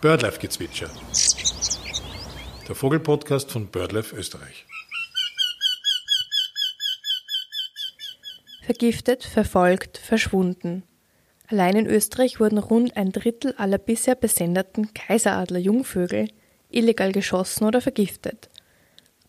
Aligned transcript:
Birdlife-Gezwitscher. 0.00 0.88
Der 2.68 2.74
Vogelpodcast 2.76 3.50
von 3.50 3.66
Birdlife 3.66 4.14
Österreich. 4.14 4.64
Vergiftet, 8.62 9.24
verfolgt, 9.24 9.98
verschwunden. 9.98 10.84
Allein 11.48 11.74
in 11.74 11.86
Österreich 11.88 12.38
wurden 12.38 12.58
rund 12.58 12.96
ein 12.96 13.10
Drittel 13.10 13.54
aller 13.56 13.78
bisher 13.78 14.14
besendeten 14.14 14.94
Kaiseradler-Jungvögel 14.94 16.28
illegal 16.68 17.10
geschossen 17.10 17.64
oder 17.64 17.80
vergiftet. 17.80 18.50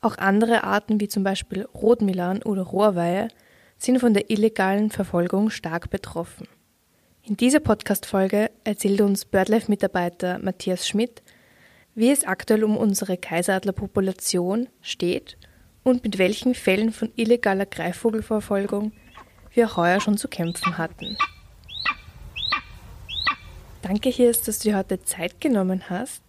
Auch 0.01 0.19
andere 0.19 0.63
Arten 0.63 0.99
wie 0.99 1.07
zum 1.07 1.23
Beispiel 1.23 1.65
Rotmilan 1.73 2.43
oder 2.43 2.61
Rohrweihe 2.61 3.29
sind 3.79 3.99
von 3.99 4.13
der 4.13 4.29
illegalen 4.29 4.91
Verfolgung 4.91 5.49
stark 5.49 5.89
betroffen. 5.89 6.47
In 7.29 7.37
dieser 7.37 7.59
Podcast-Folge 7.59 8.49
erzählt 8.63 9.01
uns 9.01 9.23
BirdLife-Mitarbeiter 9.23 10.39
Matthias 10.39 10.87
Schmidt, 10.87 11.21
wie 11.93 12.09
es 12.09 12.23
aktuell 12.23 12.63
um 12.63 12.75
unsere 12.75 13.17
Kaiseradlerpopulation 13.17 14.67
steht 14.81 15.37
und 15.83 16.03
mit 16.03 16.17
welchen 16.17 16.55
Fällen 16.55 16.91
von 16.91 17.11
illegaler 17.15 17.67
Greifvogelverfolgung 17.67 18.93
wir 19.53 19.75
heuer 19.75 20.01
schon 20.01 20.17
zu 20.17 20.27
kämpfen 20.27 20.79
hatten. 20.79 21.17
Danke, 23.83 24.09
Hirs, 24.09 24.41
dass 24.41 24.57
du 24.57 24.69
dir 24.69 24.77
heute 24.77 25.03
Zeit 25.03 25.39
genommen 25.39 25.87
hast. 25.87 26.23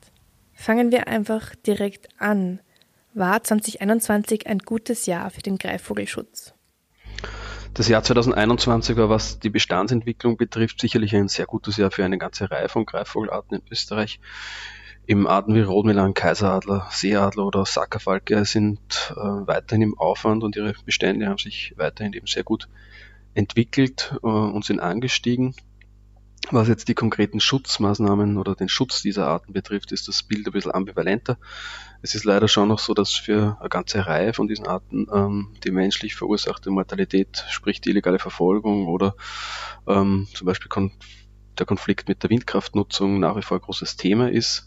Fangen 0.52 0.92
wir 0.92 1.08
einfach 1.08 1.54
direkt 1.54 2.10
an. 2.18 2.60
War 3.14 3.42
2021 3.42 4.48
ein 4.48 4.58
gutes 4.58 5.06
Jahr 5.06 5.30
für 5.30 5.40
den 5.40 5.56
Greifvogelschutz? 5.56 6.52
Das 7.74 7.86
Jahr 7.86 8.02
2021 8.02 8.96
war, 8.96 9.08
was 9.08 9.38
die 9.38 9.48
Bestandsentwicklung 9.48 10.36
betrifft, 10.36 10.80
sicherlich 10.80 11.14
ein 11.14 11.28
sehr 11.28 11.46
gutes 11.46 11.76
Jahr 11.76 11.90
für 11.90 12.04
eine 12.04 12.18
ganze 12.18 12.50
Reihe 12.50 12.68
von 12.68 12.84
Greifvogelarten 12.84 13.58
in 13.58 13.62
Österreich. 13.70 14.18
Eben 15.06 15.26
Arten 15.26 15.54
wie 15.54 15.60
Rotmilan, 15.60 16.14
Kaiseradler, 16.14 16.88
Seeadler 16.90 17.46
oder 17.46 17.64
Sackerfalke 17.64 18.44
sind 18.44 18.80
äh, 19.12 19.20
weiterhin 19.20 19.82
im 19.82 19.98
Aufwand 19.98 20.42
und 20.42 20.56
ihre 20.56 20.74
Bestände 20.84 21.26
haben 21.26 21.38
sich 21.38 21.74
weiterhin 21.76 22.12
eben 22.12 22.26
sehr 22.26 22.44
gut 22.44 22.68
entwickelt 23.34 24.14
äh, 24.22 24.26
und 24.26 24.64
sind 24.64 24.80
angestiegen. 24.80 25.54
Was 26.50 26.68
jetzt 26.68 26.88
die 26.88 26.94
konkreten 26.94 27.38
Schutzmaßnahmen 27.38 28.38
oder 28.38 28.54
den 28.54 28.68
Schutz 28.68 29.02
dieser 29.02 29.26
Arten 29.26 29.52
betrifft, 29.52 29.92
ist 29.92 30.08
das 30.08 30.22
Bild 30.22 30.46
ein 30.46 30.52
bisschen 30.52 30.74
ambivalenter. 30.74 31.38
Es 32.02 32.14
ist 32.14 32.24
leider 32.24 32.48
schon 32.48 32.68
noch 32.68 32.78
so, 32.78 32.94
dass 32.94 33.12
für 33.12 33.58
eine 33.60 33.68
ganze 33.68 34.06
Reihe 34.06 34.32
von 34.32 34.48
diesen 34.48 34.66
Arten 34.66 35.06
ähm, 35.12 35.54
die 35.64 35.70
menschlich 35.70 36.14
verursachte 36.14 36.70
Mortalität, 36.70 37.44
sprich 37.50 37.80
die 37.80 37.90
illegale 37.90 38.18
Verfolgung 38.18 38.88
oder 38.88 39.14
ähm, 39.86 40.26
zum 40.34 40.46
Beispiel 40.46 40.68
kon 40.68 40.92
der 41.58 41.66
Konflikt 41.66 42.08
mit 42.08 42.22
der 42.22 42.30
Windkraftnutzung 42.30 43.20
nach 43.20 43.36
wie 43.36 43.42
vor 43.42 43.58
ein 43.58 43.62
großes 43.62 43.96
Thema 43.96 44.30
ist. 44.30 44.66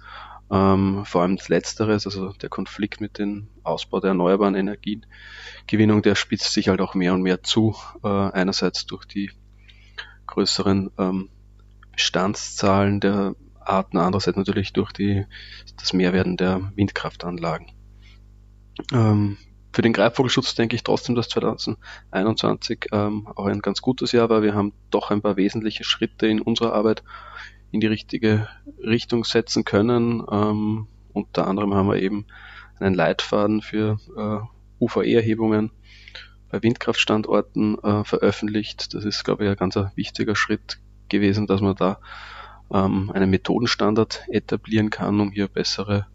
Ähm, 0.52 1.04
vor 1.06 1.24
allem 1.24 1.38
das 1.38 1.50
Letzteres, 1.50 2.06
also 2.06 2.34
der 2.34 2.50
Konflikt 2.50 3.02
mit 3.02 3.18
dem 3.18 3.48
Ausbau 3.64 4.00
der 4.00 4.10
erneuerbaren 4.10 4.54
Energiegewinnung, 4.54 6.04
der 6.04 6.14
spitzt 6.14 6.54
sich 6.54 6.68
halt 6.68 6.82
auch 6.82 6.94
mehr 6.94 7.16
und 7.16 7.24
mehr 7.24 7.42
zu. 7.42 7.76
Äh, 8.04 8.08
einerseits 8.08 8.86
durch 8.86 9.06
die 9.06 9.32
größeren 10.28 10.92
ähm, 11.00 11.30
Bestandszahlen 11.94 13.00
der 13.00 13.36
Arten, 13.68 13.98
andererseits 13.98 14.38
natürlich 14.38 14.74
durch 14.74 14.92
die, 14.92 15.26
das 15.78 15.94
Mehrwerden 15.94 16.38
der 16.38 16.72
Windkraftanlagen. 16.76 17.72
Ähm, 18.92 19.38
für 19.74 19.82
den 19.82 19.94
Greifvogelschutz 19.94 20.54
denke 20.54 20.76
ich 20.76 20.84
trotzdem, 20.84 21.16
dass 21.16 21.30
2021 21.30 22.88
ähm, 22.92 23.28
auch 23.28 23.48
ein 23.48 23.62
ganz 23.62 23.82
gutes 23.82 24.12
Jahr 24.12 24.30
war. 24.30 24.44
Wir 24.44 24.54
haben 24.54 24.74
doch 24.92 25.10
ein 25.10 25.22
paar 25.22 25.36
wesentliche 25.36 25.84
Schritte 25.84 26.28
in 26.28 26.42
unserer 26.42 26.74
Arbeit 26.74 27.04
in 27.72 27.80
die 27.80 27.88
richtige 27.88 28.48
Richtung 28.78 29.24
setzen 29.26 29.66
können. 29.66 30.24
Ähm, 30.32 30.88
unter 31.12 31.48
anderem 31.48 31.74
haben 31.74 31.88
wir 31.88 32.00
eben 32.00 32.28
einen 32.80 32.94
Leitfaden 32.94 33.62
für 33.62 33.98
äh, 34.16 34.84
UVE-Erhebungen 34.84 35.72
bei 36.52 36.62
Windkraftstandorten 36.62 37.80
äh, 37.84 38.04
veröffentlicht. 38.04 38.94
Das 38.94 39.06
ist, 39.06 39.24
glaube 39.24 39.44
ich, 39.44 39.50
ein 39.50 39.56
ganz 39.56 39.76
wichtiger 39.96 40.36
Schritt 40.36 40.80
gewesen, 41.10 41.48
dass 41.48 41.62
man 41.62 41.76
da 41.76 42.00
ähm, 42.72 43.12
einen 43.12 43.30
Methodenstandard 43.30 44.24
etablieren 44.30 44.90
kann, 44.90 45.20
um 45.20 45.32
hier 45.32 45.48
bessere 45.48 46.08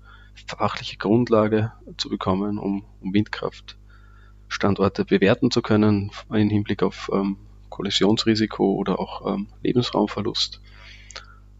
fachliche 0.46 0.96
Grundlage 0.96 1.72
zu 1.96 2.08
bekommen, 2.08 2.58
um, 2.58 2.84
um 3.00 3.12
Windkraftstandorte 3.12 5.04
bewerten 5.04 5.50
zu 5.50 5.62
können 5.62 6.10
im 6.30 6.48
Hinblick 6.50 6.82
auf 6.82 7.10
ähm, 7.12 7.36
Kollisionsrisiko 7.68 8.74
oder 8.74 8.98
auch 8.98 9.34
ähm, 9.34 9.48
Lebensraumverlust. 9.62 10.60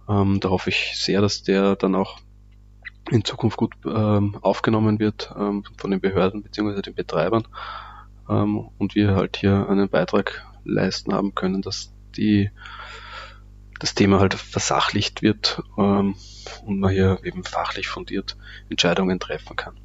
Ähm, 0.09 0.41
da 0.41 0.51
hoffe 0.51 0.71
ich 0.71 0.95
sehr, 0.97 1.21
dass 1.21 1.43
der 1.43 1.77
dann 1.77 1.95
auch 1.95 2.19
in 3.11 3.25
Zukunft 3.25 3.57
gut 3.57 3.75
ähm, 3.87 4.37
aufgenommen 4.41 4.99
wird 4.99 5.35
ähm, 5.39 5.65
von 5.77 5.91
den 5.91 6.01
Behörden 6.01 6.43
bzw. 6.43 6.83
den 6.83 6.95
Betreibern 6.95 7.47
ähm, 8.29 8.69
und 8.79 8.95
wir 8.95 9.15
halt 9.15 9.37
hier 9.37 9.69
einen 9.69 9.89
Beitrag 9.89 10.47
leisten 10.65 11.15
haben 11.15 11.35
können, 11.35 11.63
dass 11.63 11.93
die 12.17 12.51
das 13.79 13.95
Thema 13.95 14.21
halt 14.21 14.35
versachlicht 14.35 15.23
wird 15.23 15.63
ähm, 15.77 16.17
und 16.65 16.81
man 16.81 16.91
hier 16.91 17.21
eben 17.25 17.45
fachlich 17.45 17.89
fundiert 17.89 18.37
Entscheidungen 18.69 19.21
treffen 19.21 19.57
kann. 19.57 19.79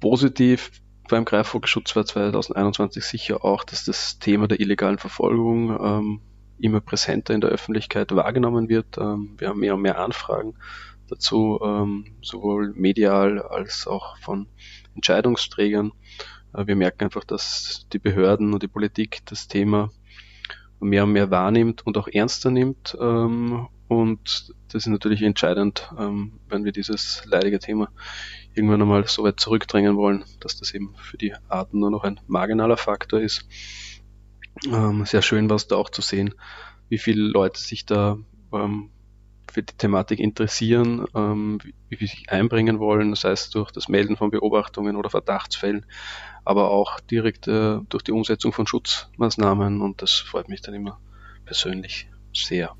Positiv 0.00 0.70
beim 1.08 1.24
Greifvogelschutz 1.24 1.94
war 1.96 2.04
2021 2.04 3.04
sicher 3.04 3.44
auch, 3.44 3.64
dass 3.64 3.84
das 3.84 4.18
Thema 4.18 4.48
der 4.48 4.60
illegalen 4.60 4.98
Verfolgung 4.98 5.70
ähm, 5.80 6.20
immer 6.58 6.80
präsenter 6.80 7.34
in 7.34 7.40
der 7.40 7.50
Öffentlichkeit 7.50 8.14
wahrgenommen 8.14 8.68
wird. 8.68 8.98
Ähm, 8.98 9.34
wir 9.38 9.48
haben 9.48 9.60
mehr 9.60 9.74
und 9.74 9.82
mehr 9.82 10.00
Anfragen 10.00 10.54
dazu, 11.08 11.60
ähm, 11.62 12.16
sowohl 12.22 12.72
medial 12.74 13.40
als 13.40 13.86
auch 13.86 14.18
von 14.18 14.48
Entscheidungsträgern. 14.94 15.92
Äh, 16.54 16.66
wir 16.66 16.76
merken 16.76 17.04
einfach, 17.04 17.24
dass 17.24 17.86
die 17.92 17.98
Behörden 17.98 18.52
und 18.52 18.62
die 18.62 18.68
Politik 18.68 19.20
das 19.26 19.48
Thema 19.48 19.90
mehr 20.80 21.04
und 21.04 21.12
mehr 21.12 21.30
wahrnimmt 21.30 21.86
und 21.86 21.96
auch 21.98 22.08
ernster 22.08 22.50
nimmt. 22.50 22.96
Ähm, 23.00 23.68
und 23.88 24.52
das 24.68 24.82
ist 24.82 24.86
natürlich 24.86 25.22
entscheidend, 25.22 25.90
ähm, 25.98 26.40
wenn 26.48 26.64
wir 26.64 26.72
dieses 26.72 27.22
leidige 27.26 27.58
Thema 27.58 27.88
irgendwann 28.54 28.82
einmal 28.82 29.06
so 29.06 29.22
weit 29.22 29.38
zurückdrängen 29.38 29.96
wollen, 29.96 30.24
dass 30.40 30.58
das 30.58 30.72
eben 30.74 30.94
für 30.96 31.16
die 31.16 31.34
Arten 31.48 31.78
nur 31.78 31.90
noch 31.90 32.04
ein 32.04 32.20
marginaler 32.26 32.76
Faktor 32.76 33.20
ist. 33.20 33.46
Ähm, 34.66 35.04
sehr 35.04 35.22
schön 35.22 35.48
war 35.48 35.56
es 35.56 35.68
da 35.68 35.76
auch 35.76 35.90
zu 35.90 36.02
sehen, 36.02 36.34
wie 36.88 36.98
viele 36.98 37.22
Leute 37.22 37.60
sich 37.60 37.86
da 37.86 38.18
ähm, 38.52 38.90
für 39.50 39.62
die 39.62 39.76
Thematik 39.76 40.18
interessieren, 40.18 41.06
ähm, 41.14 41.58
wie, 41.62 41.74
wie 41.88 41.96
sie 41.96 42.06
sich 42.06 42.30
einbringen 42.30 42.78
wollen, 42.78 43.14
sei 43.14 43.30
es 43.30 43.50
durch 43.50 43.70
das 43.70 43.88
Melden 43.88 44.16
von 44.16 44.30
Beobachtungen 44.30 44.96
oder 44.96 45.10
Verdachtsfällen, 45.10 45.86
aber 46.46 46.70
auch 46.70 47.00
direkt 47.00 47.48
äh, 47.48 47.78
durch 47.88 48.04
die 48.04 48.12
Umsetzung 48.12 48.52
von 48.52 48.66
Schutzmaßnahmen 48.66 49.82
und 49.82 50.00
das 50.00 50.12
freut 50.12 50.48
mich 50.48 50.62
dann 50.62 50.74
immer 50.74 50.98
persönlich 51.44 52.08
sehr. 52.32 52.74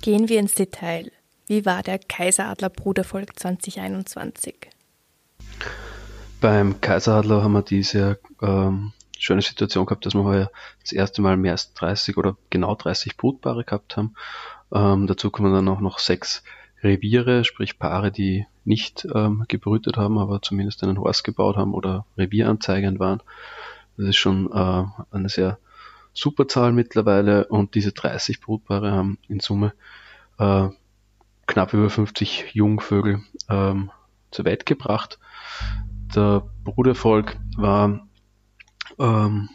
Gehen 0.00 0.28
wir 0.28 0.40
ins 0.40 0.54
Detail. 0.54 1.12
Wie 1.46 1.66
war 1.66 1.82
der 1.82 1.98
Kaiseradler 1.98 2.70
Brudervolk 2.70 3.38
2021? 3.38 4.54
Beim 6.40 6.80
Kaiseradler 6.80 7.42
haben 7.42 7.52
wir 7.52 7.62
diese 7.62 8.18
ähm, 8.40 8.94
schöne 9.18 9.42
Situation 9.42 9.84
gehabt, 9.84 10.06
dass 10.06 10.14
wir 10.14 10.24
heuer 10.24 10.50
das 10.80 10.92
erste 10.92 11.20
Mal 11.20 11.36
mehr 11.36 11.52
als 11.52 11.74
30 11.74 12.16
oder 12.16 12.38
genau 12.48 12.74
30 12.74 13.18
Brutpaare 13.18 13.64
gehabt 13.64 13.98
haben. 13.98 14.14
Ähm, 14.72 15.06
dazu 15.06 15.30
kommen 15.30 15.52
dann 15.52 15.68
auch 15.68 15.80
noch 15.80 15.98
sechs 15.98 16.42
Reviere, 16.82 17.44
sprich 17.44 17.78
Paare, 17.78 18.10
die 18.10 18.46
nicht 18.64 19.06
ähm, 19.14 19.44
gebrütet 19.48 19.96
haben, 19.96 20.18
aber 20.18 20.42
zumindest 20.42 20.82
einen 20.82 20.98
Horst 20.98 21.24
gebaut 21.24 21.56
haben 21.56 21.74
oder 21.74 22.06
revieranzeigend 22.16 22.98
waren. 22.98 23.22
Das 23.96 24.08
ist 24.08 24.16
schon 24.16 24.50
äh, 24.52 24.84
eine 25.10 25.28
sehr 25.28 25.58
super 26.14 26.48
Zahl 26.48 26.72
mittlerweile 26.72 27.46
und 27.46 27.74
diese 27.74 27.92
30 27.92 28.40
Brutpaare 28.40 28.92
haben 28.92 29.18
in 29.28 29.40
Summe 29.40 29.72
äh, 30.38 30.68
knapp 31.46 31.72
über 31.72 31.90
50 31.90 32.50
Jungvögel 32.52 33.20
ähm, 33.48 33.90
zur 34.30 34.44
Welt 34.44 34.66
gebracht. 34.66 35.18
Der 36.14 36.42
Brudervolk 36.64 37.36
war 37.56 38.06
ähm, 38.98 39.48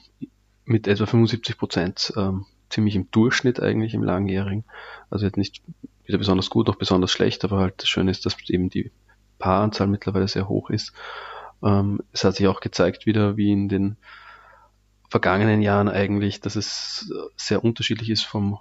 mit 0.66 0.88
etwa 0.88 1.06
75 1.06 1.58
Prozent 1.58 2.14
ähm, 2.18 2.46
ziemlich 2.70 2.96
im 2.96 3.10
Durchschnitt 3.12 3.62
eigentlich 3.62 3.94
im 3.94 4.04
Langjährigen. 4.04 4.66
Also 5.10 5.26
jetzt 5.26 5.38
nicht 5.38 5.62
weder 6.06 6.18
besonders 6.18 6.50
gut 6.50 6.68
noch 6.68 6.76
besonders 6.76 7.12
schlecht, 7.12 7.44
aber 7.44 7.60
halt 7.60 7.76
das 7.78 7.90
Schöne 7.90 8.12
ist, 8.12 8.26
dass 8.26 8.38
eben 8.50 8.70
die 8.70 8.92
Paaranzahl 9.40 9.88
mittlerweile 9.88 10.28
sehr 10.28 10.50
hoch 10.50 10.70
ist. 10.70 10.94
Ähm, 11.64 12.02
es 12.12 12.24
hat 12.24 12.36
sich 12.36 12.48
auch 12.48 12.60
gezeigt 12.60 13.06
wieder, 13.06 13.38
wie 13.38 13.52
in 13.52 13.70
den 13.70 13.98
vergangenen 15.10 15.62
Jahren 15.62 15.90
eigentlich, 15.90 16.42
dass 16.42 16.56
es 16.56 17.12
sehr 17.36 17.64
unterschiedlich 17.64 18.10
ist 18.10 18.24
vom 18.24 18.60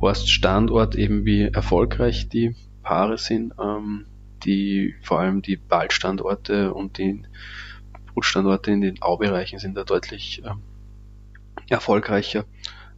Horststandort, 0.00 0.94
eben 0.94 1.24
wie 1.24 1.44
erfolgreich 1.44 2.28
die 2.28 2.54
Paare 2.82 3.18
sind, 3.18 3.54
ähm, 3.60 4.06
die 4.44 4.94
vor 5.02 5.20
allem 5.20 5.42
die 5.42 5.60
Waldstandorte 5.68 6.72
und 6.72 6.98
die 6.98 7.22
Brutstandorte 8.12 8.70
in 8.70 8.80
den 8.80 9.02
Aubereichen 9.02 9.58
sind 9.58 9.76
da 9.76 9.84
deutlich 9.84 10.42
ähm, 10.44 10.62
erfolgreicher 11.68 12.44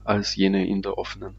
als 0.04 0.36
jene 0.36 0.66
in 0.66 0.82
der 0.82 0.98
offenen 0.98 1.34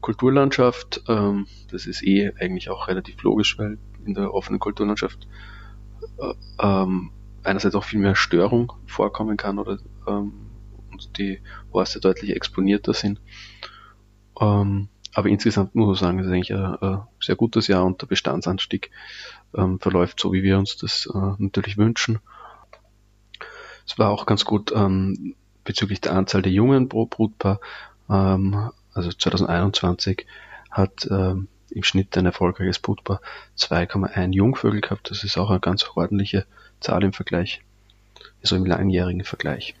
Kulturlandschaft. 0.00 1.02
Ähm, 1.08 1.46
das 1.70 1.86
ist 1.86 2.02
eh 2.02 2.32
eigentlich 2.38 2.70
auch 2.70 2.88
relativ 2.88 3.22
logisch, 3.22 3.58
weil 3.58 3.78
in 4.04 4.14
der 4.14 4.34
offenen 4.34 4.58
Kulturlandschaft 4.58 5.26
äh, 6.18 6.34
ähm, 6.60 7.12
einerseits 7.44 7.74
auch 7.74 7.84
viel 7.84 8.00
mehr 8.00 8.14
Störung 8.14 8.72
vorkommen 8.86 9.36
kann 9.36 9.58
oder 9.58 9.78
ähm, 10.06 10.32
und 10.90 11.18
die 11.18 11.40
Horste 11.72 12.00
deutlich 12.00 12.36
exponierter 12.36 12.92
sind. 12.92 13.20
Ähm, 14.40 14.88
aber 15.14 15.28
insgesamt 15.28 15.74
muss 15.74 15.86
man 15.86 15.94
sagen, 15.94 16.18
es 16.18 16.26
ist 16.26 16.32
eigentlich 16.32 16.54
ein, 16.54 16.76
ein, 16.76 17.02
sehr 17.20 17.36
gutes 17.36 17.66
Jahr 17.66 17.84
und 17.84 18.00
der 18.00 18.06
Bestandsanstieg 18.06 18.90
ähm, 19.54 19.78
verläuft 19.78 20.20
so, 20.20 20.32
wie 20.32 20.42
wir 20.42 20.58
uns 20.58 20.76
das 20.76 21.08
äh, 21.12 21.32
natürlich 21.38 21.76
wünschen. 21.76 22.20
Es 23.86 23.98
war 23.98 24.10
auch 24.10 24.26
ganz 24.26 24.44
gut 24.44 24.72
ähm, 24.74 25.34
bezüglich 25.64 26.00
der 26.00 26.14
Anzahl 26.14 26.42
der 26.42 26.52
Jungen 26.52 26.88
pro 26.88 27.06
Brutpaar. 27.06 27.60
Ähm, 28.12 28.70
also 28.92 29.10
2021 29.10 30.26
hat 30.70 31.08
ähm, 31.10 31.48
im 31.70 31.82
Schnitt 31.82 32.16
ein 32.16 32.26
erfolgreiches 32.26 32.78
Brutpaar 32.78 33.20
2,1 33.58 34.34
Jungvögel 34.34 34.80
gehabt. 34.80 35.10
Das 35.10 35.24
ist 35.24 35.38
auch 35.38 35.50
eine 35.50 35.60
ganz 35.60 35.86
ordentliche 35.94 36.44
Zahl 36.80 37.02
im 37.02 37.12
Vergleich, 37.12 37.62
also 38.42 38.56
im 38.56 38.66
langjährigen 38.66 39.24
Vergleich. 39.24 39.74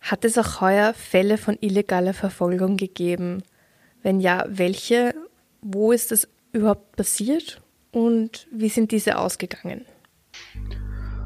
Hat 0.00 0.24
es 0.24 0.38
auch 0.38 0.60
heuer 0.60 0.94
Fälle 0.94 1.36
von 1.36 1.56
illegaler 1.60 2.14
Verfolgung 2.14 2.76
gegeben? 2.76 3.42
Wenn 4.02 4.20
ja, 4.20 4.44
welche? 4.48 5.14
Wo 5.62 5.90
ist 5.90 6.12
das 6.12 6.28
überhaupt 6.52 6.94
passiert 6.94 7.60
und 7.90 8.46
wie 8.52 8.68
sind 8.68 8.92
diese 8.92 9.18
ausgegangen? 9.18 9.84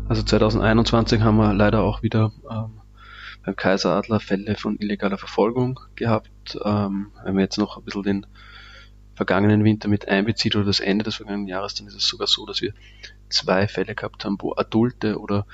Also 0.08 0.22
2021 0.22 1.20
haben 1.20 1.36
wir 1.36 1.52
leider 1.52 1.82
auch 1.82 2.02
wieder 2.02 2.32
ähm, 2.50 2.79
beim 3.42 3.56
Kaiseradler 3.56 4.20
Fälle 4.20 4.56
von 4.56 4.78
illegaler 4.78 5.18
Verfolgung 5.18 5.80
gehabt. 5.94 6.58
Ähm, 6.64 7.12
wenn 7.24 7.34
man 7.34 7.42
jetzt 7.42 7.58
noch 7.58 7.78
ein 7.78 7.84
bisschen 7.84 8.02
den 8.02 8.26
vergangenen 9.14 9.64
Winter 9.64 9.88
mit 9.88 10.08
einbezieht 10.08 10.56
oder 10.56 10.64
das 10.64 10.80
Ende 10.80 11.04
des 11.04 11.16
vergangenen 11.16 11.48
Jahres, 11.48 11.74
dann 11.74 11.86
ist 11.86 11.94
es 11.94 12.06
sogar 12.06 12.26
so, 12.26 12.46
dass 12.46 12.62
wir 12.62 12.72
zwei 13.28 13.68
Fälle 13.68 13.94
gehabt 13.94 14.24
haben, 14.24 14.36
wo 14.40 14.54
adulte 14.54 15.18
oder 15.18 15.46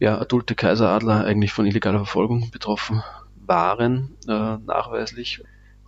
ja, 0.00 0.18
adulte 0.18 0.54
Kaiseradler 0.54 1.24
eigentlich 1.24 1.52
von 1.52 1.66
illegaler 1.66 1.98
Verfolgung 1.98 2.50
betroffen 2.50 3.02
waren, 3.36 4.16
äh, 4.26 4.58
nachweislich. 4.58 5.42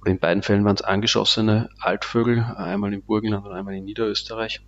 in 0.05 0.19
beiden 0.19 0.43
Fällen 0.43 0.64
waren 0.64 0.76
es 0.76 0.82
angeschossene 0.82 1.69
Altvögel, 1.78 2.43
einmal 2.56 2.93
im 2.93 3.02
Burgenland 3.02 3.46
und 3.46 3.52
einmal 3.52 3.75
in 3.75 3.84
Niederösterreich, 3.84 4.61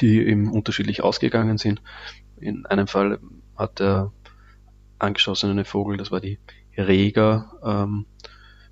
die 0.00 0.18
eben 0.26 0.50
unterschiedlich 0.50 1.02
ausgegangen 1.02 1.58
sind. 1.58 1.82
In 2.36 2.66
einem 2.66 2.86
Fall 2.86 3.20
hat 3.56 3.78
der 3.78 4.10
angeschossene 5.02 5.64
Vogel, 5.64 5.96
das 5.96 6.10
war 6.10 6.20
die 6.20 6.38
Reger, 6.76 7.52
ähm, 7.64 8.06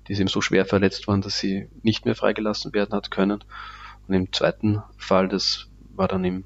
die 0.07 0.13
eben 0.13 0.27
so 0.27 0.41
schwer 0.41 0.65
verletzt 0.65 1.07
worden, 1.07 1.21
dass 1.21 1.37
sie 1.37 1.67
nicht 1.83 2.05
mehr 2.05 2.15
freigelassen 2.15 2.73
werden 2.73 2.93
hat 2.93 3.11
können. 3.11 3.43
Und 4.07 4.13
im 4.13 4.31
zweiten 4.33 4.81
Fall, 4.97 5.27
das 5.27 5.67
war 5.93 6.07
dann 6.07 6.23
im 6.23 6.43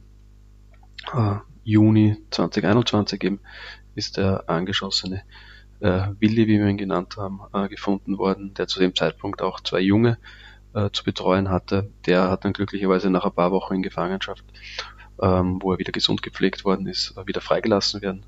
äh, 1.14 1.36
Juni 1.64 2.18
2021 2.32 3.24
eben, 3.24 3.40
ist 3.96 4.18
der 4.18 4.50
angeschossene 4.50 5.24
äh, 5.80 6.08
Willi, 6.20 6.48
wie 6.48 6.60
wir 6.60 6.68
ihn 6.68 6.78
genannt 6.78 7.16
haben, 7.18 7.42
äh, 7.54 7.70
gefunden 7.70 8.18
worden, 8.18 8.54
der 8.54 8.68
zu 8.68 8.80
dem 8.80 8.94
Zeitpunkt 8.94 9.42
auch 9.42 9.62
zwei 9.62 9.80
Junge 9.80 10.18
äh, 10.74 10.90
zu 10.92 11.04
betreuen 11.04 11.50
hatte. 11.50 11.90
Der 12.06 12.30
hat 12.30 12.44
dann 12.44 12.54
glücklicherweise 12.54 13.10
nach 13.10 13.26
ein 13.26 13.34
paar 13.34 13.52
Wochen 13.52 13.76
in 13.76 13.84
Gefangenschaft, 13.84 14.44
ähm, 15.22 15.60
wo 15.62 15.72
er 15.72 15.80
wieder 15.80 15.94
gesund 15.94 16.22
gepflegt 16.22 16.66
worden 16.66 16.88
ist, 16.88 17.16
wieder 17.26 17.42
freigelassen 17.42 18.02
werden 18.02 18.26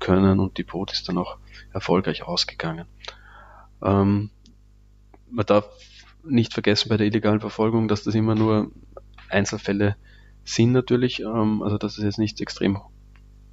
können 0.00 0.40
und 0.40 0.58
die 0.58 0.64
Brut 0.64 0.92
ist 0.92 1.08
dann 1.08 1.18
auch 1.18 1.38
erfolgreich 1.72 2.22
ausgegangen. 2.24 2.86
Ähm, 3.82 4.30
man 5.30 5.46
darf 5.46 5.68
nicht 6.24 6.52
vergessen 6.52 6.88
bei 6.88 6.96
der 6.96 7.06
illegalen 7.06 7.40
Verfolgung, 7.40 7.88
dass 7.88 8.02
das 8.02 8.14
immer 8.14 8.34
nur 8.34 8.70
Einzelfälle 9.28 9.96
sind 10.44 10.72
natürlich, 10.72 11.20
ähm, 11.20 11.62
also 11.62 11.78
dass 11.78 11.98
es 11.98 12.04
jetzt 12.04 12.18
nicht 12.18 12.40
extrem 12.40 12.78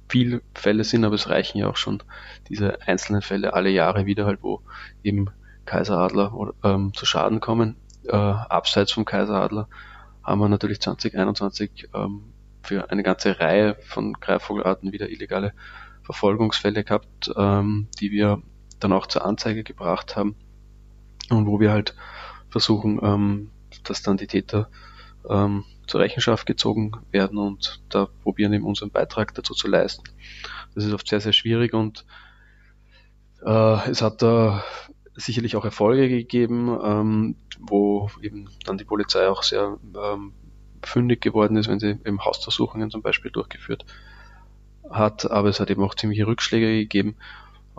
viele 0.08 0.42
Fälle 0.54 0.84
sind, 0.84 1.04
aber 1.04 1.14
es 1.14 1.28
reichen 1.28 1.58
ja 1.58 1.68
auch 1.68 1.76
schon 1.76 2.02
diese 2.48 2.82
einzelnen 2.82 3.22
Fälle 3.22 3.54
alle 3.54 3.70
Jahre 3.70 4.06
wieder 4.06 4.26
halt, 4.26 4.42
wo 4.42 4.62
eben 5.02 5.30
Kaiseradler 5.64 6.52
ähm, 6.62 6.92
zu 6.94 7.06
Schaden 7.06 7.40
kommen. 7.40 7.76
Äh, 8.06 8.14
abseits 8.14 8.92
vom 8.92 9.04
Kaiseradler 9.04 9.68
haben 10.22 10.40
wir 10.40 10.48
natürlich 10.48 10.80
2021 10.80 11.88
ähm, 11.94 12.32
für 12.62 12.90
eine 12.90 13.02
ganze 13.02 13.40
Reihe 13.40 13.76
von 13.86 14.14
Greifvogelarten 14.14 14.92
wieder 14.92 15.08
illegale 15.08 15.52
Verfolgungsfälle 16.04 16.84
gehabt, 16.84 17.32
ähm, 17.36 17.88
die 18.00 18.10
wir 18.10 18.42
dann 18.80 18.92
auch 18.92 19.06
zur 19.06 19.24
Anzeige 19.24 19.64
gebracht 19.64 20.16
haben 20.16 20.36
und 21.30 21.46
wo 21.46 21.58
wir 21.60 21.72
halt 21.72 21.94
versuchen, 22.50 23.00
ähm, 23.02 23.50
dass 23.82 24.02
dann 24.02 24.16
die 24.16 24.26
Täter 24.26 24.68
ähm, 25.28 25.64
zur 25.86 26.00
Rechenschaft 26.00 26.46
gezogen 26.46 26.92
werden 27.10 27.38
und 27.38 27.82
da 27.88 28.08
probieren 28.22 28.52
eben 28.52 28.64
unseren 28.64 28.90
Beitrag 28.90 29.34
dazu 29.34 29.54
zu 29.54 29.68
leisten. 29.68 30.04
Das 30.74 30.84
ist 30.84 30.92
oft 30.92 31.08
sehr, 31.08 31.20
sehr 31.20 31.32
schwierig 31.32 31.72
und 31.74 32.04
äh, 33.44 33.90
es 33.90 34.02
hat 34.02 34.22
da 34.22 34.62
sicherlich 35.14 35.56
auch 35.56 35.64
Erfolge 35.64 36.08
gegeben, 36.08 36.78
ähm, 36.82 37.36
wo 37.58 38.10
eben 38.20 38.48
dann 38.64 38.78
die 38.78 38.84
Polizei 38.84 39.28
auch 39.28 39.42
sehr 39.42 39.78
ähm, 39.96 40.32
fündig 40.82 41.20
geworden 41.20 41.56
ist, 41.56 41.68
wenn 41.68 41.80
sie 41.80 41.90
eben 42.04 42.24
Hausdurchsuchungen 42.24 42.90
zum 42.90 43.00
Beispiel 43.00 43.30
durchgeführt 43.30 43.86
hat, 44.94 45.30
aber 45.30 45.48
es 45.48 45.60
hat 45.60 45.70
eben 45.70 45.82
auch 45.82 45.94
ziemliche 45.94 46.26
Rückschläge 46.26 46.66
gegeben. 46.66 47.16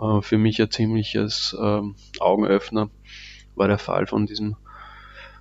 Äh, 0.00 0.20
für 0.22 0.38
mich 0.38 0.60
ein 0.60 0.70
ziemliches 0.70 1.56
ähm, 1.60 1.96
Augenöffner 2.20 2.90
war 3.54 3.68
der 3.68 3.78
Fall 3.78 4.06
von 4.06 4.26
diesem 4.26 4.56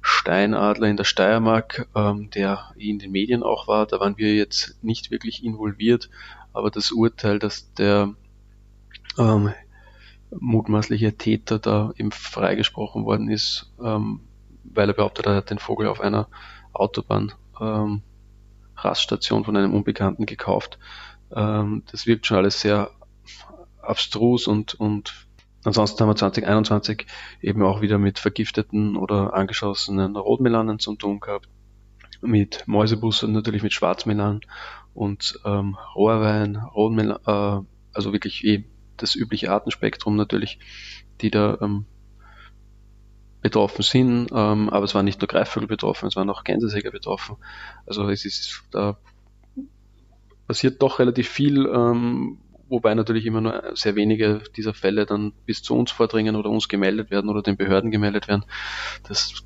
Steinadler 0.01 0.87
in 0.87 0.97
der 0.97 1.03
Steiermark, 1.03 1.87
ähm, 1.95 2.29
der 2.29 2.71
in 2.77 2.99
den 2.99 3.11
Medien 3.11 3.43
auch 3.43 3.67
war. 3.67 3.87
Da 3.87 3.99
waren 3.99 4.17
wir 4.17 4.35
jetzt 4.35 4.77
nicht 4.83 5.11
wirklich 5.11 5.43
involviert, 5.43 6.09
aber 6.53 6.69
das 6.69 6.91
Urteil, 6.91 7.39
dass 7.39 7.73
der 7.73 8.13
ähm, 9.17 9.53
mutmaßliche 10.31 11.17
Täter 11.17 11.59
da 11.59 11.91
eben 11.97 12.11
freigesprochen 12.11 13.05
worden 13.05 13.29
ist, 13.29 13.73
ähm, 13.83 14.21
weil 14.63 14.89
er 14.89 14.93
behauptet, 14.93 15.25
er 15.25 15.35
hat 15.35 15.49
den 15.49 15.59
Vogel 15.59 15.87
auf 15.87 16.01
einer 16.01 16.27
Autobahn 16.73 17.33
ähm, 17.59 18.01
Raststation 18.77 19.43
von 19.43 19.55
einem 19.55 19.73
Unbekannten 19.73 20.25
gekauft. 20.25 20.77
Ähm, 21.35 21.83
das 21.91 22.07
wirkt 22.07 22.25
schon 22.25 22.37
alles 22.37 22.61
sehr 22.61 22.91
abstrus 23.81 24.47
und, 24.47 24.73
und 24.75 25.27
ansonsten 25.63 25.99
haben 26.01 26.09
wir 26.09 26.15
2021 26.15 27.05
eben 27.41 27.61
auch 27.63 27.81
wieder 27.81 27.97
mit 27.97 28.19
vergifteten 28.19 28.95
oder 28.95 29.33
angeschossenen 29.33 30.15
Rotmelanen 30.15 30.79
zu 30.79 30.95
tun 30.95 31.19
gehabt, 31.19 31.49
mit 32.21 32.63
Mäusebussen, 32.67 33.33
natürlich 33.33 33.63
mit 33.63 33.73
Schwarzmelanen 33.73 34.41
und 34.93 35.39
ähm, 35.45 35.77
Rohrwein, 35.95 36.55
Rotmelan, 36.55 37.19
äh, 37.25 37.65
also 37.93 38.13
wirklich 38.13 38.43
eh 38.45 38.65
das 38.97 39.15
übliche 39.15 39.51
Artenspektrum 39.51 40.15
natürlich, 40.15 40.59
die 41.21 41.29
da 41.29 41.57
ähm, 41.61 41.85
betroffen 43.41 43.83
sind, 43.83 44.29
ähm, 44.31 44.69
aber 44.69 44.85
es 44.85 44.95
waren 44.95 45.05
nicht 45.05 45.21
nur 45.21 45.27
Greifvögel 45.27 45.67
betroffen, 45.67 46.07
es 46.07 46.15
waren 46.15 46.29
auch 46.29 46.43
Gänsesäger 46.43 46.91
betroffen. 46.91 47.37
Also 47.85 48.09
es 48.09 48.25
ist 48.25 48.63
da 48.71 48.97
passiert 50.47 50.81
doch 50.81 50.99
relativ 50.99 51.29
viel, 51.29 51.65
ähm, 51.65 52.37
wobei 52.69 52.93
natürlich 52.95 53.25
immer 53.25 53.41
nur 53.41 53.71
sehr 53.75 53.95
wenige 53.95 54.41
dieser 54.55 54.73
Fälle 54.73 55.05
dann 55.05 55.33
bis 55.45 55.61
zu 55.61 55.75
uns 55.75 55.91
vordringen 55.91 56.35
oder 56.35 56.49
uns 56.49 56.67
gemeldet 56.67 57.11
werden 57.11 57.29
oder 57.29 57.41
den 57.41 57.57
Behörden 57.57 57.91
gemeldet 57.91 58.27
werden. 58.27 58.45
Das 59.07 59.43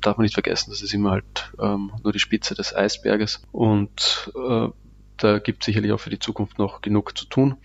darf 0.00 0.16
man 0.16 0.24
nicht 0.24 0.34
vergessen, 0.34 0.70
das 0.70 0.82
ist 0.82 0.94
immer 0.94 1.12
halt 1.12 1.52
ähm, 1.60 1.92
nur 2.02 2.12
die 2.12 2.18
Spitze 2.18 2.54
des 2.54 2.74
Eisberges 2.74 3.42
und 3.52 4.30
äh, 4.36 4.68
da 5.16 5.38
gibt 5.38 5.62
es 5.62 5.66
sicherlich 5.66 5.92
auch 5.92 6.00
für 6.00 6.10
die 6.10 6.18
Zukunft 6.18 6.58
noch 6.58 6.82
genug 6.82 7.16
zu 7.16 7.26
tun. 7.26 7.56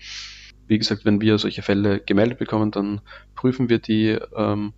Wie 0.67 0.77
gesagt, 0.77 1.03
wenn 1.03 1.19
wir 1.19 1.38
solche 1.38 1.61
Fälle 1.61 2.00
gemeldet 2.00 2.39
bekommen, 2.39 2.71
dann 2.71 3.01
prüfen 3.35 3.67
wir 3.67 3.79
die 3.79 4.17
ähm, 4.35 4.73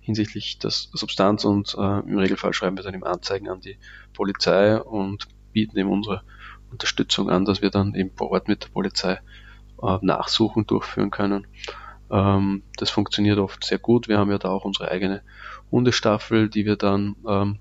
hinsichtlich 0.00 0.58
der 0.58 0.70
Substanz 0.70 1.44
und 1.44 1.74
äh, 1.76 2.00
im 2.00 2.18
Regelfall 2.18 2.52
schreiben 2.52 2.76
wir 2.76 2.84
dann 2.84 2.94
eben 2.94 3.04
Anzeigen 3.04 3.48
an 3.48 3.60
die 3.60 3.78
Polizei 4.12 4.80
und 4.80 5.26
bieten 5.52 5.78
eben 5.78 5.90
unsere 5.90 6.22
Unterstützung 6.74 7.30
an, 7.30 7.44
dass 7.44 7.62
wir 7.62 7.70
dann 7.70 7.94
eben 7.94 8.10
vor 8.16 8.30
Ort 8.30 8.48
mit 8.48 8.64
der 8.64 8.68
Polizei 8.68 9.20
äh, 9.82 9.98
Nachsuchen 10.02 10.66
durchführen 10.66 11.10
können. 11.10 11.46
Ähm, 12.10 12.62
das 12.76 12.90
funktioniert 12.90 13.38
oft 13.38 13.64
sehr 13.64 13.78
gut. 13.78 14.08
Wir 14.08 14.18
haben 14.18 14.30
ja 14.30 14.38
da 14.38 14.50
auch 14.50 14.64
unsere 14.64 14.90
eigene 14.90 15.22
Hundestaffel, 15.70 16.48
die 16.48 16.66
wir 16.66 16.76
dann 16.76 17.16
ähm, 17.26 17.58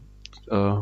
äh, 0.47 0.75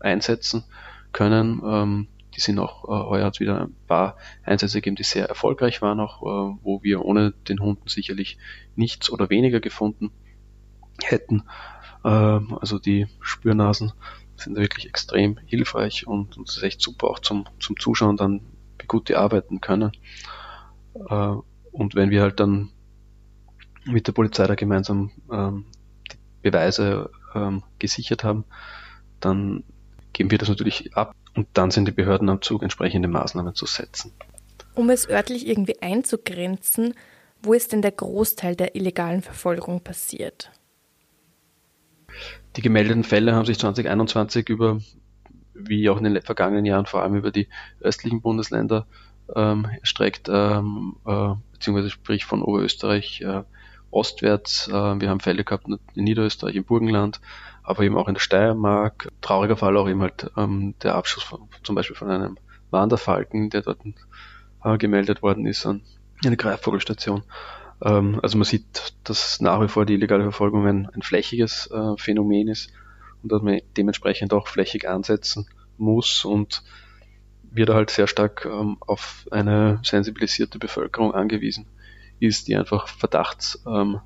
einsetzen 0.00 0.64
können. 1.12 1.62
Ähm, 1.64 2.08
die 2.34 2.40
sind 2.40 2.58
auch, 2.58 2.84
äh, 2.84 3.08
heuer 3.08 3.24
hat 3.24 3.34
es 3.34 3.40
wieder 3.40 3.62
ein 3.62 3.74
paar 3.86 4.16
Einsätze 4.44 4.78
gegeben, 4.78 4.96
die 4.96 5.02
sehr 5.02 5.28
erfolgreich 5.28 5.82
waren, 5.82 5.98
auch 5.98 6.22
äh, 6.22 6.58
wo 6.62 6.82
wir 6.82 7.04
ohne 7.04 7.32
den 7.32 7.60
Hunden 7.60 7.88
sicherlich 7.88 8.38
nichts 8.76 9.10
oder 9.10 9.30
weniger 9.30 9.60
gefunden 9.60 10.12
hätten. 11.02 11.42
Ähm, 12.04 12.56
also 12.60 12.78
die 12.78 13.08
Spürnasen 13.20 13.92
sind 14.38 14.56
wirklich 14.56 14.86
extrem 14.86 15.38
hilfreich 15.46 16.06
und, 16.06 16.36
es 16.46 16.56
ist 16.56 16.62
echt 16.62 16.80
super 16.80 17.08
auch 17.08 17.18
zum, 17.18 17.46
zum 17.60 17.78
Zuschauen 17.78 18.16
dann, 18.16 18.40
wie 18.78 18.86
gut 18.86 19.08
die 19.08 19.16
arbeiten 19.16 19.60
können. 19.60 19.92
Äh, 20.94 21.34
und 21.72 21.94
wenn 21.94 22.10
wir 22.10 22.22
halt 22.22 22.40
dann 22.40 22.70
mit 23.84 24.06
der 24.06 24.12
Polizei 24.12 24.46
da 24.46 24.54
gemeinsam 24.54 25.10
ähm, 25.30 25.64
die 26.12 26.16
Beweise 26.42 27.10
ähm, 27.34 27.62
gesichert 27.78 28.24
haben, 28.24 28.44
dann 29.20 29.64
geben 30.12 30.30
wir 30.30 30.38
das 30.38 30.48
natürlich 30.48 30.96
ab 30.96 31.14
und 31.34 31.48
dann 31.54 31.70
sind 31.70 31.86
die 31.86 31.92
Behörden 31.92 32.28
am 32.28 32.42
Zug, 32.42 32.62
entsprechende 32.62 33.08
Maßnahmen 33.08 33.54
zu 33.54 33.66
setzen. 33.66 34.12
Um 34.74 34.90
es 34.90 35.08
örtlich 35.08 35.46
irgendwie 35.46 35.80
einzugrenzen, 35.82 36.94
wo 37.42 37.52
ist 37.52 37.72
denn 37.72 37.82
der 37.82 37.92
Großteil 37.92 38.56
der 38.56 38.74
illegalen 38.74 39.22
Verfolgung 39.22 39.80
passiert? 39.80 40.50
Die 42.56 42.62
gemeldeten 42.62 43.04
Fälle 43.04 43.34
haben 43.34 43.46
sich 43.46 43.58
2021 43.58 44.48
über, 44.48 44.80
wie 45.54 45.88
auch 45.90 45.98
in 45.98 46.04
den 46.04 46.22
vergangenen 46.22 46.64
Jahren, 46.64 46.86
vor 46.86 47.02
allem 47.02 47.14
über 47.14 47.30
die 47.30 47.48
östlichen 47.80 48.20
Bundesländer 48.20 48.86
ähm, 49.34 49.66
erstreckt, 49.80 50.28
ähm, 50.28 50.96
äh, 51.06 51.34
beziehungsweise 51.52 51.90
sprich 51.90 52.24
von 52.24 52.42
Oberösterreich 52.42 53.20
äh, 53.20 53.42
ostwärts. 53.90 54.68
Äh, 54.68 55.00
wir 55.00 55.10
haben 55.10 55.20
Fälle 55.20 55.44
gehabt 55.44 55.66
in 55.68 56.04
Niederösterreich, 56.04 56.56
im 56.56 56.64
Burgenland, 56.64 57.20
aber 57.62 57.82
eben 57.82 57.96
auch 57.96 58.08
in 58.08 58.14
der 58.14 58.20
Steiermark. 58.20 59.08
Trauriger 59.20 59.56
Fall 59.56 59.76
auch 59.76 59.88
eben 59.88 60.02
halt 60.02 60.30
ähm, 60.36 60.74
der 60.82 60.94
Abschuss 60.94 61.22
von, 61.22 61.48
zum 61.62 61.74
Beispiel 61.74 61.96
von 61.96 62.10
einem 62.10 62.38
Wanderfalken, 62.70 63.50
der 63.50 63.62
dort 63.62 63.80
äh, 64.64 64.78
gemeldet 64.78 65.22
worden 65.22 65.46
ist 65.46 65.66
an 65.66 65.82
eine 66.24 66.36
Greifvogelstation. 66.36 67.22
Ähm, 67.82 68.20
also 68.22 68.38
man 68.38 68.44
sieht, 68.44 68.94
dass 69.04 69.40
nach 69.40 69.60
wie 69.60 69.68
vor 69.68 69.86
die 69.86 69.94
illegale 69.94 70.22
Verfolgung 70.22 70.66
ein, 70.66 70.86
ein 70.86 71.02
flächiges 71.02 71.70
äh, 71.70 71.96
Phänomen 71.96 72.48
ist 72.48 72.70
und 73.22 73.32
dass 73.32 73.42
man 73.42 73.60
dementsprechend 73.76 74.32
auch 74.32 74.48
flächig 74.48 74.88
ansetzen 74.88 75.46
muss 75.76 76.24
und 76.24 76.62
wird 77.50 77.70
halt 77.70 77.90
sehr 77.90 78.06
stark 78.06 78.46
ähm, 78.46 78.76
auf 78.80 79.26
eine 79.30 79.80
sensibilisierte 79.82 80.58
Bevölkerung 80.58 81.14
angewiesen 81.14 81.66
ist, 82.20 82.48
die 82.48 82.56
einfach 82.56 82.88
Verdachtsfälle 82.88 84.02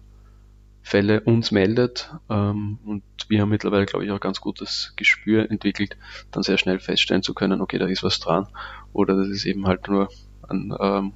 ähm, 0.90 1.22
uns 1.24 1.50
meldet. 1.50 2.14
Ähm, 2.28 2.78
und 2.84 3.02
wir 3.28 3.40
haben 3.40 3.48
mittlerweile, 3.48 3.86
glaube 3.86 4.04
ich, 4.04 4.10
auch 4.10 4.20
ganz 4.20 4.40
gutes 4.40 4.92
Gespür 4.96 5.50
entwickelt, 5.50 5.96
dann 6.30 6.42
sehr 6.42 6.58
schnell 6.58 6.78
feststellen 6.78 7.22
zu 7.22 7.34
können, 7.34 7.60
okay, 7.60 7.78
da 7.78 7.86
ist 7.86 8.04
was 8.04 8.20
dran. 8.20 8.48
Oder 8.92 9.16
das 9.16 9.28
ist 9.28 9.44
eben 9.44 9.66
halt 9.66 9.88
nur 9.88 10.08
ein, 10.48 10.74
ähm, 10.80 11.12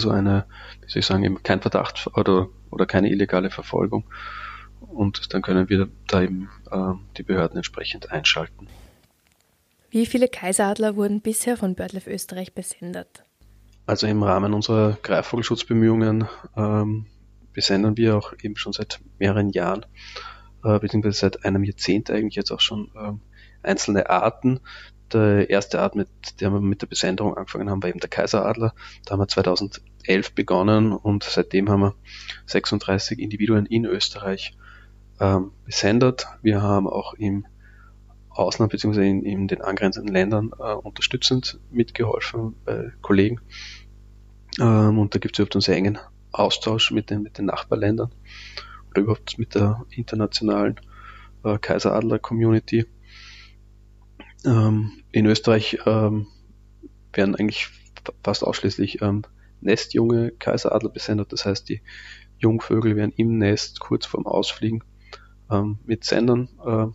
also 0.00 0.10
eine, 0.10 0.46
wie 0.80 0.90
soll 0.90 1.00
ich 1.00 1.06
sagen, 1.06 1.24
eben 1.24 1.42
kein 1.42 1.60
Verdacht 1.60 2.08
oder, 2.14 2.48
oder 2.70 2.86
keine 2.86 3.10
illegale 3.10 3.50
Verfolgung. 3.50 4.04
Und 4.80 5.34
dann 5.34 5.42
können 5.42 5.68
wir 5.68 5.88
da 6.06 6.22
eben 6.22 6.48
äh, 6.70 6.94
die 7.16 7.22
Behörden 7.22 7.56
entsprechend 7.56 8.10
einschalten. 8.10 8.66
Wie 9.90 10.06
viele 10.06 10.28
Kaiseradler 10.28 10.96
wurden 10.96 11.20
bisher 11.20 11.56
von 11.56 11.74
BirdLife 11.74 12.10
Österreich 12.10 12.54
besendet? 12.54 13.24
Also 13.86 14.06
im 14.06 14.22
Rahmen 14.22 14.54
unserer 14.54 14.96
Greifvogelschutzbemühungen 15.02 16.28
ähm, 16.56 17.06
besendern 17.52 17.96
wir 17.96 18.16
auch 18.16 18.32
eben 18.40 18.56
schon 18.56 18.72
seit 18.72 19.00
mehreren 19.18 19.50
Jahren, 19.50 19.84
äh, 20.64 20.78
beziehungsweise 20.78 21.18
seit 21.18 21.44
einem 21.44 21.64
Jahrzehnt 21.64 22.10
eigentlich 22.10 22.36
jetzt 22.36 22.52
auch 22.52 22.60
schon 22.60 22.90
ähm, 22.96 23.20
einzelne 23.62 24.08
Arten. 24.08 24.60
Der 25.12 25.50
erste 25.50 25.80
Art, 25.80 25.96
mit 25.96 26.08
der 26.40 26.52
wir 26.52 26.60
mit 26.60 26.82
der 26.82 26.86
Besenderung 26.86 27.36
angefangen 27.36 27.68
haben, 27.68 27.82
war 27.82 27.90
eben 27.90 27.98
der 27.98 28.10
Kaiseradler. 28.10 28.74
Da 29.04 29.12
haben 29.12 29.20
wir 29.20 29.26
2011 30.04 30.34
begonnen 30.34 30.92
und 30.92 31.24
seitdem 31.24 31.68
haben 31.68 31.80
wir 31.80 31.94
36 32.46 33.18
Individuen 33.18 33.66
in 33.66 33.84
Österreich 33.84 34.56
ähm, 35.20 35.52
besendet. 35.64 36.26
Wir 36.42 36.62
haben 36.62 36.86
auch 36.86 37.14
im 37.14 37.46
Ausland 38.30 38.72
bzw. 38.72 39.08
In, 39.08 39.24
in, 39.24 39.48
den 39.48 39.60
angrenzenden 39.60 40.12
Ländern 40.12 40.50
äh, 40.58 40.72
unterstützend 40.72 41.58
mitgeholfen 41.70 42.54
bei 42.64 42.92
Kollegen. 43.02 43.40
Ähm, 44.58 44.98
und 44.98 45.14
da 45.14 45.18
gibt 45.18 45.34
es 45.34 45.38
überhaupt 45.38 45.56
einen 45.56 45.62
sehr 45.62 45.76
engen 45.76 45.98
Austausch 46.32 46.90
mit 46.90 47.10
den, 47.10 47.22
mit 47.22 47.38
den 47.38 47.46
Nachbarländern 47.46 48.12
oder 48.90 49.02
überhaupt 49.02 49.38
mit 49.38 49.54
der 49.54 49.84
internationalen 49.90 50.80
äh, 51.44 51.58
Kaiseradler-Community. 51.58 52.86
Ähm, 54.46 54.92
in 55.12 55.26
Österreich 55.26 55.78
ähm, 55.86 56.26
werden 57.12 57.34
eigentlich 57.34 57.68
fast 58.22 58.44
ausschließlich 58.44 59.02
ähm, 59.02 59.24
nestjunge 59.60 60.32
Kaiseradler 60.32 60.90
besendet. 60.90 61.32
Das 61.32 61.46
heißt, 61.46 61.68
die 61.68 61.82
Jungvögel 62.38 62.96
werden 62.96 63.12
im 63.16 63.38
Nest 63.38 63.80
kurz 63.80 64.06
vorm 64.06 64.26
Ausfliegen 64.26 64.82
ähm, 65.50 65.78
mit 65.84 66.04
Sendern 66.04 66.48
äh, 66.64 66.86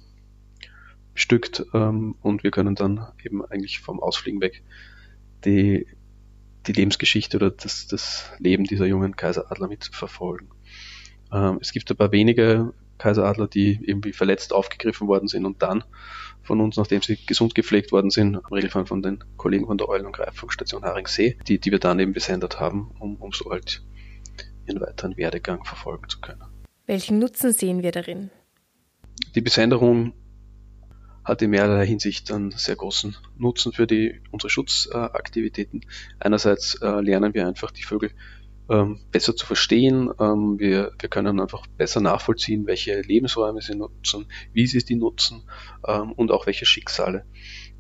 bestückt 1.13 1.65
ähm, 1.74 2.15
und 2.22 2.43
wir 2.43 2.51
können 2.51 2.75
dann 2.75 3.07
eben 3.24 3.45
eigentlich 3.45 3.79
vom 3.79 4.00
Ausfliegen 4.00 4.41
weg 4.41 4.63
die 5.45 5.86
die 6.67 6.74
Lebensgeschichte 6.74 7.38
oder 7.38 7.51
das, 7.51 7.88
das 7.88 8.31
Leben 8.39 8.63
dieser 8.63 8.86
jungen 8.86 9.15
Kaiseradler 9.15 9.67
mitverfolgen. 9.67 10.50
Ähm, 11.31 11.60
es 11.62 11.72
gibt 11.72 11.89
ein 11.91 11.98
paar 11.98 12.12
wenige 12.12 12.74
Kaiseradler, 12.98 13.48
die 13.48 13.80
irgendwie 13.84 14.14
verletzt 14.14 14.54
aufgegriffen 14.54 15.08
worden 15.08 15.28
sind 15.28 15.46
und 15.46 15.62
dann 15.62 15.84
von 16.44 16.62
uns, 16.62 16.78
nachdem 16.78 17.02
sie 17.02 17.18
gesund 17.25 17.56
gepflegt 17.56 17.92
worden 17.92 18.12
sind, 18.12 18.36
im 18.36 18.54
Regelfall 18.54 18.86
von 18.86 19.02
den 19.02 19.24
Kollegen 19.36 19.66
von 19.66 19.78
der 19.78 19.90
Eulen- 19.90 20.06
und 20.06 20.16
Greifungstation 20.16 20.84
Haringsee, 20.84 21.38
die, 21.48 21.60
die 21.60 21.72
wir 21.72 21.80
dann 21.80 22.00
eben 22.00 22.14
besendet 22.14 22.60
haben, 22.60 22.92
um, 23.00 23.16
um 23.18 23.32
so 23.32 23.50
halt 23.50 23.84
ihren 24.68 24.80
weiteren 24.80 25.18
Werdegang 25.18 25.64
verfolgen 25.66 26.08
zu 26.08 26.22
können. 26.22 26.44
Welchen 26.86 27.20
Nutzen 27.20 27.52
sehen 27.52 27.82
wir 27.82 27.92
darin? 27.92 28.30
Die 29.34 29.42
Besenderung 29.42 30.14
hat 31.24 31.42
in 31.42 31.50
mehrerlei 31.50 31.88
Hinsicht 31.88 32.32
einen 32.32 32.52
sehr 32.52 32.75
großen 32.75 33.16
Nutzen 33.38 33.74
für 33.74 33.88
die, 33.88 34.22
unsere 34.32 34.52
Schutzaktivitäten. 34.52 35.82
Einerseits 36.20 36.75
äh, 36.75 37.02
lernen 37.02 37.34
wir 37.34 37.48
einfach 37.48 37.72
die 37.72 37.84
Vögel 37.84 38.12
ähm, 38.69 39.00
besser 39.12 39.36
zu 39.36 39.45
verstehen. 39.45 40.12
Ähm, 40.19 40.60
wir, 40.60 40.91
wir 41.00 41.10
können 41.10 41.39
einfach 41.39 41.67
besser 41.67 42.01
nachvollziehen, 42.01 42.67
welche 42.67 43.01
Lebensräume 43.01 43.62
sie 43.62 43.75
nutzen, 43.75 44.27
wie 44.53 44.67
sie 44.67 44.84
die 44.84 44.95
nutzen 44.95 45.43
ähm, 45.88 46.12
und 46.13 46.31
auch 46.31 46.45
welche 46.45 46.65
Schicksale 46.65 47.25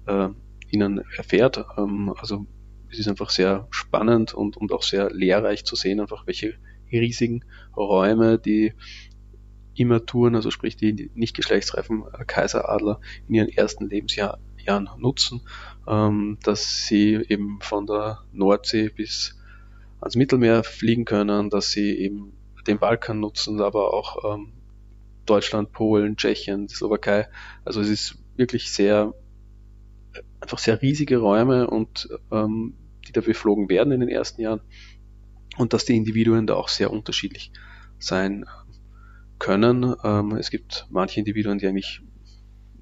äh, 0.05 0.29
ihnen 0.69 1.01
erfährt. 1.17 1.65
Ähm, 1.77 2.13
also 2.17 2.45
es 2.91 2.99
ist 2.99 3.07
einfach 3.07 3.29
sehr 3.29 3.67
spannend 3.71 4.33
und, 4.33 4.57
und 4.57 4.71
auch 4.71 4.83
sehr 4.83 5.09
lehrreich 5.11 5.65
zu 5.65 5.75
sehen, 5.75 5.99
einfach 5.99 6.27
welche 6.27 6.55
riesigen 6.91 7.43
Räume 7.75 8.39
die 8.39 8.73
Immaturen, 9.73 10.35
also 10.35 10.51
sprich 10.51 10.77
die 10.77 11.11
nicht 11.15 11.35
geschlechtsreifen 11.35 12.03
äh, 12.13 12.23
Kaiseradler 12.25 13.01
in 13.27 13.35
ihren 13.35 13.49
ersten 13.49 13.89
Lebensjahren 13.89 14.89
nutzen, 14.97 15.41
ähm, 15.87 16.37
dass 16.43 16.85
sie 16.85 17.15
eben 17.27 17.59
von 17.61 17.85
der 17.85 18.19
Nordsee 18.31 18.89
bis 18.89 19.37
ans 20.01 20.15
Mittelmeer 20.15 20.63
fliegen 20.63 21.05
können, 21.05 21.49
dass 21.49 21.71
sie 21.71 21.97
eben 21.97 22.33
den 22.67 22.79
Balkan 22.79 23.19
nutzen, 23.19 23.61
aber 23.61 23.93
auch 23.93 24.35
ähm, 24.35 24.53
Deutschland, 25.25 25.71
Polen, 25.71 26.17
Tschechien, 26.17 26.67
die 26.67 26.73
Slowakei. 26.73 27.27
Also 27.63 27.81
es 27.81 27.89
ist 27.89 28.17
wirklich 28.35 28.71
sehr, 28.71 29.13
einfach 30.39 30.59
sehr 30.59 30.81
riesige 30.81 31.17
Räume 31.17 31.67
und 31.67 32.09
ähm, 32.31 32.75
die 33.07 33.11
da 33.11 33.21
beflogen 33.21 33.69
werden 33.69 33.93
in 33.93 33.99
den 33.99 34.09
ersten 34.09 34.41
Jahren 34.41 34.61
und 35.57 35.73
dass 35.73 35.85
die 35.85 35.95
Individuen 35.95 36.47
da 36.47 36.55
auch 36.55 36.69
sehr 36.69 36.91
unterschiedlich 36.91 37.51
sein 37.99 38.45
können. 39.39 39.95
Ähm, 40.03 40.35
es 40.37 40.49
gibt 40.49 40.87
manche 40.89 41.19
Individuen, 41.19 41.57
die 41.57 41.67
eigentlich 41.67 42.01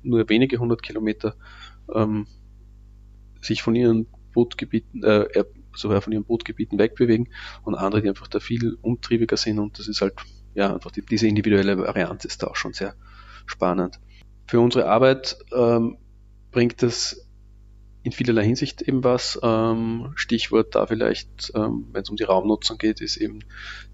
nur 0.02 0.28
wenige 0.30 0.58
hundert 0.58 0.84
Kilometer 0.84 1.36
ähm, 1.94 2.28
sich 3.42 3.62
von 3.62 3.76
ihren 3.76 4.08
Bootgebieten, 4.34 5.04
äh, 5.04 5.28
sogar 5.76 6.02
von 6.02 6.14
ihren 6.14 6.26
Bootgebieten 6.26 6.80
wegbewegen 6.80 7.30
und 7.64 7.76
andere, 7.76 8.02
die 8.02 8.10
einfach 8.10 8.28
da 8.28 8.40
viel 8.40 8.78
umtriebiger 8.82 9.38
sind 9.38 9.60
und 9.60 9.80
das 9.80 9.88
ist 9.88 10.02
halt, 10.02 10.14
ja, 10.54 10.74
einfach 10.74 10.92
die, 10.92 11.02
diese 11.02 11.28
individuelle 11.28 11.78
Variante 11.78 12.28
ist 12.28 12.44
da 12.44 12.48
auch 12.48 12.56
schon 12.56 12.74
sehr 12.74 12.96
spannend. 13.46 14.00
Für 14.48 14.60
unsere 14.60 14.88
Arbeit 14.88 15.38
ähm, 15.54 15.98
bringt 16.52 16.84
es 16.84 17.28
in 18.04 18.12
vielerlei 18.12 18.44
Hinsicht 18.44 18.82
eben 18.82 19.04
was. 19.04 19.40
Ähm, 19.42 20.12
Stichwort 20.16 20.76
da 20.76 20.86
vielleicht, 20.86 21.54
ähm, 21.56 21.88
wenn 21.92 22.04
es 22.04 22.10
um 22.10 22.18
die 22.18 22.24
Raumnutzung 22.24 22.78
geht, 22.78 23.00
ist 23.02 23.18
eben 23.18 23.40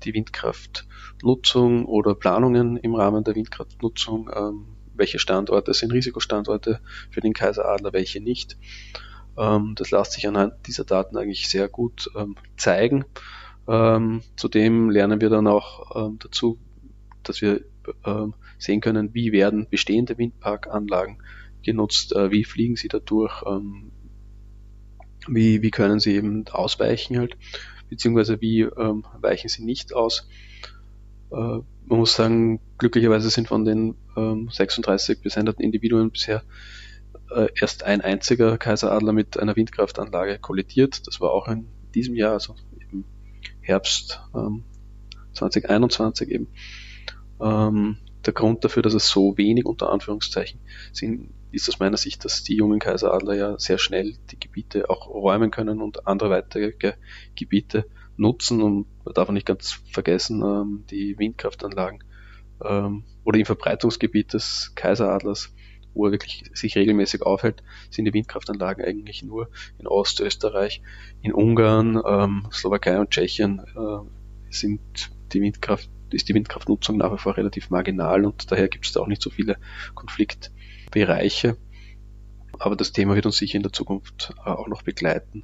die 0.03 0.13
Windkraftnutzung 0.13 1.85
oder 1.85 2.15
Planungen 2.15 2.77
im 2.77 2.95
Rahmen 2.95 3.23
der 3.23 3.35
Windkraftnutzung. 3.35 4.29
Ähm, 4.35 4.65
welche 4.95 5.19
Standorte 5.19 5.73
sind 5.73 5.93
Risikostandorte 5.93 6.81
für 7.09 7.21
den 7.21 7.33
Kaiseradler, 7.33 7.93
welche 7.93 8.19
nicht. 8.19 8.57
Ähm, 9.39 9.73
das 9.75 9.91
lässt 9.91 10.11
sich 10.11 10.27
anhand 10.27 10.53
dieser 10.67 10.83
Daten 10.83 11.17
eigentlich 11.17 11.47
sehr 11.47 11.67
gut 11.67 12.09
ähm, 12.15 12.35
zeigen. 12.57 13.05
Ähm, 13.67 14.21
zudem 14.35 14.89
lernen 14.89 15.21
wir 15.21 15.29
dann 15.29 15.47
auch 15.47 16.09
dazu, 16.19 16.59
dass 17.23 17.41
wir 17.41 17.61
sehen 18.57 18.81
können, 18.81 19.13
wie 19.13 19.31
werden 19.31 19.67
bestehende 19.69 20.17
Windparkanlagen 20.17 21.17
genutzt, 21.63 22.15
äh, 22.15 22.29
wie 22.29 22.43
fliegen 22.43 22.75
sie 22.75 22.87
dadurch, 22.87 23.41
wie, 25.27 25.61
wie 25.61 25.71
können 25.71 25.99
sie 25.99 26.15
eben 26.15 26.47
ausweichen 26.49 27.17
halt, 27.17 27.37
beziehungsweise 27.89 28.41
wie 28.41 28.61
ähm, 28.61 29.05
weichen 29.21 29.49
sie 29.49 29.63
nicht 29.63 29.93
aus. 29.93 30.27
Äh, 31.31 31.35
man 31.35 31.99
muss 31.99 32.15
sagen, 32.15 32.59
glücklicherweise 32.77 33.29
sind 33.29 33.47
von 33.47 33.65
den 33.65 33.95
ähm, 34.15 34.49
36 34.51 35.21
besendeten 35.21 35.63
Individuen 35.63 36.11
bisher 36.11 36.43
äh, 37.35 37.47
erst 37.59 37.83
ein 37.83 38.01
einziger 38.01 38.57
Kaiseradler 38.57 39.13
mit 39.13 39.39
einer 39.39 39.55
Windkraftanlage 39.55 40.39
kollidiert. 40.39 41.07
Das 41.07 41.21
war 41.21 41.31
auch 41.31 41.47
in 41.47 41.67
diesem 41.93 42.15
Jahr, 42.15 42.33
also 42.33 42.55
im 42.91 43.05
Herbst 43.61 44.21
ähm, 44.35 44.63
2021 45.33 46.29
eben. 46.29 46.47
Ähm, 47.41 47.97
der 48.25 48.33
Grund 48.33 48.63
dafür, 48.65 48.83
dass 48.83 48.93
es 48.93 49.07
so 49.07 49.37
wenig 49.37 49.65
unter 49.65 49.91
Anführungszeichen 49.91 50.59
sind, 50.91 51.33
ist 51.51 51.69
aus 51.69 51.79
meiner 51.79 51.97
Sicht, 51.97 52.25
dass 52.25 52.43
die 52.43 52.55
jungen 52.55 52.79
Kaiseradler 52.79 53.33
ja 53.33 53.57
sehr 53.57 53.77
schnell 53.77 54.17
die 54.29 54.39
Gebiete 54.39 54.89
auch 54.89 55.07
räumen 55.07 55.51
können 55.51 55.81
und 55.81 56.05
andere 56.05 56.29
weitere 56.29 56.73
Gebiete 57.35 57.85
nutzen. 58.17 58.61
Und 58.61 58.87
man 59.05 59.13
darf 59.13 59.29
auch 59.29 59.33
nicht 59.33 59.47
ganz 59.47 59.79
vergessen, 59.91 60.43
ähm, 60.43 60.83
die 60.89 61.17
Windkraftanlagen 61.17 62.03
ähm, 62.63 63.03
oder 63.23 63.39
im 63.39 63.45
Verbreitungsgebiet 63.45 64.33
des 64.33 64.73
Kaiseradlers, 64.75 65.53
wo 65.93 66.05
er 66.05 66.11
wirklich 66.11 66.43
sich 66.53 66.75
regelmäßig 66.75 67.23
aufhält, 67.23 67.63
sind 67.89 68.05
die 68.05 68.13
Windkraftanlagen 68.13 68.83
eigentlich 68.85 69.23
nur 69.23 69.49
in 69.77 69.87
Ostösterreich, 69.87 70.81
in 71.21 71.33
Ungarn, 71.33 72.01
ähm, 72.05 72.47
Slowakei 72.51 72.99
und 72.99 73.11
Tschechien 73.11 73.59
äh, 73.59 74.53
sind 74.53 75.11
die 75.33 75.41
Windkraft 75.41 75.89
ist 76.11 76.27
die 76.27 76.33
Windkraftnutzung 76.33 76.97
nach 76.97 77.13
wie 77.13 77.17
vor 77.17 77.37
relativ 77.37 77.69
marginal 77.69 78.25
und 78.25 78.51
daher 78.51 78.67
gibt 78.67 78.85
es 78.85 78.93
da 78.93 79.01
auch 79.01 79.07
nicht 79.07 79.21
so 79.21 79.29
viele 79.29 79.57
Konfliktbereiche. 79.93 81.57
Aber 82.57 82.75
das 82.75 82.91
Thema 82.91 83.15
wird 83.15 83.25
uns 83.25 83.37
sicher 83.37 83.57
in 83.57 83.63
der 83.63 83.71
Zukunft 83.71 84.33
äh, 84.43 84.49
auch 84.49 84.67
noch 84.67 84.81
begleiten. 84.81 85.43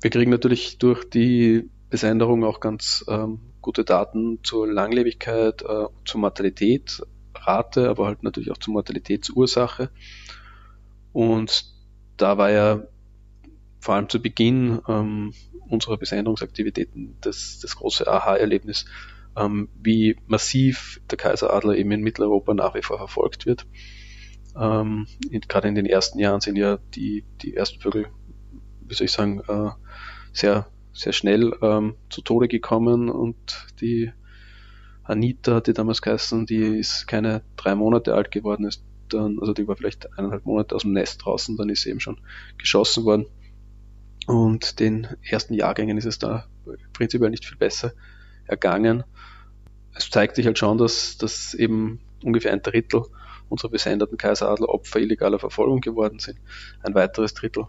Wir 0.00 0.10
kriegen 0.10 0.30
natürlich 0.30 0.78
durch 0.78 1.08
die 1.08 1.70
Besänderung 1.88 2.44
auch 2.44 2.60
ganz 2.60 3.04
ähm, 3.08 3.40
gute 3.60 3.84
Daten 3.84 4.40
zur 4.42 4.70
Langlebigkeit, 4.70 5.62
äh, 5.62 5.86
zur 6.04 6.20
Mortalität, 6.20 7.02
Rate, 7.46 7.88
aber 7.88 8.06
halt 8.06 8.22
natürlich 8.22 8.50
auch 8.50 8.58
zur 8.58 8.74
Mortalitätsursache. 8.74 9.90
Und 11.12 11.66
da 12.16 12.38
war 12.38 12.50
ja 12.50 12.82
vor 13.80 13.94
allem 13.94 14.08
zu 14.08 14.20
Beginn 14.20 14.80
ähm, 14.88 15.32
unserer 15.68 15.96
Besänderungsaktivitäten 15.96 17.16
das, 17.20 17.58
das 17.60 17.76
große 17.76 18.06
Aha-Erlebnis, 18.06 18.86
ähm, 19.36 19.68
wie 19.80 20.16
massiv 20.26 21.00
der 21.10 21.18
Kaiseradler 21.18 21.76
eben 21.76 21.90
in 21.92 22.02
Mitteleuropa 22.02 22.54
nach 22.54 22.74
wie 22.74 22.82
vor 22.82 22.98
verfolgt 22.98 23.46
wird. 23.46 23.66
Ähm, 24.56 25.06
gerade 25.48 25.68
in 25.68 25.74
den 25.74 25.86
ersten 25.86 26.18
Jahren 26.18 26.40
sind 26.40 26.56
ja 26.56 26.78
die, 26.94 27.24
die 27.42 27.54
ersten 27.54 27.80
Vögel, 27.80 28.06
wie 28.80 28.94
soll 28.94 29.06
ich 29.06 29.12
sagen, 29.12 29.40
äh, 29.48 29.70
sehr, 30.32 30.66
sehr 30.92 31.12
schnell 31.12 31.56
ähm, 31.60 31.96
zu 32.08 32.22
Tode 32.22 32.48
gekommen 32.48 33.08
und 33.08 33.66
die 33.80 34.12
Anita 35.04 35.56
hat 35.56 35.66
die 35.66 35.72
damals 35.72 36.02
geheißen, 36.02 36.46
die 36.46 36.78
ist 36.78 37.06
keine 37.06 37.42
drei 37.56 37.74
Monate 37.74 38.14
alt 38.14 38.30
geworden, 38.30 38.66
ist 38.66 38.82
dann, 39.08 39.38
also 39.38 39.52
die 39.52 39.68
war 39.68 39.76
vielleicht 39.76 40.18
eineinhalb 40.18 40.46
Monate 40.46 40.74
aus 40.74 40.82
dem 40.82 40.92
Nest 40.92 41.24
draußen, 41.24 41.56
dann 41.56 41.68
ist 41.68 41.82
sie 41.82 41.90
eben 41.90 42.00
schon 42.00 42.20
geschossen 42.58 43.04
worden. 43.04 43.26
Und 44.26 44.80
den 44.80 45.06
ersten 45.22 45.54
Jahrgängen 45.54 45.98
ist 45.98 46.06
es 46.06 46.18
da 46.18 46.46
prinzipiell 46.94 47.30
nicht 47.30 47.44
viel 47.44 47.58
besser 47.58 47.92
ergangen 48.46 49.04
es 49.94 50.10
zeigt 50.10 50.36
sich 50.36 50.46
halt 50.46 50.58
schon, 50.58 50.78
dass, 50.78 51.16
dass 51.18 51.54
eben 51.54 52.00
ungefähr 52.22 52.52
ein 52.52 52.62
Drittel 52.62 53.02
unserer 53.48 53.70
besenderten 53.70 54.18
Kaiseradler 54.18 54.68
Opfer 54.68 55.00
illegaler 55.00 55.38
Verfolgung 55.38 55.80
geworden 55.80 56.18
sind. 56.18 56.38
Ein 56.82 56.94
weiteres 56.94 57.34
Drittel 57.34 57.66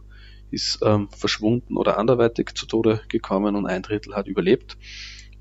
ist 0.51 0.80
ähm, 0.84 1.10
verschwunden 1.10 1.77
oder 1.77 1.98
anderweitig 1.98 2.56
zu 2.56 2.65
Tode 2.65 3.01
gekommen 3.10 3.56
und 3.56 3.65
ein 3.68 3.82
Drittel 3.82 4.15
hat 4.15 4.27
überlebt. 4.27 4.77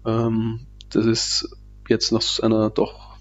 Ähm, 0.04 0.66
das 0.90 1.06
ist 1.06 1.56
jetzt 1.88 2.12
nach 2.12 2.22
einer 2.42 2.70
doch 2.70 3.16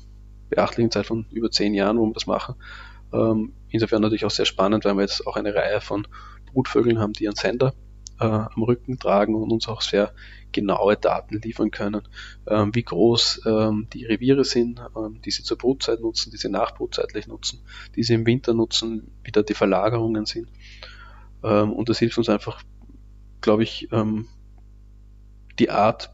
beachtlichen 0.50 0.92
Zeit 0.92 1.08
von 1.08 1.26
über 1.32 1.52
zehn 1.52 1.74
Jahren, 1.74 1.98
wo 1.98 2.06
wir 2.06 2.14
das 2.14 2.28
machen. 2.28 2.56
Ähm, 3.12 3.54
insofern 3.70 4.02
natürlich 4.02 4.26
auch 4.26 4.32
sehr 4.32 4.46
spannend, 4.46 4.86
weil 4.86 4.96
wir 4.96 5.02
jetzt 5.02 5.26
auch 5.28 5.36
eine 5.36 5.54
Reihe 5.54 5.82
von 5.82 6.08
Brutvögeln 6.52 7.00
haben, 7.00 7.14
die 7.14 7.28
einen 7.28 7.36
Sender 7.36 7.74
äh, 8.20 8.26
am 8.26 8.64
Rücken 8.64 9.00
tragen 9.00 9.36
und 9.36 9.52
uns 9.52 9.68
auch 9.68 9.82
sehr 9.82 10.14
genaue 10.52 10.96
Daten 10.96 11.42
liefern 11.42 11.72
können, 11.72 12.08
ähm, 12.48 12.74
wie 12.74 12.84
groß 12.84 13.42
ähm, 13.46 13.88
die 13.92 14.06
Reviere 14.06 14.44
sind, 14.44 14.80
ähm, 14.96 15.22
die 15.22 15.32
sie 15.32 15.44
zur 15.44 15.58
Brutzeit 15.58 16.00
nutzen, 16.00 16.32
die 16.32 16.38
sie 16.38 16.50
nachbrutzeitlich 16.50 17.28
nutzen, 17.28 17.62
die 17.96 18.04
sie 18.04 18.14
im 18.14 18.26
Winter 18.26 18.54
nutzen, 18.54 19.12
wie 19.24 19.32
da 19.32 19.42
die 19.42 19.56
Verlagerungen 19.56 20.26
sind. 20.26 20.50
Ähm, 21.44 21.74
und 21.74 21.90
das 21.90 22.00
hilft 22.00 22.18
uns 22.18 22.30
einfach, 22.30 22.62
glaube 23.42 23.64
ich, 23.64 23.90
ähm, 23.92 24.28
die 25.60 25.70
Art 25.70 26.12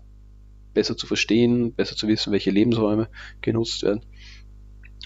besser 0.73 0.97
zu 0.97 1.07
verstehen, 1.07 1.73
besser 1.73 1.95
zu 1.95 2.07
wissen, 2.07 2.31
welche 2.31 2.51
Lebensräume 2.51 3.09
genutzt 3.41 3.83
werden 3.83 4.05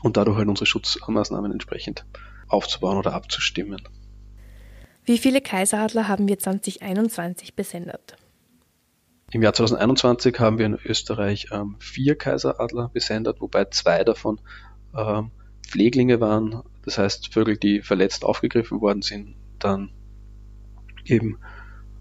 und 0.01 0.17
dadurch 0.17 0.37
halt 0.37 0.49
unsere 0.49 0.65
Schutzmaßnahmen 0.65 1.51
entsprechend 1.51 2.05
aufzubauen 2.47 2.97
oder 2.97 3.13
abzustimmen. 3.13 3.81
Wie 5.05 5.17
viele 5.17 5.41
Kaiseradler 5.41 6.07
haben 6.07 6.27
wir 6.27 6.39
2021 6.39 7.55
besendet? 7.55 8.15
Im 9.31 9.41
Jahr 9.41 9.53
2021 9.53 10.39
haben 10.39 10.59
wir 10.59 10.65
in 10.65 10.77
Österreich 10.85 11.47
ähm, 11.51 11.75
vier 11.79 12.15
Kaiseradler 12.15 12.89
besendet, 12.89 13.41
wobei 13.41 13.65
zwei 13.65 14.03
davon 14.03 14.39
ähm, 14.95 15.31
Pfleglinge 15.67 16.19
waren, 16.19 16.61
das 16.85 16.97
heißt 16.97 17.33
Vögel, 17.33 17.57
die 17.57 17.81
verletzt 17.81 18.23
aufgegriffen 18.23 18.79
worden 18.79 19.01
sind, 19.01 19.35
dann 19.59 19.91
eben 21.05 21.39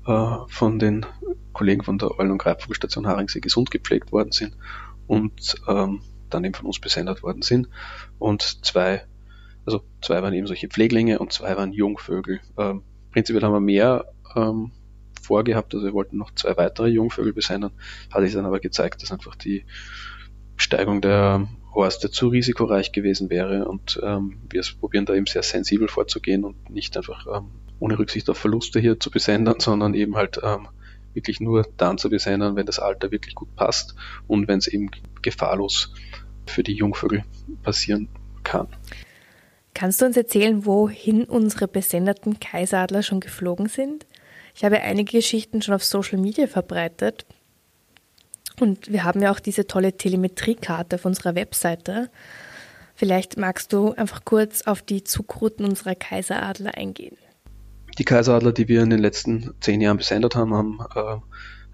von 0.04 0.78
den 0.78 1.06
Kollegen 1.52 1.82
von 1.82 1.98
der 1.98 2.18
Eulen- 2.18 2.32
und 2.32 2.38
Greifvogelstation 2.38 3.06
Haringsee 3.06 3.40
gesund 3.40 3.70
gepflegt 3.70 4.10
worden 4.12 4.32
sind 4.32 4.56
und 5.06 5.56
ähm, 5.68 6.00
dann 6.30 6.44
eben 6.44 6.54
von 6.54 6.66
uns 6.66 6.80
besendet 6.80 7.22
worden 7.22 7.42
sind. 7.42 7.68
Und 8.18 8.64
zwei, 8.64 9.04
also 9.66 9.82
zwei 10.00 10.22
waren 10.22 10.34
eben 10.34 10.46
solche 10.46 10.68
Pfleglinge 10.68 11.18
und 11.18 11.32
zwei 11.32 11.56
waren 11.56 11.72
Jungvögel. 11.72 12.40
Ähm, 12.58 12.82
prinzipiell 13.12 13.42
haben 13.42 13.52
wir 13.52 13.60
mehr 13.60 14.06
ähm, 14.34 14.72
vorgehabt. 15.20 15.74
Also 15.74 15.86
wir 15.86 15.92
wollten 15.92 16.16
noch 16.16 16.34
zwei 16.34 16.56
weitere 16.56 16.88
Jungvögel 16.88 17.32
besennen. 17.32 17.70
Hat 18.10 18.22
sich 18.22 18.32
dann 18.32 18.46
aber 18.46 18.60
gezeigt, 18.60 19.02
dass 19.02 19.12
einfach 19.12 19.36
die 19.36 19.64
Steigung 20.56 21.00
der 21.00 21.48
Horste 21.74 22.10
zu 22.10 22.28
risikoreich 22.28 22.92
gewesen 22.92 23.30
wäre 23.30 23.66
und 23.66 23.98
ähm, 24.02 24.42
wir 24.50 24.62
probieren 24.78 25.06
da 25.06 25.14
eben 25.14 25.26
sehr 25.26 25.42
sensibel 25.42 25.88
vorzugehen 25.88 26.44
und 26.44 26.68
nicht 26.68 26.96
einfach 26.98 27.26
ähm, 27.26 27.50
ohne 27.82 27.98
Rücksicht 27.98 28.30
auf 28.30 28.38
Verluste 28.38 28.78
hier 28.78 29.00
zu 29.00 29.10
besendern, 29.10 29.58
sondern 29.58 29.94
eben 29.94 30.14
halt 30.16 30.40
ähm, 30.42 30.68
wirklich 31.14 31.40
nur 31.40 31.66
dann 31.76 31.98
zu 31.98 32.10
besendern, 32.10 32.54
wenn 32.54 32.64
das 32.64 32.78
Alter 32.78 33.10
wirklich 33.10 33.34
gut 33.34 33.54
passt 33.56 33.96
und 34.28 34.46
wenn 34.46 34.58
es 34.58 34.68
eben 34.68 34.90
gefahrlos 35.20 35.92
für 36.46 36.62
die 36.62 36.74
Jungvögel 36.74 37.24
passieren 37.62 38.08
kann. 38.44 38.68
Kannst 39.74 40.00
du 40.00 40.06
uns 40.06 40.16
erzählen, 40.16 40.64
wohin 40.64 41.24
unsere 41.24 41.66
besenderten 41.66 42.38
Kaiseradler 42.38 43.02
schon 43.02 43.20
geflogen 43.20 43.66
sind? 43.66 44.06
Ich 44.54 44.64
habe 44.64 44.80
einige 44.80 45.18
Geschichten 45.18 45.60
schon 45.60 45.74
auf 45.74 45.84
Social 45.84 46.18
Media 46.18 46.46
verbreitet. 46.46 47.26
Und 48.60 48.92
wir 48.92 49.02
haben 49.02 49.22
ja 49.22 49.32
auch 49.32 49.40
diese 49.40 49.66
tolle 49.66 49.96
Telemetriekarte 49.96 50.96
auf 50.96 51.04
unserer 51.04 51.34
Webseite. 51.34 52.10
Vielleicht 52.94 53.38
magst 53.38 53.72
du 53.72 53.92
einfach 53.92 54.24
kurz 54.24 54.62
auf 54.62 54.82
die 54.82 55.02
Zugrouten 55.02 55.64
unserer 55.64 55.94
Kaiseradler 55.94 56.76
eingehen. 56.76 57.16
Die 57.98 58.04
Kaiseradler, 58.04 58.52
die 58.52 58.68
wir 58.68 58.82
in 58.82 58.90
den 58.90 59.00
letzten 59.00 59.52
zehn 59.60 59.80
Jahren 59.80 59.98
besendet 59.98 60.34
haben, 60.34 60.54
haben 60.54 60.78
äh, 60.94 61.18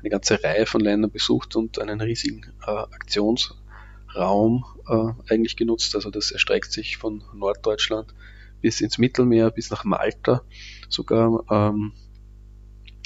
eine 0.01 0.11
ganze 0.11 0.43
Reihe 0.43 0.67
von 0.67 0.81
Ländern 0.81 1.11
besucht 1.11 1.55
und 1.57 1.79
einen 1.79 2.01
riesigen 2.01 2.43
äh, 2.67 2.71
Aktionsraum 2.71 4.65
äh, 4.89 5.33
eigentlich 5.33 5.57
genutzt. 5.57 5.95
Also 5.95 6.11
das 6.11 6.33
erstreckt 6.33 6.73
sich 6.73 6.97
von 6.97 7.23
Norddeutschland 7.35 8.15
bis 8.61 8.81
ins 8.81 8.99
Mittelmeer, 8.99 9.51
bis 9.51 9.71
nach 9.71 9.85
Malta 9.85 10.43
sogar. 10.89 11.45
Ähm, 11.51 11.93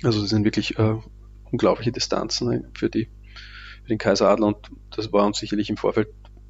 also 0.03 0.20
das 0.20 0.31
sind 0.31 0.44
wirklich 0.44 0.79
äh, 0.79 0.96
unglaubliche 1.51 1.92
Distanzen 1.92 2.70
für, 2.75 2.88
die, 2.88 3.11
für 3.83 3.88
den 3.88 3.98
Kaiseradler 3.98 4.46
und 4.46 4.70
das 4.90 5.12
war 5.12 5.27
uns 5.27 5.38
sicherlich 5.38 5.68
im 5.70 5.77
Vorfeld 5.77 6.09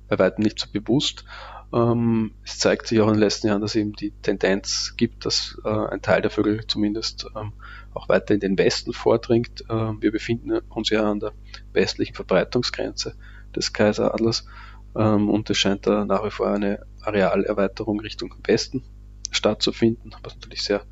bei 0.09 0.19
weitem 0.19 0.45
nicht 0.45 0.59
so 0.59 0.67
bewusst. 0.71 1.25
Ähm, 1.73 2.33
es 2.45 2.59
zeigt 2.59 2.87
sich 2.87 3.01
auch 3.01 3.09
in 3.09 3.15
den 3.15 3.21
letzten 3.21 3.47
Jahren, 3.47 3.63
dass 3.63 3.75
eben 3.75 3.93
die 3.93 4.11
Tendenz 4.11 4.95
gibt, 4.97 5.25
dass 5.25 5.59
äh, 5.65 5.69
ein 5.69 6.03
Teil 6.03 6.21
der 6.21 6.31
Vögel 6.31 6.67
zumindest 6.67 7.27
ähm, 7.35 7.53
auch 7.95 8.09
weiter 8.09 8.35
in 8.35 8.41
den 8.41 8.59
Westen 8.59 8.93
vordringt. 8.93 9.63
Äh, 9.69 9.93
wir 10.01 10.13
befinden 10.13 10.59
uns 10.69 10.91
ja 10.91 11.11
an 11.11 11.21
der 11.21 11.33
westlichen 11.73 12.15
Verbreitungsgrenze 12.15 13.15
des 13.57 13.73
Kaiseradlers 13.73 14.47
ähm, 14.95 15.31
und 15.31 15.49
es 15.49 15.57
scheint 15.57 15.87
da 15.87 16.05
nach 16.05 16.25
wie 16.25 16.31
vor 16.31 16.49
eine 16.49 16.85
Arealerweiterung 17.01 18.01
Richtung 18.01 18.35
Westen 18.45 18.85
stattzufinden, 19.31 20.15
was 20.23 20.35
natürlich 20.35 20.63
sehr 20.63 20.83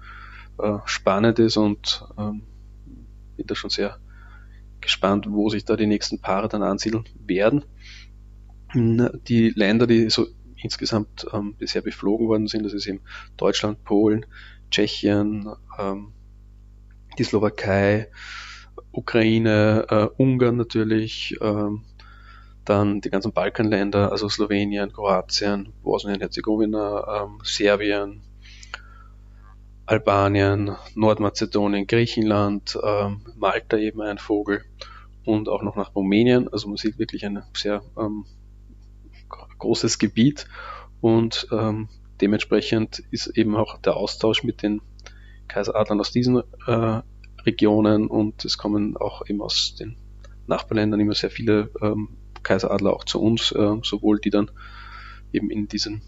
äh, 0.58 0.78
spannend 0.86 1.38
ist 1.38 1.58
und 1.58 2.04
ähm, 2.18 2.42
bin 3.36 3.46
da 3.46 3.54
schon 3.54 3.70
sehr 3.70 3.98
gespannt, 4.80 5.26
wo 5.28 5.50
sich 5.50 5.66
da 5.66 5.76
die 5.76 5.86
nächsten 5.86 6.20
Paare 6.20 6.48
dann 6.48 6.62
ansiedeln 6.62 7.04
werden. 7.26 7.64
Die 8.72 9.50
Länder, 9.50 9.86
die 9.86 10.08
so 10.10 10.26
insgesamt 10.62 11.26
ähm, 11.32 11.54
bisher 11.54 11.82
beflogen 11.82 12.28
worden 12.28 12.46
sind, 12.46 12.64
das 12.64 12.72
ist 12.72 12.86
eben 12.86 13.00
Deutschland, 13.36 13.84
Polen, 13.84 14.26
Tschechien, 14.70 15.48
ähm, 15.78 16.12
die 17.18 17.24
Slowakei, 17.24 18.08
Ukraine, 18.92 19.86
äh, 19.88 20.08
Ungarn 20.16 20.56
natürlich, 20.56 21.36
ähm, 21.40 21.84
dann 22.64 23.00
die 23.00 23.10
ganzen 23.10 23.32
Balkanländer, 23.32 24.12
also 24.12 24.28
Slowenien, 24.28 24.92
Kroatien, 24.92 25.72
Bosnien-Herzegowina, 25.82 27.24
ähm, 27.24 27.38
Serbien, 27.42 28.22
Albanien, 29.86 30.76
Nordmazedonien, 30.94 31.86
Griechenland, 31.86 32.78
ähm, 32.82 33.22
Malta 33.36 33.76
eben 33.76 34.00
ein 34.02 34.18
Vogel 34.18 34.62
und 35.24 35.48
auch 35.48 35.62
noch 35.62 35.74
nach 35.74 35.94
Rumänien. 35.94 36.48
Also 36.52 36.68
man 36.68 36.76
sieht 36.76 36.98
wirklich 36.98 37.26
eine 37.26 37.44
sehr 37.54 37.82
ähm, 37.98 38.24
großes 39.60 39.98
Gebiet 39.98 40.46
und 41.00 41.46
ähm, 41.52 41.88
dementsprechend 42.20 43.02
ist 43.10 43.28
eben 43.28 43.56
auch 43.56 43.78
der 43.78 43.96
Austausch 43.96 44.42
mit 44.42 44.62
den 44.62 44.82
Kaiseradlern 45.48 46.00
aus 46.00 46.10
diesen 46.10 46.42
äh, 46.66 47.00
Regionen 47.46 48.06
und 48.06 48.44
es 48.44 48.58
kommen 48.58 48.96
auch 48.96 49.26
eben 49.26 49.40
aus 49.40 49.74
den 49.74 49.96
Nachbarländern 50.46 51.00
immer 51.00 51.14
sehr 51.14 51.30
viele 51.30 51.70
ähm, 51.80 52.16
Kaiseradler 52.42 52.92
auch 52.92 53.04
zu 53.04 53.20
uns, 53.20 53.52
äh, 53.52 53.76
sowohl 53.82 54.20
die 54.20 54.30
dann 54.30 54.50
eben 55.32 55.50
in 55.50 55.68
diesen 55.68 56.02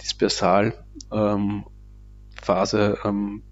Dispersalphase 0.00 0.84
ähm, 1.12 2.96
ähm, 3.04 3.42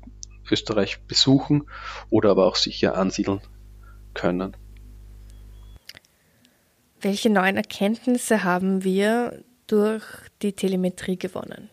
Österreich 0.51 1.03
besuchen 1.07 1.69
oder 2.09 2.31
aber 2.31 2.47
auch 2.47 2.57
sicher 2.57 2.97
ansiedeln 2.97 3.41
können. 4.15 4.57
Welche 7.03 7.31
neuen 7.31 7.57
Erkenntnisse 7.57 8.45
haben 8.45 8.85
wir 8.85 9.43
durch 9.67 10.05
die 10.43 10.53
Telemetrie 10.53 11.17
gewonnen? 11.17 11.71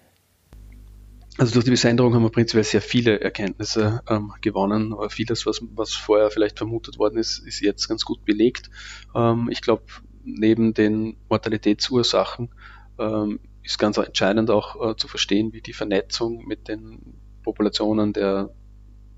Also 1.37 1.53
durch 1.53 1.65
die 1.65 1.71
Besenderung 1.71 2.15
haben 2.15 2.23
wir 2.23 2.29
prinzipiell 2.29 2.63
sehr 2.63 2.81
viele 2.81 3.19
Erkenntnisse 3.19 4.01
ähm, 4.09 4.33
gewonnen, 4.41 4.93
aber 4.93 5.09
vieles, 5.09 5.45
was, 5.45 5.61
was 5.75 5.93
vorher 5.93 6.31
vielleicht 6.31 6.57
vermutet 6.57 6.97
worden 6.97 7.17
ist, 7.17 7.39
ist 7.39 7.59
jetzt 7.59 7.87
ganz 7.87 8.05
gut 8.05 8.23
belegt. 8.25 8.69
Ähm, 9.13 9.49
ich 9.51 9.61
glaube, 9.61 9.83
neben 10.23 10.73
den 10.73 11.17
Mortalitätsursachen 11.29 12.49
ähm, 12.97 13.39
ist 13.63 13.77
ganz 13.77 13.97
entscheidend 13.97 14.49
auch 14.49 14.91
äh, 14.91 14.95
zu 14.95 15.07
verstehen, 15.07 15.51
wie 15.51 15.61
die 15.61 15.73
Vernetzung 15.73 16.45
mit 16.45 16.69
den 16.69 17.19
Populationen 17.43 18.13
der, 18.13 18.49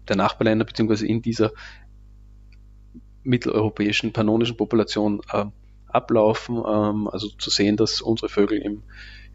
der 0.08 0.16
Nachbarländer 0.16 0.66
beziehungsweise 0.66 1.08
in 1.08 1.22
dieser 1.22 1.52
mitteleuropäischen 3.24 4.12
pannonischen 4.12 4.58
Population 4.58 5.22
äh, 5.32 5.46
ablaufen. 5.90 6.58
Ähm, 6.58 7.08
also 7.08 7.30
zu 7.30 7.50
sehen, 7.50 7.78
dass 7.78 8.02
unsere 8.02 8.30
Vögel 8.30 8.60
im, 8.60 8.84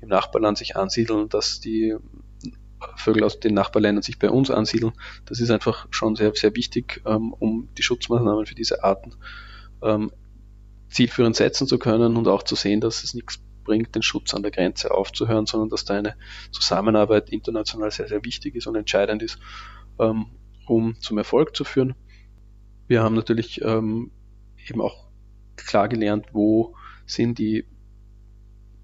im 0.00 0.08
Nachbarland 0.08 0.58
sich 0.58 0.76
ansiedeln, 0.76 1.28
dass 1.28 1.60
die 1.60 1.96
Vögel 2.96 3.24
aus 3.24 3.40
den 3.40 3.54
Nachbarländern 3.54 4.02
sich 4.02 4.18
bei 4.18 4.30
uns 4.30 4.50
ansiedeln. 4.50 4.92
Das 5.26 5.40
ist 5.40 5.50
einfach 5.50 5.86
schon 5.90 6.16
sehr, 6.16 6.34
sehr 6.34 6.54
wichtig, 6.54 7.02
ähm, 7.06 7.32
um 7.32 7.68
die 7.76 7.82
Schutzmaßnahmen 7.82 8.46
für 8.46 8.54
diese 8.54 8.84
Arten 8.84 9.14
ähm, 9.82 10.10
zielführend 10.88 11.36
setzen 11.36 11.66
zu 11.66 11.78
können 11.78 12.16
und 12.16 12.28
auch 12.28 12.42
zu 12.42 12.54
sehen, 12.54 12.80
dass 12.80 13.02
es 13.02 13.14
nichts 13.14 13.40
bringt, 13.64 13.94
den 13.94 14.02
Schutz 14.02 14.34
an 14.34 14.42
der 14.42 14.52
Grenze 14.52 14.92
aufzuhören, 14.92 15.46
sondern 15.46 15.70
dass 15.70 15.84
da 15.84 15.94
eine 15.94 16.16
Zusammenarbeit 16.52 17.30
international 17.30 17.90
sehr, 17.90 18.08
sehr 18.08 18.24
wichtig 18.24 18.54
ist 18.54 18.66
und 18.66 18.76
entscheidend 18.76 19.22
ist, 19.22 19.38
ähm, 19.98 20.26
um 20.66 21.00
zum 21.00 21.18
Erfolg 21.18 21.56
zu 21.56 21.64
führen. 21.64 21.94
Wir 22.86 23.02
haben 23.02 23.14
natürlich 23.14 23.62
ähm, 23.62 24.10
eben 24.68 24.80
auch 24.80 25.08
klar 25.74 25.88
gelernt, 25.88 26.26
wo 26.32 26.76
sind 27.04 27.40
die 27.40 27.64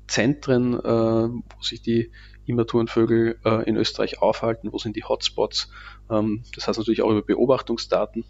Zentren, 0.09 0.74
äh, 0.74 0.83
wo 0.83 1.62
sich 1.62 1.83
die 1.83 2.11
Immaturenvögel 2.46 3.38
äh, 3.44 3.62
in 3.68 3.76
Österreich 3.76 4.20
aufhalten, 4.20 4.72
wo 4.72 4.79
sind 4.79 4.96
die 4.96 5.05
Hotspots. 5.05 5.70
Ähm, 6.11 6.42
das 6.53 6.66
heißt 6.66 6.81
natürlich 6.81 7.03
auch 7.03 7.12
über 7.12 7.22
Beobachtungsdaten 7.22 8.24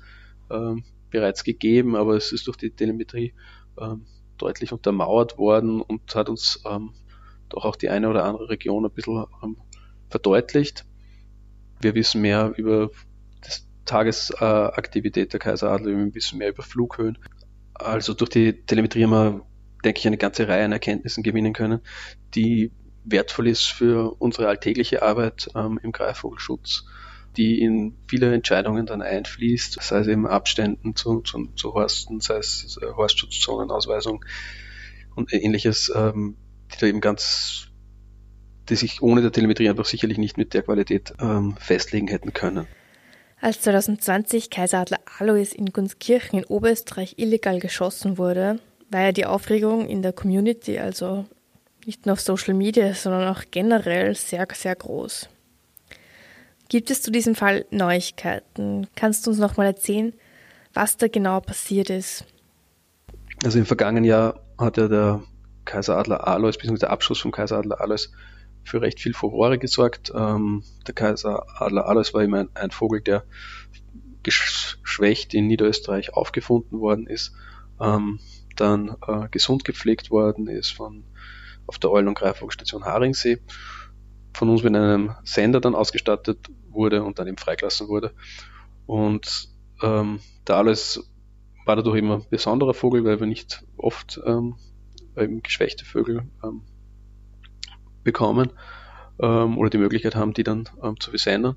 ähm, 0.51 0.85
bereits 1.09 1.43
gegeben, 1.43 1.97
aber 1.97 2.17
es 2.17 2.33
ist 2.33 2.49
durch 2.49 2.59
die 2.59 2.71
Telemetrie 2.71 3.33
ähm, 3.81 4.05
deutlich 4.37 4.75
untermauert 4.75 5.39
worden 5.39 5.81
und 5.81 6.15
hat 6.15 6.29
uns 6.29 6.63
ähm, 6.71 6.93
doch 7.49 7.65
auch 7.65 7.77
die 7.77 7.89
eine 7.89 8.11
oder 8.11 8.27
andere 8.27 8.51
Region 8.51 8.85
ein 8.85 8.93
bisschen 8.93 9.25
ähm, 9.43 9.57
verdeutlicht. 10.11 10.85
Wir 11.81 11.95
wissen 11.95 12.21
mehr 12.21 12.53
über 12.59 12.91
Tagesaktivität 13.87 15.33
der 15.33 15.41
Kaiseradler, 15.41 15.97
wir 15.97 16.15
wissen 16.15 16.37
mehr 16.37 16.51
über 16.51 16.63
Flughöhen. 16.63 17.17
Also 17.81 18.15
durch 18.15 18.31
die 18.31 18.65
Telemetrie 18.65 19.05
haben 19.05 19.11
wir, 19.11 19.47
denke 19.85 19.99
ich, 19.99 20.07
eine 20.07 20.19
ganze 20.19 20.49
Reihe 20.49 20.65
an 20.65 20.73
Erkenntnissen 20.73 21.23
gewinnen 21.23 21.53
können, 21.53 21.81
die 22.35 22.73
wertvoll 23.05 23.49
ist 23.49 23.67
für 23.67 24.15
unsere 24.21 24.49
alltägliche 24.49 25.03
Arbeit 25.03 25.51
ähm, 25.55 25.81
im 25.83 25.93
Greifvogelschutz, 25.93 26.85
die 27.37 27.61
in 27.61 27.97
viele 28.09 28.35
Entscheidungen 28.35 28.87
dann 28.87 29.03
einfließt, 29.03 29.79
sei 29.81 29.99
es 30.01 30.07
eben 30.07 30.27
Abständen 30.27 30.97
zu, 30.97 31.21
zu, 31.21 31.47
zu 31.57 31.75
Horsten, 31.75 32.21
sei 32.21 32.37
es 32.37 32.79
äh, 32.83 32.87
Horstschutzzonenausweisung 32.93 34.25
und 35.15 35.33
ähnliches, 35.33 35.91
ähm, 35.95 36.37
die 36.73 36.79
da 36.79 36.87
eben 36.87 37.01
ganz, 37.01 37.69
die 38.69 38.77
sich 38.77 39.01
ohne 39.03 39.23
der 39.23 39.33
Telemetrie 39.33 39.69
einfach 39.69 39.87
sicherlich 39.87 40.19
nicht 40.19 40.37
mit 40.37 40.55
der 40.55 40.63
Qualität 40.63 41.15
ähm, 41.21 41.57
festlegen 41.59 42.09
hätten 42.09 42.33
können. 42.33 42.67
Als 43.43 43.63
2020 43.63 44.51
Kaiseradler 44.51 45.01
Alois 45.19 45.55
in 45.55 45.73
Gunskirchen 45.73 46.41
in 46.41 46.45
Oberösterreich 46.45 47.15
illegal 47.17 47.59
geschossen 47.59 48.19
wurde, 48.19 48.59
war 48.91 49.01
ja 49.01 49.13
die 49.13 49.25
Aufregung 49.25 49.89
in 49.89 50.03
der 50.03 50.13
Community, 50.13 50.79
also 50.79 51.25
nicht 51.87 52.05
nur 52.05 52.13
auf 52.15 52.21
Social 52.21 52.53
Media, 52.53 52.93
sondern 52.93 53.35
auch 53.35 53.45
generell 53.51 54.15
sehr, 54.15 54.47
sehr 54.53 54.77
groß. 54.77 55.31
Gibt 56.69 56.91
es 56.91 57.01
zu 57.01 57.11
diesem 57.11 57.35
Fall 57.35 57.65
Neuigkeiten? 57.71 58.87
Kannst 58.95 59.27
du 59.27 59.31
uns 59.31 59.39
noch 59.39 59.57
mal 59.57 59.65
erzählen, 59.65 60.13
was 60.75 60.99
da 60.99 61.09
genau 61.09 61.41
passiert 61.41 61.89
ist? 61.89 62.27
Also 63.43 63.59
im 63.59 63.67
vergangenen 63.67 64.05
Jahr 64.05 64.41
hat 64.59 64.77
ja 64.77 64.87
der 64.87 65.23
Kaiseradler 65.65 66.29
Alois, 66.29 66.53
beziehungsweise 66.53 66.81
der 66.81 66.91
Abschuss 66.91 67.21
vom 67.21 67.33
Kaiseradler 67.33 67.81
Alois 67.81 68.09
für 68.65 68.81
recht 68.81 69.01
viel 69.01 69.15
Furore 69.15 69.59
gesorgt. 69.59 70.13
Ähm, 70.15 70.63
der 70.87 70.95
Kaiseradler 70.95 71.87
Alois 71.87 72.13
war 72.13 72.23
immer 72.23 72.41
ein, 72.41 72.49
ein 72.55 72.71
Vogel, 72.71 73.01
der 73.01 73.25
geschwächt 74.23 75.35
in 75.35 75.47
Niederösterreich 75.47 76.13
aufgefunden 76.15 76.81
worden 76.81 77.07
ist, 77.07 77.33
ähm, 77.81 78.21
dann 78.57 78.97
äh, 79.07 79.29
gesund 79.31 79.65
gepflegt 79.65 80.11
worden 80.11 80.47
ist 80.47 80.71
von 80.71 81.05
auf 81.67 81.79
der 81.79 81.91
Eulen- 81.91 82.09
und 82.09 82.19
Greifvogelstation 82.19 82.85
Haringsee 82.85 83.41
von 84.35 84.49
uns 84.49 84.63
mit 84.63 84.75
einem 84.75 85.15
Sender 85.25 85.61
dann 85.61 85.75
ausgestattet 85.75 86.49
wurde 86.69 87.03
und 87.03 87.19
dann 87.19 87.29
eben 87.29 87.39
freigelassen 87.39 87.89
wurde. 87.89 88.13
Und 88.87 89.49
ähm, 89.83 90.21
der 90.47 90.57
Alois 90.57 91.01
war 91.65 91.77
dadurch 91.77 91.99
immer 91.99 92.17
ein 92.17 92.27
besonderer 92.29 92.75
Vogel, 92.75 93.05
weil 93.05 93.21
wir 93.21 93.27
nicht 93.27 93.65
oft 93.77 94.21
ähm, 94.25 94.57
geschwächte 95.15 95.85
Vögel 95.85 96.29
ähm, 96.43 96.63
bekommen 98.03 98.53
ähm, 99.21 99.59
oder 99.59 99.71
die 99.71 99.79
Möglichkeit 99.79 100.17
haben, 100.17 100.35
die 100.35 100.45
dann 100.45 100.69
ähm, 100.83 100.99
zu 100.99 101.11
versendern. 101.11 101.57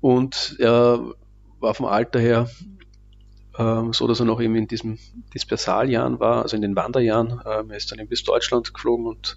Und 0.00 0.56
er 0.60 1.14
war 1.60 1.74
vom 1.74 1.86
Alter 1.86 2.20
her 2.20 2.48
ähm, 3.58 3.92
so 3.92 4.06
dass 4.06 4.20
er 4.20 4.26
noch 4.26 4.40
eben 4.40 4.54
in 4.54 4.68
diesen 4.68 4.98
Dispersaljahren 5.34 6.20
war, 6.20 6.42
also 6.42 6.56
in 6.56 6.62
den 6.62 6.76
Wanderjahren. 6.76 7.40
Ähm, 7.44 7.70
er 7.70 7.76
ist 7.76 7.90
dann 7.90 7.98
eben 7.98 8.08
bis 8.08 8.22
Deutschland 8.22 8.72
geflogen 8.72 9.06
und 9.06 9.36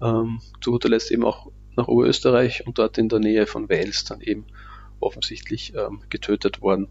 ähm, 0.00 0.40
zu 0.60 0.70
guter 0.70 0.88
Letzt 0.88 1.10
eben 1.10 1.24
auch 1.24 1.52
nach 1.76 1.86
Oberösterreich 1.86 2.66
und 2.66 2.78
dort 2.78 2.98
in 2.98 3.08
der 3.08 3.18
Nähe 3.18 3.46
von 3.46 3.68
Wels 3.68 4.04
dann 4.04 4.20
eben 4.22 4.46
offensichtlich 5.00 5.74
ähm, 5.74 6.02
getötet 6.08 6.62
worden. 6.62 6.88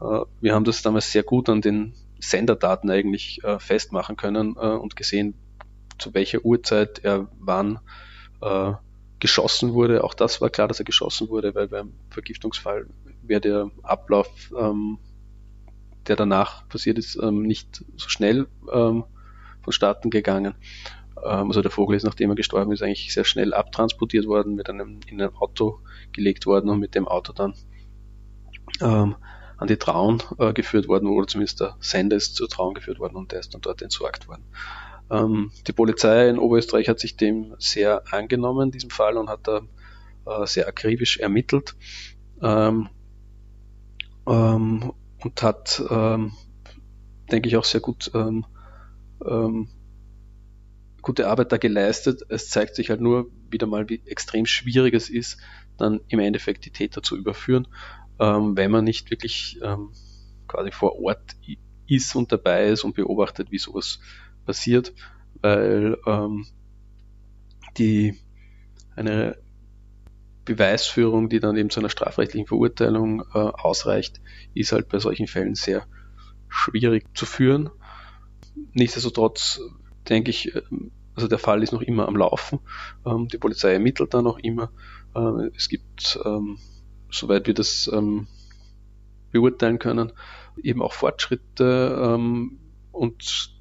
Äh, 0.00 0.20
wir 0.40 0.54
haben 0.54 0.64
das 0.64 0.82
damals 0.82 1.10
sehr 1.10 1.22
gut 1.22 1.48
an 1.48 1.62
den 1.62 1.94
Senderdaten 2.20 2.90
eigentlich 2.90 3.42
äh, 3.42 3.58
festmachen 3.58 4.16
können 4.16 4.56
äh, 4.56 4.66
und 4.66 4.96
gesehen, 4.96 5.34
zu 5.98 6.12
welcher 6.14 6.44
Uhrzeit 6.44 7.00
er 7.04 7.28
wann 7.40 7.80
äh, 8.40 8.72
geschossen 9.20 9.74
wurde. 9.74 10.04
Auch 10.04 10.14
das 10.14 10.40
war 10.40 10.50
klar, 10.50 10.68
dass 10.68 10.78
er 10.78 10.84
geschossen 10.84 11.28
wurde, 11.28 11.54
weil 11.54 11.68
beim 11.68 11.92
Vergiftungsfall 12.10 12.86
wäre 13.22 13.40
der 13.40 13.70
Ablauf 13.82 14.52
ähm, 14.56 14.98
der 16.08 16.16
danach 16.16 16.66
passiert 16.68 16.98
ist, 16.98 17.18
ähm, 17.22 17.42
nicht 17.42 17.84
so 17.96 18.08
schnell 18.08 18.46
ähm, 18.72 19.04
vonstatten 19.62 20.10
gegangen. 20.10 20.54
Ähm, 21.24 21.48
also 21.48 21.62
der 21.62 21.70
Vogel 21.70 21.96
ist, 21.96 22.04
nachdem 22.04 22.30
er 22.30 22.36
gestorben 22.36 22.72
ist, 22.72 22.82
eigentlich 22.82 23.12
sehr 23.12 23.24
schnell 23.24 23.54
abtransportiert 23.54 24.26
worden, 24.26 24.54
mit 24.54 24.68
einem 24.68 25.00
in 25.06 25.20
ein 25.20 25.34
Auto 25.34 25.80
gelegt 26.12 26.46
worden 26.46 26.70
und 26.70 26.80
mit 26.80 26.94
dem 26.94 27.06
Auto 27.06 27.32
dann 27.32 27.54
ähm, 28.80 29.16
an 29.56 29.68
die 29.68 29.76
Traun 29.76 30.22
äh, 30.38 30.52
geführt 30.52 30.88
worden, 30.88 31.08
oder 31.08 31.26
zumindest 31.26 31.60
der 31.60 31.76
Sender 31.80 32.16
ist 32.16 32.36
zur 32.36 32.48
Traun 32.48 32.74
geführt 32.74 33.00
worden 33.00 33.16
und 33.16 33.32
der 33.32 33.40
ist 33.40 33.54
dann 33.54 33.60
dort 33.60 33.82
entsorgt 33.82 34.28
worden. 34.28 34.44
Ähm, 35.10 35.50
die 35.66 35.72
Polizei 35.72 36.28
in 36.28 36.38
Oberösterreich 36.38 36.88
hat 36.88 37.00
sich 37.00 37.16
dem 37.16 37.54
sehr 37.58 38.02
angenommen, 38.12 38.70
diesem 38.70 38.90
Fall, 38.90 39.16
und 39.16 39.30
hat 39.30 39.46
da 39.48 39.62
äh, 40.26 40.46
sehr 40.46 40.68
akribisch 40.68 41.18
ermittelt. 41.18 41.76
Ähm, 42.42 42.88
ähm, 44.26 44.92
und 45.20 45.42
hat, 45.42 45.82
ähm, 45.90 46.32
denke 47.30 47.48
ich, 47.48 47.56
auch 47.56 47.64
sehr 47.64 47.80
gut 47.80 48.10
ähm, 48.14 48.46
ähm, 49.24 49.68
gute 51.02 51.28
Arbeit 51.28 51.52
da 51.52 51.56
geleistet. 51.56 52.22
Es 52.28 52.50
zeigt 52.50 52.74
sich 52.74 52.90
halt 52.90 53.00
nur 53.00 53.30
wieder 53.50 53.66
mal, 53.66 53.88
wie 53.88 54.02
extrem 54.04 54.46
schwierig 54.46 54.94
es 54.94 55.08
ist, 55.08 55.38
dann 55.78 56.00
im 56.08 56.18
Endeffekt 56.18 56.66
die 56.66 56.70
Täter 56.70 57.02
zu 57.02 57.16
überführen, 57.16 57.66
wenn 58.18 58.70
man 58.70 58.84
nicht 58.84 59.10
wirklich 59.10 59.58
quasi 60.48 60.70
vor 60.70 61.00
Ort 61.00 61.36
ist 61.86 62.14
und 62.14 62.30
dabei 62.32 62.66
ist 62.66 62.84
und 62.84 62.94
beobachtet, 62.94 63.50
wie 63.50 63.58
sowas 63.58 64.00
passiert, 64.48 64.94
weil 65.42 65.98
ähm, 66.06 66.46
die 67.76 68.18
eine 68.96 69.36
Beweisführung, 70.46 71.28
die 71.28 71.38
dann 71.38 71.58
eben 71.58 71.68
zu 71.68 71.80
einer 71.80 71.90
strafrechtlichen 71.90 72.46
Verurteilung 72.46 73.20
äh, 73.34 73.38
ausreicht, 73.38 74.22
ist 74.54 74.72
halt 74.72 74.88
bei 74.88 74.98
solchen 74.98 75.26
Fällen 75.26 75.54
sehr 75.54 75.86
schwierig 76.48 77.04
zu 77.14 77.26
führen. 77.26 77.68
Nichtsdestotrotz 78.72 79.60
denke 80.08 80.30
ich, 80.30 80.54
äh, 80.54 80.62
also 81.14 81.28
der 81.28 81.38
Fall 81.38 81.62
ist 81.62 81.72
noch 81.72 81.82
immer 81.82 82.08
am 82.08 82.16
Laufen. 82.16 82.60
Ähm, 83.04 83.28
die 83.28 83.36
Polizei 83.36 83.74
ermittelt 83.74 84.14
da 84.14 84.22
noch 84.22 84.38
immer. 84.38 84.72
Äh, 85.14 85.50
es 85.54 85.68
gibt, 85.68 86.18
ähm, 86.24 86.56
soweit 87.10 87.46
wir 87.46 87.54
das 87.54 87.90
ähm, 87.92 88.26
beurteilen 89.30 89.78
können, 89.78 90.12
eben 90.62 90.80
auch 90.80 90.94
Fortschritte 90.94 92.00
ähm, 92.02 92.58
und 92.92 93.57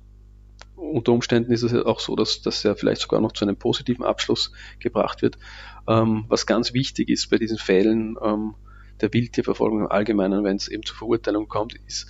unter 0.77 1.11
Umständen 1.11 1.51
ist 1.51 1.63
es 1.63 1.73
auch 1.73 1.99
so, 1.99 2.15
dass, 2.15 2.41
dass 2.41 2.63
er 2.63 2.75
vielleicht 2.75 3.01
sogar 3.01 3.19
noch 3.19 3.31
zu 3.31 3.43
einem 3.43 3.57
positiven 3.57 4.05
Abschluss 4.05 4.51
gebracht 4.79 5.21
wird. 5.21 5.37
Ähm, 5.87 6.25
was 6.27 6.45
ganz 6.45 6.73
wichtig 6.73 7.09
ist 7.09 7.29
bei 7.29 7.37
diesen 7.37 7.57
Fällen 7.57 8.15
ähm, 8.23 8.55
der 9.01 9.11
Wildtierverfolgung 9.11 9.81
im 9.81 9.91
Allgemeinen, 9.91 10.43
wenn 10.43 10.55
es 10.55 10.67
eben 10.67 10.83
zur 10.83 10.97
Verurteilung 10.97 11.47
kommt, 11.47 11.73
ist, 11.87 12.07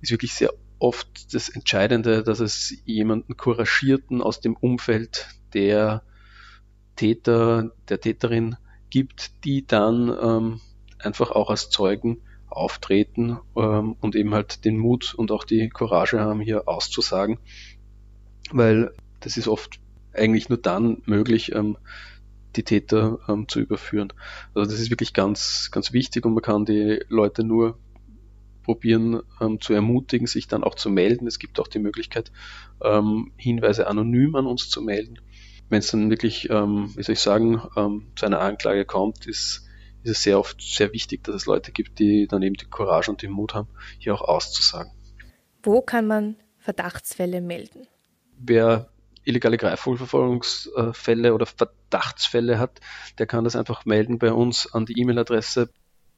ist 0.00 0.10
wirklich 0.10 0.32
sehr 0.34 0.52
oft 0.78 1.32
das 1.34 1.48
Entscheidende, 1.48 2.22
dass 2.22 2.40
es 2.40 2.74
jemanden 2.84 3.36
Couragierten 3.36 4.20
aus 4.20 4.40
dem 4.40 4.56
Umfeld 4.56 5.28
der 5.54 6.02
Täter, 6.96 7.70
der 7.88 8.00
Täterin 8.00 8.56
gibt, 8.90 9.44
die 9.44 9.66
dann 9.66 10.14
ähm, 10.20 10.60
einfach 10.98 11.30
auch 11.30 11.50
als 11.50 11.70
Zeugen 11.70 12.22
auftreten 12.52 13.38
ähm, 13.56 13.96
und 14.00 14.14
eben 14.14 14.34
halt 14.34 14.64
den 14.64 14.76
Mut 14.76 15.14
und 15.14 15.30
auch 15.30 15.44
die 15.44 15.68
Courage 15.68 16.20
haben, 16.20 16.40
hier 16.40 16.68
auszusagen, 16.68 17.38
weil 18.52 18.92
das 19.20 19.36
ist 19.36 19.48
oft 19.48 19.80
eigentlich 20.12 20.48
nur 20.48 20.58
dann 20.58 21.02
möglich, 21.06 21.54
ähm, 21.54 21.78
die 22.56 22.64
Täter 22.64 23.18
ähm, 23.28 23.48
zu 23.48 23.60
überführen. 23.60 24.12
Also 24.54 24.70
das 24.70 24.80
ist 24.80 24.90
wirklich 24.90 25.14
ganz, 25.14 25.70
ganz 25.70 25.92
wichtig 25.92 26.26
und 26.26 26.34
man 26.34 26.42
kann 26.42 26.64
die 26.64 27.00
Leute 27.08 27.44
nur 27.44 27.78
probieren 28.62 29.22
ähm, 29.40 29.60
zu 29.60 29.72
ermutigen, 29.72 30.26
sich 30.26 30.48
dann 30.48 30.64
auch 30.64 30.74
zu 30.74 30.90
melden. 30.90 31.26
Es 31.26 31.38
gibt 31.38 31.58
auch 31.60 31.68
die 31.68 31.78
Möglichkeit, 31.78 32.30
ähm, 32.82 33.32
Hinweise 33.36 33.86
anonym 33.86 34.36
an 34.36 34.46
uns 34.46 34.68
zu 34.68 34.82
melden. 34.82 35.18
Wenn 35.68 35.80
es 35.80 35.90
dann 35.90 36.10
wirklich, 36.10 36.48
ähm, 36.50 36.92
wie 36.94 37.02
soll 37.02 37.14
ich 37.14 37.20
sagen, 37.20 37.62
ähm, 37.76 38.12
zu 38.16 38.26
einer 38.26 38.40
Anklage 38.40 38.84
kommt, 38.84 39.26
ist, 39.26 39.66
ist 40.02 40.10
es 40.10 40.22
sehr 40.22 40.38
oft 40.38 40.60
sehr 40.60 40.92
wichtig, 40.92 41.24
dass 41.24 41.34
es 41.34 41.46
Leute 41.46 41.72
gibt, 41.72 41.98
die 41.98 42.26
dann 42.26 42.42
eben 42.42 42.54
die 42.54 42.66
Courage 42.66 43.10
und 43.10 43.22
den 43.22 43.30
Mut 43.30 43.54
haben, 43.54 43.68
hier 43.98 44.14
auch 44.14 44.22
auszusagen. 44.22 44.92
Wo 45.62 45.80
kann 45.80 46.06
man 46.06 46.36
Verdachtsfälle 46.58 47.40
melden? 47.40 47.86
Wer 48.38 48.88
illegale 49.24 49.56
Greifvogelverfolgungsfälle 49.56 51.34
oder 51.34 51.46
Verdachtsfälle 51.46 52.58
hat, 52.58 52.80
der 53.18 53.26
kann 53.26 53.44
das 53.44 53.56
einfach 53.56 53.84
melden 53.84 54.18
bei 54.18 54.32
uns 54.32 54.72
an 54.72 54.86
die 54.86 55.00
E-Mail-Adresse 55.00 55.70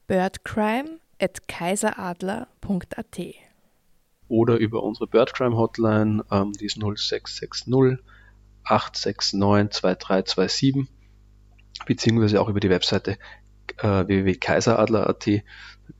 birdcrime 0.07 0.99
at 1.19 1.47
kaiseradler.at. 1.47 3.19
Oder 4.27 4.57
über 4.57 4.83
unsere 4.83 5.07
Birdcrime 5.07 5.55
Hotline, 5.55 6.23
ähm, 6.31 6.53
die 6.53 6.65
ist 6.65 6.77
0660 6.77 7.99
869 8.63 9.79
2327, 9.79 10.87
beziehungsweise 11.85 12.41
auch 12.41 12.49
über 12.49 12.59
die 12.59 12.69
Webseite 12.69 13.17
äh, 13.77 14.07
www.kaiseradler.at. 14.07 15.43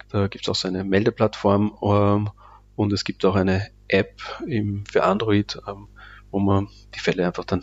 Da 0.09 0.27
gibt 0.27 0.45
es 0.45 0.49
auch 0.49 0.55
so 0.55 0.67
eine 0.67 0.83
Meldeplattform 0.83 1.77
ähm, 1.81 2.29
und 2.75 2.93
es 2.93 3.03
gibt 3.03 3.23
auch 3.25 3.35
eine 3.35 3.67
App 3.87 4.19
im, 4.47 4.85
für 4.87 5.03
Android, 5.03 5.59
ähm, 5.67 5.87
wo 6.35 6.39
man 6.39 6.67
die 6.93 6.99
Fälle 6.99 7.25
einfach 7.25 7.45
dann 7.45 7.61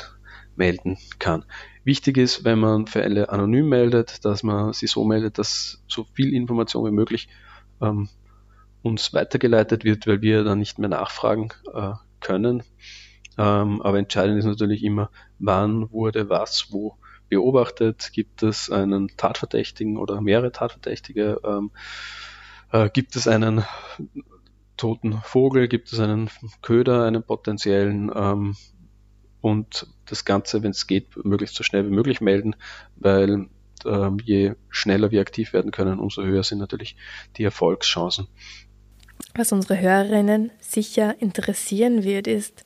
melden 0.56 0.96
kann. 1.18 1.44
Wichtig 1.85 2.16
ist, 2.16 2.42
wenn 2.44 2.58
man 2.58 2.87
Fälle 2.87 3.28
anonym 3.28 3.68
meldet, 3.68 4.24
dass 4.24 4.42
man 4.42 4.72
sie 4.72 4.87
so 4.87 5.04
meldet, 5.04 5.37
dass 5.37 5.85
so 5.87 6.06
viel 6.14 6.32
Information 6.32 6.87
wie 6.87 6.90
möglich 6.90 7.28
ähm, 7.82 8.08
uns 8.80 9.12
weitergeleitet 9.12 9.85
wird, 9.85 10.06
weil 10.06 10.22
wir 10.22 10.42
dann 10.42 10.58
nicht 10.58 10.78
mehr 10.78 10.88
nachfragen 10.88 11.50
äh, 11.74 11.92
können. 12.20 12.62
Ähm, 13.37 13.82
aber 13.82 13.98
entscheidend 13.98 14.38
ist 14.38 14.46
natürlich 14.46 14.82
immer, 14.82 15.11
wann 15.38 15.90
wurde 15.92 16.30
was 16.30 16.68
wo 16.70 16.96
beobachtet, 17.28 18.08
gibt 18.14 18.42
es 18.42 18.70
einen 18.70 19.08
Tatverdächtigen 19.18 19.98
oder 19.98 20.22
mehrere 20.22 20.50
Tatverdächtige, 20.50 21.42
ähm, 21.44 21.72
äh, 22.70 22.88
gibt 22.88 23.16
es 23.16 23.28
einen 23.28 23.64
toten 24.76 25.20
Vogel, 25.22 25.68
gibt 25.68 25.92
es 25.92 26.00
einen 26.00 26.30
Köder, 26.62 27.04
einen 27.04 27.22
potenziellen 27.22 28.11
ähm, 28.14 28.56
und 29.40 29.87
das 30.06 30.24
Ganze, 30.24 30.62
wenn 30.62 30.70
es 30.70 30.87
geht, 30.87 31.24
möglichst 31.24 31.56
so 31.56 31.64
schnell 31.64 31.87
wie 31.87 31.94
möglich 31.94 32.20
melden, 32.20 32.56
weil 32.96 33.48
ähm, 33.85 34.18
je 34.24 34.54
schneller 34.70 35.11
wir 35.11 35.20
aktiv 35.20 35.52
werden 35.52 35.72
können, 35.72 35.98
umso 35.98 36.22
höher 36.22 36.44
sind 36.44 36.58
natürlich 36.58 36.96
die 37.37 37.44
Erfolgschancen. 37.44 38.28
Was 39.35 39.52
unsere 39.52 39.80
Hörerinnen 39.80 40.50
sicher 40.61 41.20
interessieren 41.20 42.04
wird, 42.04 42.26
ist 42.26 42.64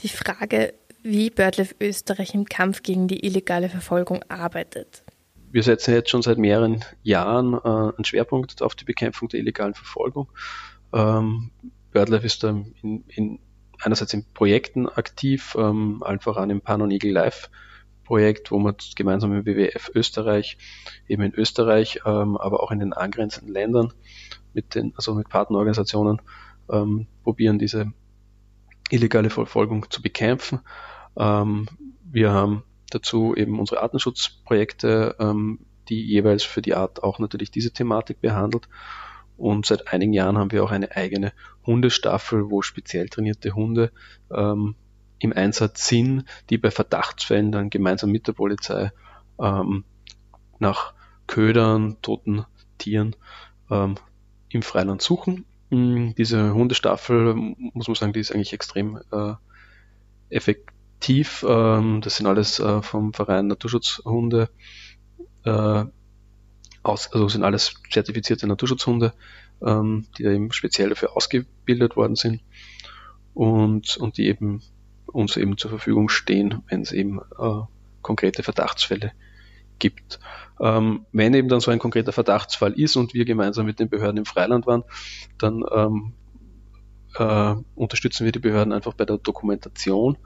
die 0.00 0.08
Frage, 0.08 0.74
wie 1.02 1.30
BirdLife 1.30 1.74
Österreich 1.80 2.34
im 2.34 2.44
Kampf 2.44 2.82
gegen 2.82 3.08
die 3.08 3.24
illegale 3.24 3.68
Verfolgung 3.68 4.22
arbeitet. 4.28 5.02
Wir 5.50 5.62
setzen 5.62 5.92
jetzt 5.94 6.10
schon 6.10 6.22
seit 6.22 6.38
mehreren 6.38 6.84
Jahren 7.02 7.54
äh, 7.54 7.94
einen 7.94 8.04
Schwerpunkt 8.04 8.62
auf 8.62 8.74
die 8.74 8.84
Bekämpfung 8.84 9.28
der 9.28 9.40
illegalen 9.40 9.74
Verfolgung. 9.74 10.30
Ähm, 10.92 11.50
BirdLife 11.92 12.26
ist 12.26 12.42
da 12.42 12.50
in, 12.82 13.04
in 13.08 13.38
einerseits 13.80 14.14
in 14.14 14.24
Projekten 14.32 14.88
aktiv, 14.88 15.56
ähm, 15.58 16.02
allen 16.02 16.20
voran 16.20 16.50
im 16.50 16.60
Pan 16.60 16.82
und 16.82 16.90
Eagle 16.90 17.12
Live 17.12 17.50
Projekt, 18.04 18.50
wo 18.50 18.58
wir 18.58 18.74
gemeinsam 18.96 19.30
mit 19.30 19.46
WWF 19.46 19.90
Österreich, 19.94 20.58
eben 21.08 21.22
in 21.22 21.34
Österreich, 21.34 22.00
ähm, 22.04 22.36
aber 22.36 22.62
auch 22.62 22.70
in 22.70 22.80
den 22.80 22.92
angrenzenden 22.92 23.52
Ländern 23.52 23.92
mit 24.54 24.74
den, 24.74 24.92
also 24.96 25.14
mit 25.14 25.28
Partnerorganisationen 25.28 26.20
ähm, 26.70 27.06
probieren, 27.22 27.58
diese 27.58 27.92
illegale 28.90 29.30
Verfolgung 29.30 29.90
zu 29.90 30.02
bekämpfen. 30.02 30.60
Ähm, 31.16 31.68
wir 32.04 32.32
haben 32.32 32.64
dazu 32.90 33.34
eben 33.34 33.58
unsere 33.58 33.82
Artenschutzprojekte, 33.82 35.16
ähm, 35.18 35.60
die 35.88 36.04
jeweils 36.04 36.42
für 36.42 36.62
die 36.62 36.74
Art 36.74 37.02
auch 37.02 37.18
natürlich 37.18 37.50
diese 37.50 37.72
Thematik 37.72 38.20
behandelt 38.20 38.68
und 39.42 39.66
seit 39.66 39.92
einigen 39.92 40.12
Jahren 40.12 40.38
haben 40.38 40.52
wir 40.52 40.62
auch 40.62 40.70
eine 40.70 40.94
eigene 40.96 41.32
Hundestaffel, 41.66 42.48
wo 42.50 42.62
speziell 42.62 43.08
trainierte 43.08 43.54
Hunde 43.54 43.90
ähm, 44.30 44.76
im 45.18 45.32
Einsatz 45.32 45.88
sind, 45.88 46.24
die 46.48 46.58
bei 46.58 46.70
Verdachtsfällen 46.70 47.50
dann 47.50 47.68
gemeinsam 47.68 48.10
mit 48.10 48.28
der 48.28 48.34
Polizei 48.34 48.92
ähm, 49.40 49.84
nach 50.60 50.94
Ködern, 51.26 51.96
toten 52.02 52.44
Tieren 52.78 53.16
ähm, 53.68 53.96
im 54.48 54.62
Freiland 54.62 55.02
suchen. 55.02 55.44
Mm, 55.70 56.10
diese 56.16 56.54
Hundestaffel, 56.54 57.34
muss 57.34 57.88
man 57.88 57.94
sagen, 57.96 58.12
die 58.12 58.20
ist 58.20 58.32
eigentlich 58.32 58.52
extrem 58.52 59.00
äh, 59.10 59.34
effektiv. 60.30 61.44
Ähm, 61.48 62.00
das 62.00 62.16
sind 62.16 62.26
alles 62.26 62.60
äh, 62.60 62.80
vom 62.80 63.12
Verein 63.12 63.48
Naturschutzhunde 63.48 64.50
äh, 65.44 65.84
aus, 66.82 67.12
also 67.12 67.28
sind 67.28 67.44
alles 67.44 67.74
zertifizierte 67.90 68.46
Naturschutzhunde, 68.46 69.12
ähm, 69.64 70.06
die 70.18 70.24
eben 70.24 70.52
speziell 70.52 70.90
dafür 70.90 71.16
ausgebildet 71.16 71.96
worden 71.96 72.16
sind 72.16 72.42
und, 73.34 73.96
und 73.96 74.16
die 74.16 74.26
eben 74.26 74.62
uns 75.06 75.36
eben 75.36 75.58
zur 75.58 75.70
Verfügung 75.70 76.08
stehen, 76.08 76.62
wenn 76.68 76.82
es 76.82 76.92
eben 76.92 77.20
äh, 77.38 77.60
konkrete 78.00 78.42
Verdachtsfälle 78.42 79.12
gibt. 79.78 80.20
Ähm, 80.60 81.06
wenn 81.12 81.34
eben 81.34 81.48
dann 81.48 81.60
so 81.60 81.70
ein 81.70 81.78
konkreter 81.78 82.12
Verdachtsfall 82.12 82.72
ist 82.72 82.96
und 82.96 83.14
wir 83.14 83.24
gemeinsam 83.24 83.66
mit 83.66 83.80
den 83.80 83.88
Behörden 83.88 84.18
im 84.18 84.24
Freiland 84.24 84.66
waren, 84.66 84.84
dann 85.38 85.64
ähm, 85.72 86.12
äh, 87.16 87.54
unterstützen 87.74 88.24
wir 88.24 88.32
die 88.32 88.38
Behörden 88.38 88.72
einfach 88.72 88.94
bei 88.94 89.04
der 89.04 89.18
Dokumentation 89.18 90.18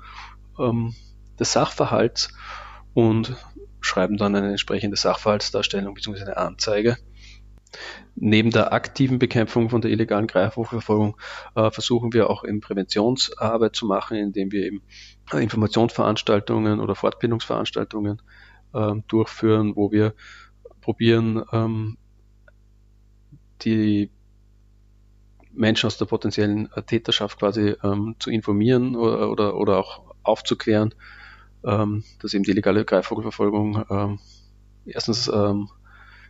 ähm, 0.59 0.95
des 1.39 1.53
Sachverhalts 1.53 2.33
und 2.95 3.35
schreiben 3.87 4.17
dann 4.17 4.35
eine 4.35 4.51
entsprechende 4.51 4.97
Sachverhaltsdarstellung 4.97 5.95
bzw. 5.95 6.23
eine 6.23 6.37
Anzeige. 6.37 6.97
Neben 8.15 8.51
der 8.51 8.73
aktiven 8.73 9.19
Bekämpfung 9.19 9.69
von 9.69 9.81
der 9.83 9.91
illegalen 9.91 10.27
Greifvogelsverfolgung 10.27 11.17
äh, 11.55 11.71
versuchen 11.71 12.13
wir 12.13 12.31
auch 12.31 12.45
in 12.45 12.61
Präventionsarbeit 12.61 13.77
zu 13.77 13.87
machen, 13.87 14.17
indem 14.17 14.53
wir 14.53 14.65
eben 14.65 14.83
Informationsveranstaltungen 15.33 16.81
oder 16.81 16.95
Fortbildungsveranstaltungen 16.95 18.23
äh, 18.73 18.93
durchführen, 19.09 19.77
wo 19.77 19.93
wir 19.93 20.15
probieren, 20.81 21.43
ähm, 21.53 21.99
die 23.63 24.11
Menschen 25.53 25.87
aus 25.87 25.99
der 25.99 26.07
potenziellen 26.07 26.69
Täterschaft 26.87 27.39
quasi 27.39 27.75
ähm, 27.83 28.17
zu 28.19 28.31
informieren 28.31 28.95
oder, 28.95 29.31
oder, 29.31 29.57
oder 29.57 29.79
auch 29.79 30.15
aufzuklären, 30.23 30.95
ähm, 31.67 32.05
dass 32.21 32.33
eben 32.33 32.45
die 32.45 32.53
illegale 32.53 32.85
Greifvogelverfolgung 32.85 33.85
ähm, 33.91 34.19
erstens 34.87 35.29
ähm, 35.29 35.69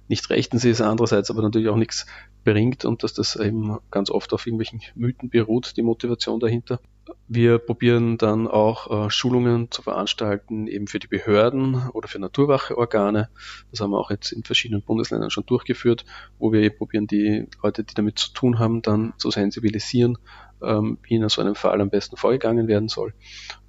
nicht 0.08 0.30
rechtens 0.30 0.64
ist, 0.64 0.80
andererseits 0.80 1.30
aber 1.30 1.42
natürlich 1.42 1.68
auch 1.68 1.76
nichts 1.76 2.06
bringt 2.44 2.84
und 2.84 3.02
dass 3.02 3.12
das 3.12 3.36
eben 3.36 3.78
ganz 3.90 4.10
oft 4.10 4.32
auf 4.32 4.46
irgendwelchen 4.46 4.80
Mythen 4.94 5.30
beruht, 5.30 5.76
die 5.76 5.82
Motivation 5.82 6.38
dahinter. 6.38 6.80
Wir 7.28 7.58
probieren 7.58 8.18
dann 8.18 8.46
auch 8.46 9.06
äh, 9.06 9.10
Schulungen 9.10 9.70
zu 9.70 9.82
veranstalten, 9.82 10.68
eben 10.68 10.86
für 10.86 11.00
die 11.00 11.08
Behörden 11.08 11.88
oder 11.92 12.08
für 12.08 12.20
Naturwacheorgane. 12.20 13.28
Das 13.70 13.80
haben 13.80 13.90
wir 13.90 13.98
auch 13.98 14.10
jetzt 14.10 14.32
in 14.32 14.44
verschiedenen 14.44 14.82
Bundesländern 14.82 15.30
schon 15.30 15.46
durchgeführt, 15.46 16.04
wo 16.38 16.52
wir 16.52 16.70
probieren, 16.70 17.06
die 17.06 17.48
Leute, 17.62 17.82
die 17.82 17.94
damit 17.94 18.18
zu 18.18 18.32
tun 18.32 18.58
haben, 18.60 18.82
dann 18.82 19.12
zu 19.18 19.30
sensibilisieren 19.30 20.18
ähm, 20.62 20.98
wie 21.02 21.14
in 21.16 21.28
so 21.28 21.40
einem 21.40 21.54
Fall 21.54 21.80
am 21.80 21.90
besten 21.90 22.16
vorgegangen 22.16 22.68
werden 22.68 22.88
soll 22.88 23.14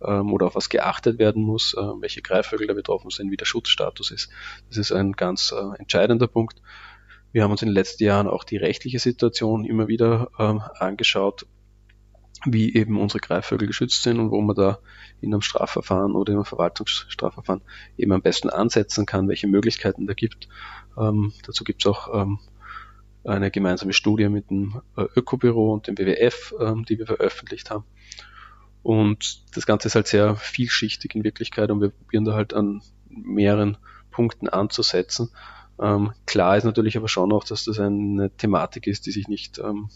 ähm, 0.03 0.33
oder 0.33 0.47
auf 0.47 0.55
was 0.55 0.69
geachtet 0.69 1.19
werden 1.19 1.43
muss, 1.43 1.73
äh, 1.73 1.81
welche 1.99 2.21
Greifvögel 2.21 2.67
da 2.67 2.73
betroffen 2.73 3.09
sind, 3.09 3.31
wie 3.31 3.37
der 3.37 3.45
Schutzstatus 3.45 4.11
ist. 4.11 4.29
Das 4.69 4.77
ist 4.77 4.91
ein 4.91 5.13
ganz 5.13 5.51
äh, 5.51 5.79
entscheidender 5.79 6.27
Punkt. 6.27 6.61
Wir 7.31 7.43
haben 7.43 7.51
uns 7.51 7.61
in 7.61 7.69
den 7.69 7.75
letzten 7.75 8.03
Jahren 8.03 8.27
auch 8.27 8.43
die 8.43 8.57
rechtliche 8.57 8.99
Situation 8.99 9.65
immer 9.65 9.87
wieder 9.87 10.29
ähm, 10.39 10.61
angeschaut, 10.79 11.45
wie 12.45 12.73
eben 12.73 12.99
unsere 12.99 13.19
Greifvögel 13.19 13.67
geschützt 13.67 14.03
sind 14.03 14.19
und 14.19 14.31
wo 14.31 14.39
man 14.41 14.55
da 14.55 14.79
in 15.21 15.33
einem 15.33 15.41
Strafverfahren 15.41 16.13
oder 16.13 16.31
in 16.31 16.37
einem 16.37 16.45
Verwaltungsstrafverfahren 16.45 17.61
eben 17.97 18.11
am 18.11 18.21
besten 18.21 18.49
ansetzen 18.49 19.05
kann, 19.05 19.27
welche 19.27 19.47
Möglichkeiten 19.47 20.07
da 20.07 20.13
gibt. 20.13 20.47
Ähm, 20.97 21.33
dazu 21.45 21.63
gibt 21.63 21.83
es 21.83 21.91
auch 21.91 22.13
ähm, 22.13 22.39
eine 23.27 23.51
gemeinsame 23.51 23.93
Studie 23.93 24.29
mit 24.29 24.49
dem 24.49 24.81
äh, 24.95 25.03
Ökobüro 25.15 25.73
und 25.73 25.87
dem 25.87 25.97
WWF, 25.97 26.53
ähm, 26.59 26.85
die 26.85 26.97
wir 26.97 27.05
veröffentlicht 27.05 27.69
haben. 27.69 27.83
Und 28.83 29.43
das 29.55 29.65
Ganze 29.65 29.89
ist 29.89 29.95
halt 29.95 30.07
sehr 30.07 30.35
vielschichtig 30.35 31.13
in 31.13 31.23
Wirklichkeit 31.23 31.71
und 31.71 31.81
wir 31.81 31.89
probieren 31.89 32.25
da 32.25 32.33
halt 32.33 32.53
an 32.53 32.81
mehreren 33.09 33.77
Punkten 34.11 34.47
anzusetzen. 34.47 35.29
Ähm, 35.79 36.13
klar 36.25 36.57
ist 36.57 36.63
natürlich 36.63 36.97
aber 36.97 37.09
schon 37.09 37.33
auch, 37.33 37.43
dass 37.43 37.65
das 37.65 37.79
eine 37.79 38.31
Thematik 38.35 38.87
ist, 38.87 39.05
die 39.05 39.11
sich 39.11 39.27
nicht 39.27 39.59
ähm, 39.59 39.89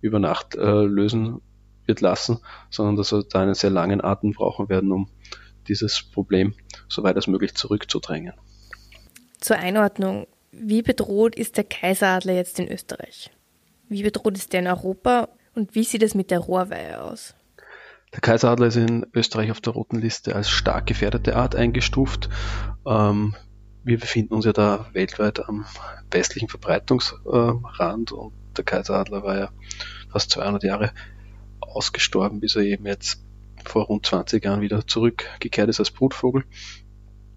über 0.00 0.18
Nacht 0.18 0.54
äh, 0.54 0.82
lösen 0.82 1.40
wird 1.86 2.00
lassen, 2.00 2.38
sondern 2.70 2.96
dass 2.96 3.12
wir 3.12 3.22
da 3.22 3.40
einen 3.40 3.54
sehr 3.54 3.70
langen 3.70 4.04
Atem 4.04 4.32
brauchen 4.32 4.68
werden, 4.68 4.92
um 4.92 5.08
dieses 5.68 6.02
Problem 6.02 6.54
so 6.88 7.02
weit 7.02 7.16
als 7.16 7.26
möglich 7.26 7.54
zurückzudrängen. 7.54 8.34
Zur 9.40 9.56
Einordnung, 9.56 10.26
wie 10.58 10.82
bedroht 10.82 11.34
ist 11.34 11.56
der 11.56 11.64
Kaiseradler 11.64 12.34
jetzt 12.34 12.58
in 12.58 12.70
Österreich? 12.70 13.30
Wie 13.88 14.02
bedroht 14.02 14.36
ist 14.36 14.52
der 14.52 14.60
in 14.60 14.66
Europa 14.66 15.28
und 15.54 15.74
wie 15.74 15.84
sieht 15.84 16.02
es 16.02 16.14
mit 16.14 16.30
der 16.30 16.40
Rohrweihe 16.40 17.02
aus? 17.02 17.34
Der 18.12 18.20
Kaiseradler 18.20 18.68
ist 18.68 18.76
in 18.76 19.06
Österreich 19.14 19.50
auf 19.50 19.60
der 19.60 19.72
roten 19.72 20.00
Liste 20.00 20.34
als 20.34 20.48
stark 20.48 20.86
gefährdete 20.86 21.36
Art 21.36 21.54
eingestuft. 21.54 22.28
Ähm, 22.86 23.34
wir 23.84 23.98
befinden 23.98 24.34
uns 24.34 24.44
ja 24.44 24.52
da 24.52 24.86
weltweit 24.92 25.48
am 25.48 25.66
westlichen 26.10 26.48
Verbreitungsrand 26.48 28.12
und 28.12 28.32
der 28.56 28.64
Kaiseradler 28.64 29.22
war 29.22 29.38
ja 29.38 29.50
fast 30.10 30.30
200 30.30 30.64
Jahre 30.64 30.92
ausgestorben, 31.60 32.40
bis 32.40 32.56
er 32.56 32.62
eben 32.62 32.86
jetzt 32.86 33.22
vor 33.64 33.84
rund 33.84 34.06
20 34.06 34.44
Jahren 34.44 34.60
wieder 34.60 34.86
zurückgekehrt 34.86 35.68
ist 35.68 35.80
als 35.80 35.90
Brutvogel. 35.90 36.44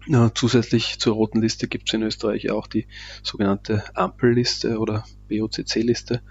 Ja, 0.06 0.32
zusätzlich 0.34 0.98
zur 0.98 1.14
roten 1.14 1.42
Liste 1.42 1.68
gibt 1.68 1.88
es 1.88 1.94
in 1.94 2.02
Österreich 2.02 2.50
auch 2.50 2.66
die 2.66 2.86
sogenannte 3.22 3.84
Ampelliste 3.94 4.78
oder 4.78 5.04
BOCC-Liste, 5.28 6.22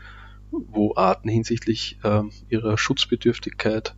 wo 0.52 0.96
Arten 0.96 1.30
hinsichtlich 1.30 2.00
äh, 2.04 2.24
ihrer 2.50 2.78
Schutzbedürftigkeit 2.78 3.96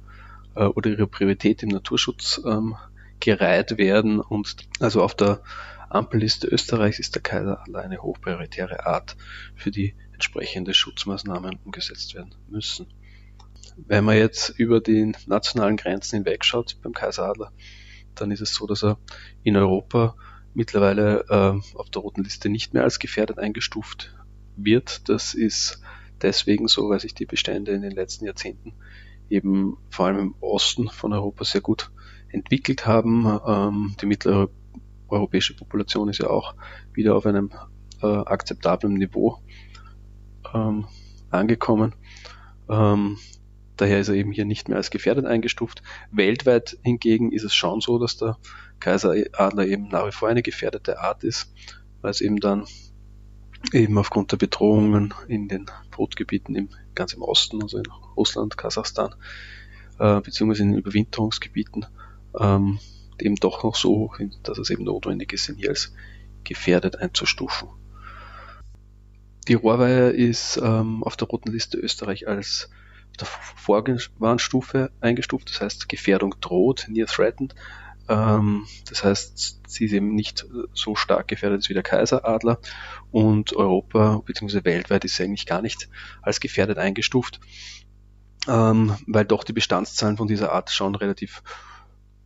äh, 0.55 0.65
oder 0.65 0.91
ihrer 0.91 1.07
Priorität 1.07 1.63
im 1.63 1.69
Naturschutz 1.69 2.41
ähm, 2.45 2.75
gereiht 3.21 3.77
werden. 3.77 4.19
Und 4.19 4.57
also 4.81 5.01
auf 5.01 5.15
der 5.15 5.41
Ampelliste 5.89 6.47
Österreichs 6.47 6.99
ist 6.99 7.15
der 7.15 7.21
Kaiseradler 7.21 7.79
eine 7.79 8.01
hochprioritäre 8.01 8.85
Art, 8.85 9.15
für 9.55 9.71
die 9.71 9.95
entsprechende 10.13 10.73
Schutzmaßnahmen 10.73 11.59
umgesetzt 11.63 12.13
werden 12.13 12.35
müssen. 12.49 12.87
Wenn 13.77 14.03
man 14.03 14.17
jetzt 14.17 14.49
über 14.49 14.81
die 14.81 15.13
nationalen 15.27 15.77
Grenzen 15.77 16.17
hinwegschaut 16.17 16.77
beim 16.81 16.93
Kaiseradler, 16.93 17.51
dann 18.15 18.31
ist 18.31 18.41
es 18.41 18.53
so, 18.53 18.67
dass 18.67 18.83
er 18.83 18.97
in 19.43 19.55
Europa 19.55 20.15
mittlerweile 20.53 21.25
äh, 21.29 21.77
auf 21.77 21.89
der 21.89 22.01
roten 22.01 22.23
Liste 22.23 22.49
nicht 22.49 22.73
mehr 22.73 22.83
als 22.83 22.99
gefährdet 22.99 23.39
eingestuft 23.39 24.15
wird. 24.55 25.07
Das 25.09 25.33
ist 25.33 25.81
deswegen 26.21 26.67
so, 26.67 26.89
weil 26.89 26.99
sich 26.99 27.13
die 27.13 27.25
Bestände 27.25 27.71
in 27.71 27.81
den 27.81 27.91
letzten 27.91 28.25
Jahrzehnten 28.25 28.73
eben 29.29 29.77
vor 29.89 30.07
allem 30.07 30.19
im 30.19 30.35
Osten 30.41 30.89
von 30.89 31.13
Europa 31.13 31.45
sehr 31.45 31.61
gut 31.61 31.91
entwickelt 32.29 32.85
haben. 32.85 33.39
Ähm, 33.47 33.95
die 34.01 34.05
mittlere 34.05 34.49
europäische 35.07 35.55
Population 35.55 36.09
ist 36.09 36.19
ja 36.19 36.29
auch 36.29 36.55
wieder 36.93 37.15
auf 37.15 37.25
einem 37.25 37.51
äh, 38.01 38.07
akzeptablen 38.07 38.93
Niveau 38.93 39.39
ähm, 40.53 40.85
angekommen. 41.29 41.95
Ähm, 42.69 43.17
Daher 43.81 43.99
ist 43.99 44.09
er 44.09 44.13
eben 44.13 44.31
hier 44.31 44.45
nicht 44.45 44.69
mehr 44.69 44.77
als 44.77 44.91
gefährdet 44.91 45.25
eingestuft. 45.25 45.81
Weltweit 46.11 46.77
hingegen 46.83 47.31
ist 47.31 47.41
es 47.41 47.55
schon 47.55 47.81
so, 47.81 47.97
dass 47.97 48.15
der 48.15 48.37
Kaiseradler 48.79 49.65
eben 49.65 49.87
nach 49.87 50.05
wie 50.05 50.11
vor 50.11 50.29
eine 50.29 50.43
gefährdete 50.43 50.99
Art 50.99 51.23
ist, 51.23 51.51
weil 52.01 52.11
es 52.11 52.21
eben 52.21 52.39
dann 52.39 52.67
eben 53.73 53.97
aufgrund 53.97 54.31
der 54.31 54.37
Bedrohungen 54.37 55.15
in 55.27 55.47
den 55.47 55.65
Brutgebieten 55.89 56.53
im, 56.53 56.69
ganz 56.93 57.13
im 57.13 57.23
Osten, 57.23 57.63
also 57.63 57.79
in 57.79 57.87
Russland, 58.15 58.55
Kasachstan, 58.55 59.15
äh, 59.97 60.21
beziehungsweise 60.21 60.61
in 60.61 60.73
den 60.73 60.77
Überwinterungsgebieten, 60.77 61.87
ähm, 62.39 62.77
eben 63.19 63.37
doch 63.37 63.63
noch 63.63 63.73
so 63.73 64.13
dass 64.43 64.59
es 64.59 64.69
eben 64.69 64.83
notwendig 64.83 65.33
ist, 65.33 65.49
ihn 65.49 65.55
hier 65.55 65.69
als 65.69 65.91
gefährdet 66.43 66.97
einzustufen. 66.97 67.67
Die 69.47 69.55
Rohrweihe 69.55 70.11
ist 70.11 70.61
ähm, 70.63 71.03
auf 71.03 71.17
der 71.17 71.27
roten 71.27 71.51
Liste 71.51 71.79
Österreich 71.79 72.27
als 72.27 72.69
der 73.19 73.27
Vorwarnstufe 73.27 74.91
eingestuft, 74.99 75.49
das 75.49 75.61
heißt 75.61 75.89
Gefährdung 75.89 76.35
droht, 76.41 76.87
near 76.89 77.07
threatened. 77.07 77.55
Ähm, 78.09 78.65
das 78.89 79.03
heißt, 79.03 79.61
sie 79.67 79.85
ist 79.85 79.93
eben 79.93 80.15
nicht 80.15 80.45
so 80.73 80.95
stark 80.95 81.27
gefährdet 81.27 81.69
wie 81.69 81.73
der 81.73 81.83
Kaiseradler 81.83 82.59
und 83.11 83.55
Europa 83.55 84.21
bzw. 84.25 84.63
weltweit 84.63 85.05
ist 85.05 85.15
sie 85.15 85.23
eigentlich 85.23 85.45
gar 85.45 85.61
nicht 85.61 85.89
als 86.21 86.39
gefährdet 86.39 86.77
eingestuft, 86.77 87.39
ähm, 88.47 88.97
weil 89.07 89.25
doch 89.25 89.43
die 89.43 89.53
Bestandszahlen 89.53 90.17
von 90.17 90.27
dieser 90.27 90.51
Art 90.51 90.71
schon 90.71 90.95
relativ 90.95 91.43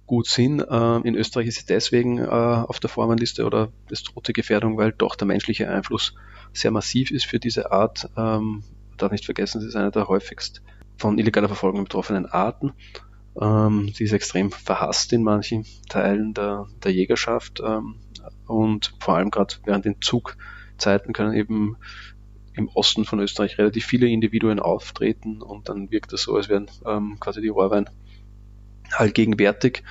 gut 0.05 0.27
sind. 0.27 0.63
Ähm, 0.69 1.03
in 1.03 1.15
Österreich 1.15 1.47
ist 1.47 1.59
sie 1.59 1.65
deswegen 1.65 2.19
äh, 2.19 2.25
auf 2.25 2.79
der 2.79 2.89
Vorwarnliste 2.89 3.45
oder 3.45 3.71
das 3.89 4.03
drohte 4.03 4.33
Gefährdung, 4.33 4.77
weil 4.77 4.91
doch 4.91 5.15
der 5.15 5.27
menschliche 5.27 5.69
Einfluss 5.69 6.15
sehr 6.53 6.71
massiv 6.71 7.11
ist 7.11 7.25
für 7.25 7.39
diese 7.39 7.71
Art. 7.71 8.09
Ähm, 8.15 8.63
darf 8.97 9.11
nicht 9.11 9.25
vergessen, 9.25 9.61
sie 9.61 9.67
ist 9.67 9.75
eine 9.75 9.91
der 9.91 10.07
häufigst 10.07 10.61
von 10.97 11.17
illegaler 11.17 11.47
Verfolgung 11.47 11.83
betroffenen 11.83 12.25
Arten. 12.25 12.73
Ähm, 13.39 13.91
sie 13.93 14.05
ist 14.05 14.13
extrem 14.13 14.51
verhasst 14.51 15.11
in 15.13 15.23
manchen 15.23 15.65
Teilen 15.89 16.33
der, 16.33 16.67
der 16.83 16.93
Jägerschaft 16.93 17.61
ähm, 17.65 17.95
und 18.47 18.93
vor 18.99 19.15
allem 19.15 19.29
gerade 19.29 19.55
während 19.65 19.85
den 19.85 20.01
Zugzeiten 20.01 21.13
können 21.13 21.33
eben 21.33 21.77
im 22.53 22.69
Osten 22.69 23.03
von 23.03 23.19
Österreich 23.19 23.57
relativ 23.57 23.85
viele 23.85 24.07
Individuen 24.07 24.59
auftreten 24.59 25.41
und 25.41 25.67
dann 25.67 25.91
wirkt 25.91 26.13
es 26.13 26.23
so, 26.23 26.35
als 26.35 26.47
wären 26.47 26.71
ähm, 26.85 27.17
quasi 27.19 27.41
die 27.41 27.49
Rohrwein 27.49 27.89
allgegenwärtig 28.91 29.83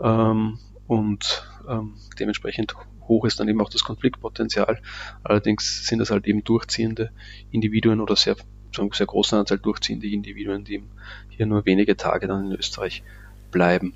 ähm, 0.00 0.58
und 0.86 1.50
ähm, 1.68 1.94
dementsprechend 2.18 2.76
hoch 3.08 3.24
ist 3.24 3.40
dann 3.40 3.48
eben 3.48 3.60
auch 3.60 3.70
das 3.70 3.84
Konfliktpotenzial. 3.84 4.80
Allerdings 5.22 5.86
sind 5.86 5.98
das 5.98 6.10
halt 6.10 6.26
eben 6.26 6.44
durchziehende 6.44 7.10
Individuen 7.50 8.00
oder 8.00 8.16
sehr 8.16 8.36
zu 8.72 8.82
einem 8.82 8.92
sehr 8.92 9.06
großen 9.06 9.38
Anteil 9.38 9.58
durchziehende 9.58 10.08
Individuen, 10.08 10.64
die 10.64 10.82
hier 11.30 11.46
nur 11.46 11.64
wenige 11.64 11.96
Tage 11.96 12.26
dann 12.26 12.46
in 12.46 12.58
Österreich 12.58 13.02
bleiben. 13.50 13.94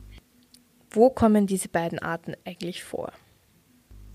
Wo 0.90 1.10
kommen 1.10 1.46
diese 1.46 1.68
beiden 1.68 1.98
Arten 1.98 2.34
eigentlich 2.46 2.84
vor? 2.84 3.12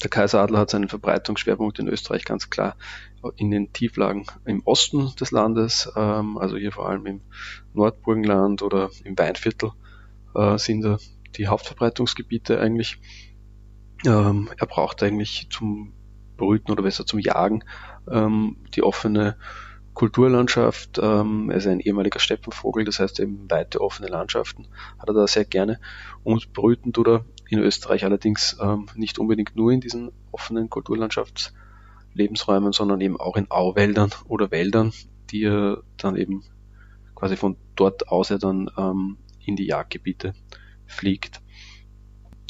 Der 0.02 0.10
Kaiseradler 0.10 0.60
hat 0.60 0.70
seinen 0.70 0.90
Verbreitungsschwerpunkt 0.90 1.80
in 1.80 1.88
Österreich 1.88 2.26
ganz 2.26 2.50
klar 2.50 2.76
in 3.38 3.52
den 3.52 3.72
Tieflagen 3.72 4.26
im 4.44 4.62
Osten 4.66 5.14
des 5.16 5.32
Landes, 5.32 5.90
ähm, 5.96 6.38
also 6.38 6.58
hier 6.58 6.72
vor 6.72 6.90
allem 6.90 7.06
im 7.06 7.22
Nordburgenland 7.74 8.64
oder 8.64 8.90
im 9.06 9.18
Weinviertel 9.18 9.72
äh, 10.36 10.58
sind 10.58 10.86
die 11.38 11.48
Hauptverbreitungsgebiete 11.48 12.60
eigentlich. 12.60 13.00
Ähm, 14.06 14.50
er 14.58 14.68
braucht 14.68 15.04
eigentlich 15.04 15.48
zum 15.50 15.94
Brüten 16.38 16.72
oder 16.72 16.84
besser 16.84 17.06
zum 17.06 17.20
Jagen 17.20 17.64
ähm, 18.10 18.58
die 18.76 18.84
offene 18.84 19.36
Kulturlandschaft. 19.94 21.00
Ähm, 21.02 21.50
er 21.50 21.58
ist 21.58 21.68
ein 21.68 21.80
ehemaliger 21.80 22.20
Steppenvogel, 22.20 22.86
das 22.86 23.00
heißt 23.00 23.20
eben 23.20 23.50
weite 23.50 23.82
offene 23.82 24.08
Landschaften 24.08 24.68
hat 24.98 25.08
er 25.08 25.14
da 25.14 25.28
sehr 25.28 25.46
gerne. 25.46 25.80
Und 26.24 26.54
brüten 26.54 26.94
tut 26.94 27.08
er 27.08 27.26
in 27.48 27.60
Österreich 27.60 28.04
allerdings 28.04 28.58
ähm, 28.60 28.88
nicht 28.96 29.20
unbedingt 29.20 29.56
nur 29.56 29.72
in 29.72 29.82
diesen 29.82 30.12
offenen 30.32 30.70
Kulturlandschaftslebensräumen, 30.70 32.74
sondern 32.74 33.02
eben 33.02 33.20
auch 33.20 33.38
in 33.38 33.52
Auwäldern 33.52 34.10
oder 34.28 34.50
Wäldern, 34.50 34.92
die 35.30 35.44
er 35.44 35.84
dann 35.98 36.16
eben 36.16 36.44
quasi 37.16 37.38
von 37.38 37.58
dort 37.76 38.08
aus 38.08 38.32
er 38.32 38.40
dann 38.40 38.72
ähm, 38.78 39.18
in 39.46 39.56
die 39.56 39.68
Jagdgebiete 39.68 40.34
fliegt. 40.88 41.43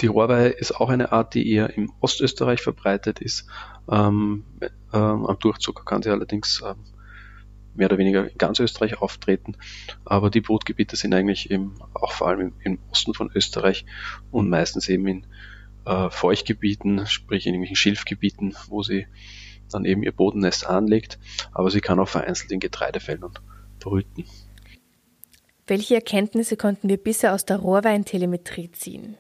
Die 0.02 0.08
Rohrweihe 0.08 0.50
ist 0.50 0.72
auch 0.72 0.90
eine 0.90 1.12
Art, 1.12 1.34
die 1.34 1.52
eher 1.52 1.78
im 1.78 1.92
Ostösterreich 2.02 2.62
verbreitet 2.62 3.20
ist. 3.20 3.48
Ähm, 3.90 4.44
äh, 4.60 4.98
am 4.98 5.38
Durchzug 5.40 5.86
kann 5.86 6.02
sie 6.02 6.10
allerdings 6.10 6.64
ähm, 6.66 6.78
mehr 7.76 7.88
oder 7.88 7.98
weniger 7.98 8.30
in 8.30 8.38
ganz 8.38 8.60
Österreich 8.60 9.02
auftreten. 9.02 9.56
Aber 10.06 10.30
die 10.30 10.42
Brutgebiete 10.42 10.96
sind 10.96 11.14
eigentlich 11.14 11.52
eben 11.52 11.76
auch 11.94 12.12
vor 12.12 12.28
allem 12.28 12.40
im, 12.40 12.54
im 12.64 12.80
Osten 12.92 13.14
von 13.14 13.32
Österreich 13.34 13.86
und 14.32 14.50
meistens 14.50 14.90
eben 14.90 15.08
in 15.08 15.28
äh, 15.86 16.10
Feuchtgebieten, 16.10 17.06
sprich 17.08 17.46
in 17.46 17.54
irgendwelchen 17.54 17.76
Schilfgebieten, 17.76 18.56
wo 18.68 18.84
sie 18.84 19.08
dann 19.72 19.86
eben 19.86 20.04
ihr 20.04 20.12
Bodennest 20.12 20.66
anlegt. 20.68 21.20
Aber 21.52 21.70
sie 21.70 21.82
kann 21.82 22.00
auch 22.00 22.10
vereinzelt 22.10 22.52
in 22.52 22.60
Getreidefeldern 22.60 23.34
brüten. 23.80 24.26
Welche 25.66 25.96
Erkenntnisse 25.96 26.58
konnten 26.58 26.90
wir 26.90 26.98
bisher 26.98 27.34
aus 27.34 27.46
der 27.46 27.58
Rohrweintelemetrie 27.58 28.72
ziehen? 28.72 29.18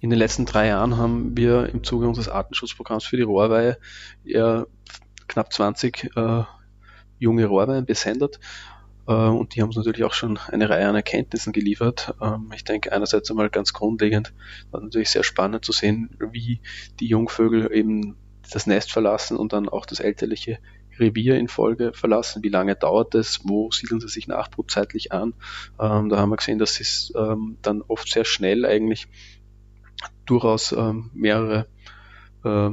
In 0.00 0.10
den 0.10 0.18
letzten 0.18 0.44
drei 0.44 0.68
Jahren 0.68 0.98
haben 0.98 1.36
wir 1.36 1.68
im 1.70 1.82
Zuge 1.82 2.06
unseres 2.06 2.28
Artenschutzprogramms 2.28 3.04
für 3.04 3.16
die 3.16 3.22
Rohrweihe 3.22 3.78
knapp 5.26 5.52
20 5.52 6.10
äh, 6.16 6.42
junge 7.18 7.46
Rohrweihen 7.46 7.86
besendet. 7.86 8.38
Äh, 9.06 9.12
und 9.12 9.54
die 9.54 9.62
haben 9.62 9.68
uns 9.68 9.76
natürlich 9.76 10.04
auch 10.04 10.12
schon 10.12 10.38
eine 10.38 10.68
Reihe 10.68 10.88
an 10.88 10.94
Erkenntnissen 10.94 11.52
geliefert. 11.52 12.14
Ähm, 12.20 12.50
ich 12.54 12.64
denke 12.64 12.92
einerseits 12.92 13.30
einmal 13.30 13.50
ganz 13.50 13.72
grundlegend, 13.72 14.32
war 14.70 14.80
natürlich 14.80 15.10
sehr 15.10 15.24
spannend 15.24 15.64
zu 15.64 15.72
sehen, 15.72 16.16
wie 16.30 16.60
die 17.00 17.06
Jungvögel 17.06 17.72
eben 17.72 18.16
das 18.52 18.66
Nest 18.66 18.92
verlassen 18.92 19.36
und 19.36 19.52
dann 19.52 19.68
auch 19.68 19.86
das 19.86 20.00
elterliche 20.00 20.58
Revier 20.98 21.36
in 21.36 21.48
Folge 21.48 21.92
verlassen. 21.92 22.42
Wie 22.42 22.48
lange 22.48 22.74
dauert 22.74 23.14
es? 23.14 23.40
Wo 23.44 23.70
siedeln 23.70 24.00
sie 24.00 24.08
sich 24.08 24.28
nachbrutzeitlich 24.28 25.12
an? 25.12 25.34
Ähm, 25.78 26.08
da 26.08 26.18
haben 26.18 26.30
wir 26.30 26.36
gesehen, 26.36 26.58
dass 26.58 26.74
sie 26.74 27.12
ähm, 27.14 27.58
dann 27.62 27.82
oft 27.82 28.08
sehr 28.08 28.24
schnell 28.24 28.64
eigentlich 28.64 29.08
durchaus 30.26 30.72
ähm, 30.72 31.10
mehrere 31.14 31.66
äh, 32.44 32.70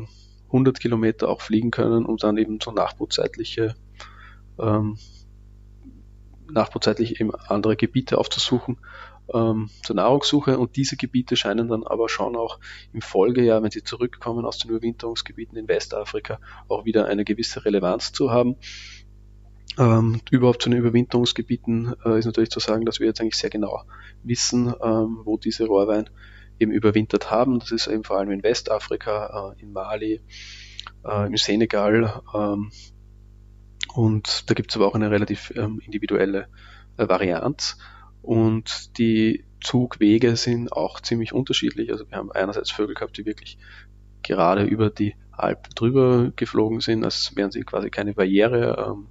100 0.47 0.80
Kilometer 0.80 1.30
auch 1.30 1.41
fliegen 1.41 1.72
können, 1.72 2.06
um 2.06 2.18
dann 2.18 2.38
eben 2.38 2.60
so 2.62 2.72
nachbrutzeitliche 2.72 3.76
ähm, 4.60 4.97
nachbrutzeitlich 6.51 7.20
eben 7.20 7.34
andere 7.34 7.76
Gebiete 7.76 8.18
aufzusuchen 8.18 8.78
ähm, 9.34 9.70
zur 9.84 9.95
Nahrungssuche 9.95 10.58
und 10.58 10.76
diese 10.76 10.97
Gebiete 10.97 11.36
scheinen 11.36 11.68
dann 11.68 11.84
aber 11.84 12.10
schon 12.10 12.36
auch 12.36 12.60
im 12.91 13.01
Folgejahr, 13.01 13.64
wenn 13.64 13.72
sie 13.72 13.84
zurückkommen 13.84 14.45
aus 14.45 14.58
den 14.58 14.72
Überwinterungsgebieten 14.72 15.58
in 15.58 15.68
Westafrika, 15.68 16.39
auch 16.68 16.86
wieder 16.86 17.08
eine 17.08 17.24
gewisse 17.24 17.64
Relevanz 17.66 18.12
zu 18.12 18.32
haben. 18.32 18.56
Ähm, 19.80 20.22
überhaupt 20.30 20.62
zu 20.62 20.70
den 20.70 20.78
Überwinterungsgebieten 20.78 21.95
äh, 22.06 22.20
ist 22.20 22.26
natürlich 22.26 22.51
zu 22.51 22.60
sagen, 22.60 22.86
dass 22.86 22.99
wir 22.99 23.08
jetzt 23.08 23.22
eigentlich 23.22 23.38
sehr 23.38 23.49
genau 23.49 23.82
wissen, 24.24 24.74
ähm, 24.84 25.22
wo 25.24 25.38
diese 25.38 25.66
Rohrwein 25.66 26.10
eben 26.60 26.72
überwintert 26.72 27.32
haben. 27.32 27.60
Das 27.60 27.72
ist 27.72 27.88
eben 27.88 28.04
vor 28.04 28.18
allem 28.18 28.32
in 28.32 28.43
Westafrika, 28.43 29.54
äh, 29.58 29.62
in 29.62 29.74
Mali, 29.74 30.22
äh, 31.06 31.28
im 31.28 31.38
Senegal. 31.38 32.22
Ähm, 32.34 32.72
und 33.93 34.49
da 34.49 34.54
gibt 34.54 34.72
es 34.72 34.78
aber 34.78 34.88
auch 34.88 34.95
eine 34.95 35.12
relativ 35.12 35.54
ähm, 35.56 35.80
individuelle 35.86 36.47
äh, 36.97 37.08
Varianz. 37.08 37.78
Und 38.22 38.97
die 38.97 39.45
Zugwege 39.62 40.36
sind 40.36 40.72
auch 40.72 40.99
ziemlich 40.99 41.34
unterschiedlich. 41.34 41.91
Also 41.91 42.10
wir 42.10 42.18
haben 42.18 42.32
einerseits 42.32 42.72
Vögel 42.72 42.95
gehabt, 42.95 43.18
die 43.18 43.26
wirklich 43.26 43.58
gerade 44.22 44.64
über 44.64 44.89
die 44.89 45.16
Alpen 45.32 45.74
drüber 45.76 46.32
geflogen 46.36 46.80
sind, 46.80 47.04
als 47.04 47.36
wären 47.36 47.51
sie 47.51 47.64
quasi 47.64 47.89
keine 47.89 48.14
Barriere. 48.14 48.88
Ähm, 48.88 49.08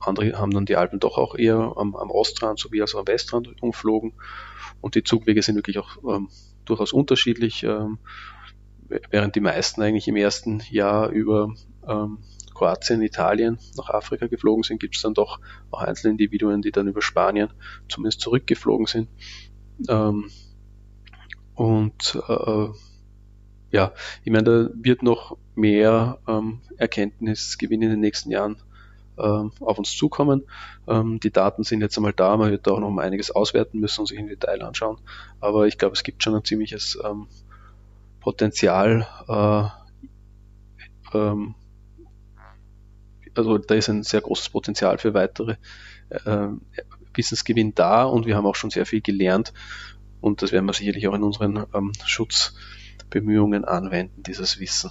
andere 0.00 0.38
haben 0.38 0.50
dann 0.50 0.66
die 0.66 0.76
Alpen 0.76 1.00
doch 1.00 1.18
auch 1.18 1.34
eher 1.34 1.74
am, 1.76 1.96
am 1.96 2.10
Ostrand 2.10 2.58
sowie 2.58 2.80
also 2.80 2.98
am 2.98 3.06
Westrand 3.06 3.62
umflogen. 3.62 4.14
Und 4.80 4.94
die 4.94 5.04
Zugwege 5.04 5.42
sind 5.42 5.56
wirklich 5.56 5.78
auch 5.78 5.96
ähm, 6.08 6.28
durchaus 6.64 6.92
unterschiedlich, 6.92 7.62
ähm, 7.64 7.98
während 9.10 9.34
die 9.34 9.40
meisten 9.40 9.82
eigentlich 9.82 10.08
im 10.08 10.16
ersten 10.16 10.62
Jahr 10.70 11.10
über 11.10 11.54
ähm, 11.86 12.18
Kroatien, 12.54 13.02
Italien 13.02 13.58
nach 13.76 13.90
Afrika 13.90 14.26
geflogen 14.28 14.62
sind, 14.62 14.80
gibt 14.80 14.96
es 14.96 15.02
dann 15.02 15.14
doch 15.14 15.40
auch 15.70 15.82
einzelne 15.82 16.12
Individuen, 16.12 16.62
die 16.62 16.70
dann 16.70 16.88
über 16.88 17.02
Spanien 17.02 17.52
zumindest 17.88 18.20
zurückgeflogen 18.20 18.86
sind. 18.86 19.08
Ähm, 19.88 20.30
und 21.54 22.20
äh, 22.28 22.68
ja, 23.70 23.92
ich 24.22 24.32
meine, 24.32 24.44
da 24.44 24.70
wird 24.74 25.02
noch 25.02 25.36
mehr 25.56 26.20
ähm, 26.28 26.60
Erkenntnisgewinn 26.76 27.82
in 27.82 27.90
den 27.90 28.00
nächsten 28.00 28.30
Jahren 28.30 28.56
auf 29.16 29.78
uns 29.78 29.96
zukommen. 29.96 30.44
Ähm, 30.88 31.20
die 31.20 31.30
Daten 31.30 31.62
sind 31.62 31.80
jetzt 31.80 31.96
einmal 31.96 32.12
da, 32.12 32.36
man 32.36 32.50
wird 32.50 32.66
da 32.66 32.72
auch 32.72 32.80
noch 32.80 32.88
um 32.88 32.98
einiges 32.98 33.30
auswerten 33.30 33.80
müssen 33.80 34.00
und 34.00 34.06
sich 34.06 34.18
im 34.18 34.28
Detail 34.28 34.62
anschauen. 34.62 34.98
Aber 35.40 35.66
ich 35.66 35.78
glaube, 35.78 35.94
es 35.94 36.02
gibt 36.02 36.22
schon 36.22 36.34
ein 36.34 36.44
ziemliches 36.44 36.98
ähm, 37.04 37.28
Potenzial, 38.20 39.06
äh, 39.28 41.16
ähm, 41.16 41.54
also 43.36 43.58
da 43.58 43.74
ist 43.74 43.88
ein 43.88 44.02
sehr 44.02 44.20
großes 44.20 44.48
Potenzial 44.50 44.98
für 44.98 45.14
weitere 45.14 45.56
äh, 46.08 46.48
Wissensgewinn 47.14 47.74
da 47.74 48.04
und 48.04 48.26
wir 48.26 48.36
haben 48.36 48.46
auch 48.46 48.54
schon 48.54 48.70
sehr 48.70 48.86
viel 48.86 49.00
gelernt 49.00 49.52
und 50.20 50.42
das 50.42 50.52
werden 50.52 50.66
wir 50.66 50.72
sicherlich 50.72 51.06
auch 51.08 51.14
in 51.14 51.22
unseren 51.22 51.66
ähm, 51.74 51.92
Schutzbemühungen 52.04 53.64
anwenden, 53.64 54.22
dieses 54.22 54.58
Wissen. 54.60 54.90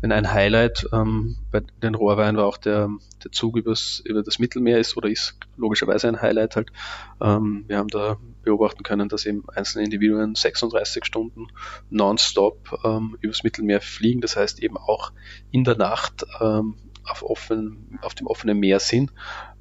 Wenn 0.00 0.12
ein 0.12 0.32
Highlight 0.32 0.86
ähm, 0.92 1.36
bei 1.50 1.60
den 1.82 1.94
Rohrweinen 1.94 2.36
war 2.36 2.46
auch 2.46 2.56
der, 2.56 2.88
der 3.22 3.32
Zug 3.32 3.56
übers, 3.56 4.00
über 4.04 4.22
das 4.22 4.38
Mittelmeer 4.38 4.78
ist 4.78 4.96
oder 4.96 5.08
ist 5.08 5.36
logischerweise 5.56 6.08
ein 6.08 6.22
Highlight 6.22 6.56
halt. 6.56 6.72
Ähm, 7.20 7.64
wir 7.66 7.76
haben 7.76 7.88
da 7.88 8.16
beobachten 8.42 8.82
können, 8.82 9.08
dass 9.08 9.26
eben 9.26 9.44
einzelne 9.50 9.84
Individuen 9.84 10.34
36 10.34 11.04
Stunden 11.04 11.48
nonstop 11.90 12.78
ähm, 12.84 13.18
übers 13.20 13.42
Mittelmeer 13.42 13.80
fliegen, 13.80 14.22
das 14.22 14.36
heißt 14.36 14.62
eben 14.62 14.78
auch 14.78 15.12
in 15.50 15.64
der 15.64 15.76
Nacht 15.76 16.24
ähm, 16.40 16.76
auf, 17.04 17.22
offen, 17.22 17.98
auf 18.00 18.14
dem 18.14 18.26
offenen 18.26 18.58
Meer 18.58 18.80
sind. 18.80 19.12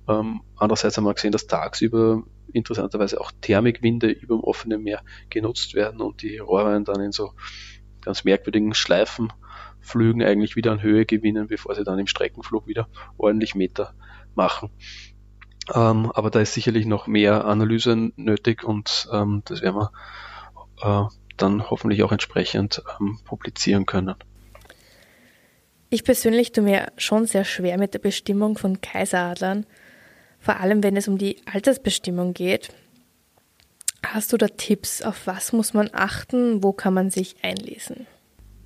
Ähm, 0.07 0.41
andererseits 0.55 0.97
haben 0.97 1.03
wir 1.03 1.13
gesehen, 1.13 1.31
dass 1.31 1.47
tagsüber 1.47 2.23
interessanterweise 2.53 3.19
auch 3.19 3.31
Thermikwinde 3.41 4.09
über 4.09 4.35
dem 4.35 4.43
offenen 4.43 4.81
Meer 4.81 5.03
genutzt 5.29 5.75
werden 5.75 6.01
und 6.01 6.21
die 6.21 6.37
Rohrweine 6.37 6.83
dann 6.83 7.01
in 7.01 7.11
so 7.11 7.33
ganz 8.01 8.23
merkwürdigen 8.23 8.73
Schleifen 8.73 9.31
Flügen 9.81 10.23
eigentlich 10.23 10.55
wieder 10.55 10.71
an 10.71 10.81
Höhe 10.81 11.05
gewinnen, 11.05 11.47
bevor 11.47 11.75
sie 11.75 11.83
dann 11.83 11.99
im 11.99 12.07
Streckenflug 12.07 12.67
wieder 12.67 12.87
ordentlich 13.17 13.55
Meter 13.55 13.93
machen. 14.35 14.69
Ähm, 15.73 16.11
aber 16.13 16.29
da 16.29 16.39
ist 16.39 16.53
sicherlich 16.53 16.85
noch 16.85 17.07
mehr 17.07 17.45
Analyse 17.45 18.11
nötig 18.15 18.63
und 18.63 19.07
ähm, 19.11 19.43
das 19.45 19.61
werden 19.61 19.75
wir 19.75 19.91
äh, 20.81 21.07
dann 21.37 21.69
hoffentlich 21.69 22.03
auch 22.03 22.11
entsprechend 22.11 22.83
ähm, 22.99 23.19
publizieren 23.23 23.85
können. 23.85 24.15
Ich 25.91 26.03
persönlich 26.03 26.51
tue 26.51 26.63
mir 26.63 26.91
schon 26.97 27.25
sehr 27.25 27.45
schwer 27.45 27.77
mit 27.79 27.93
der 27.93 27.99
Bestimmung 27.99 28.57
von 28.57 28.81
Kaiseradlern, 28.81 29.65
vor 30.39 30.59
allem 30.59 30.83
wenn 30.83 30.95
es 30.95 31.07
um 31.07 31.17
die 31.17 31.37
Altersbestimmung 31.51 32.33
geht. 32.33 32.69
Hast 34.05 34.31
du 34.31 34.37
da 34.37 34.47
Tipps, 34.47 35.01
auf 35.01 35.27
was 35.27 35.51
muss 35.51 35.73
man 35.73 35.89
achten, 35.91 36.63
wo 36.63 36.73
kann 36.73 36.93
man 36.93 37.09
sich 37.09 37.35
einlesen? 37.43 38.07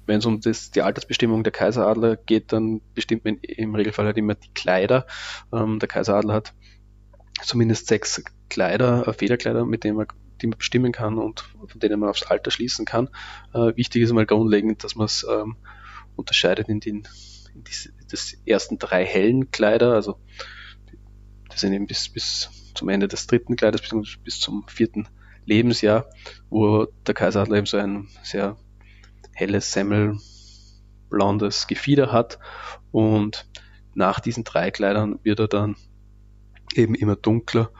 Wenn 0.06 0.20
es 0.20 0.26
um 0.26 0.42
das, 0.42 0.72
die 0.72 0.82
Altersbestimmung 0.82 1.44
der 1.44 1.54
Kaiseradler 1.54 2.16
geht, 2.16 2.52
dann 2.52 2.82
bestimmt 2.94 3.26
man 3.26 3.38
im 3.38 3.76
Regelfall 3.76 4.06
halt 4.06 4.18
immer 4.18 4.36
die 4.36 4.54
Kleider. 4.54 5.06
Ähm, 5.52 5.80
der 5.80 5.88
Kaiseradler 5.88 6.34
hat 6.34 6.54
zumindest 7.42 7.88
sechs 7.88 8.24
Kleider, 8.50 9.08
äh, 9.08 9.14
Federkleider, 9.14 9.66
mit 9.66 9.84
denen 9.84 9.98
man 9.98 10.08
die 10.42 10.48
man 10.48 10.58
bestimmen 10.58 10.92
kann 10.92 11.20
und 11.20 11.42
von 11.68 11.80
denen 11.80 12.00
man 12.00 12.10
aufs 12.10 12.24
Alter 12.24 12.52
schließen 12.52 12.86
kann. 12.86 13.10
Äh, 13.54 13.76
wichtig 13.78 14.02
ist 14.02 14.12
mal 14.12 14.26
grundlegend, 14.26 14.84
dass 14.84 14.96
man 14.96 15.06
es 15.06 15.26
ähm, 15.30 15.56
unterscheidet 16.16 16.68
in 16.68 16.80
den 16.80 17.08
in 17.54 17.64
die, 17.64 17.90
das 18.10 18.36
ersten 18.46 18.78
drei 18.78 19.06
hellen 19.06 19.52
Kleider, 19.52 19.94
also 19.94 20.20
die 21.54 21.58
sind 21.58 21.74
eben 21.74 21.88
bis, 21.88 22.10
bis 22.10 22.50
zum 22.74 22.90
Ende 22.90 23.08
des 23.08 23.28
dritten 23.28 23.56
Kleides 23.56 23.82
bis, 23.82 24.18
bis 24.24 24.40
zum 24.40 24.68
vierten 24.68 25.08
Lebensjahr, 25.46 26.10
wo 26.50 26.86
der 27.06 27.14
Kaiseradler 27.14 27.58
eben 27.58 27.66
so 27.68 27.78
ein 27.78 28.08
sehr 28.24 28.58
helles 29.34 29.72
semmelblondes 29.72 31.68
Gefieder 31.68 32.12
hat 32.12 32.40
und 32.92 33.48
nach 33.96 34.20
diesen 34.20 34.44
drei 34.44 34.72
Kleidern 34.72 35.20
wird 35.24 35.40
er 35.40 35.48
dann 35.48 35.76
eben 36.74 36.96
immer 36.96 37.16
dunkler, 37.16 37.72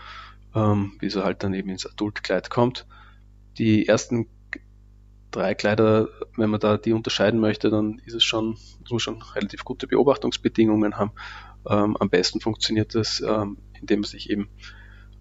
ähm, 0.56 0.98
bis 1.00 1.16
er 1.16 1.24
halt 1.24 1.44
dann 1.44 1.54
eben 1.54 1.70
ins 1.70 1.86
Adultkleid 1.86 2.50
kommt. 2.50 2.86
Die 3.58 3.88
ersten 3.88 4.28
drei 5.32 5.56
Kleider, 5.56 6.10
wenn 6.38 6.50
man 6.50 6.60
da 6.60 6.78
die 6.78 6.94
unterscheiden 6.94 7.40
möchte, 7.40 7.70
dann 7.70 8.00
ist 8.06 8.14
es 8.14 8.24
schon, 8.24 8.58
muss 8.82 8.92
man 8.92 9.00
schon 9.00 9.22
relativ 9.22 9.66
gute 9.66 9.88
Beobachtungsbedingungen 9.88 10.98
haben. 10.98 11.12
Ähm, 11.68 11.98
am 11.98 12.10
besten 12.10 12.40
funktioniert 12.40 12.94
das, 12.96 13.22
ähm, 13.22 13.58
indem 13.80 14.02
man 14.02 14.10
sich 14.10 14.30
eben 14.30 14.50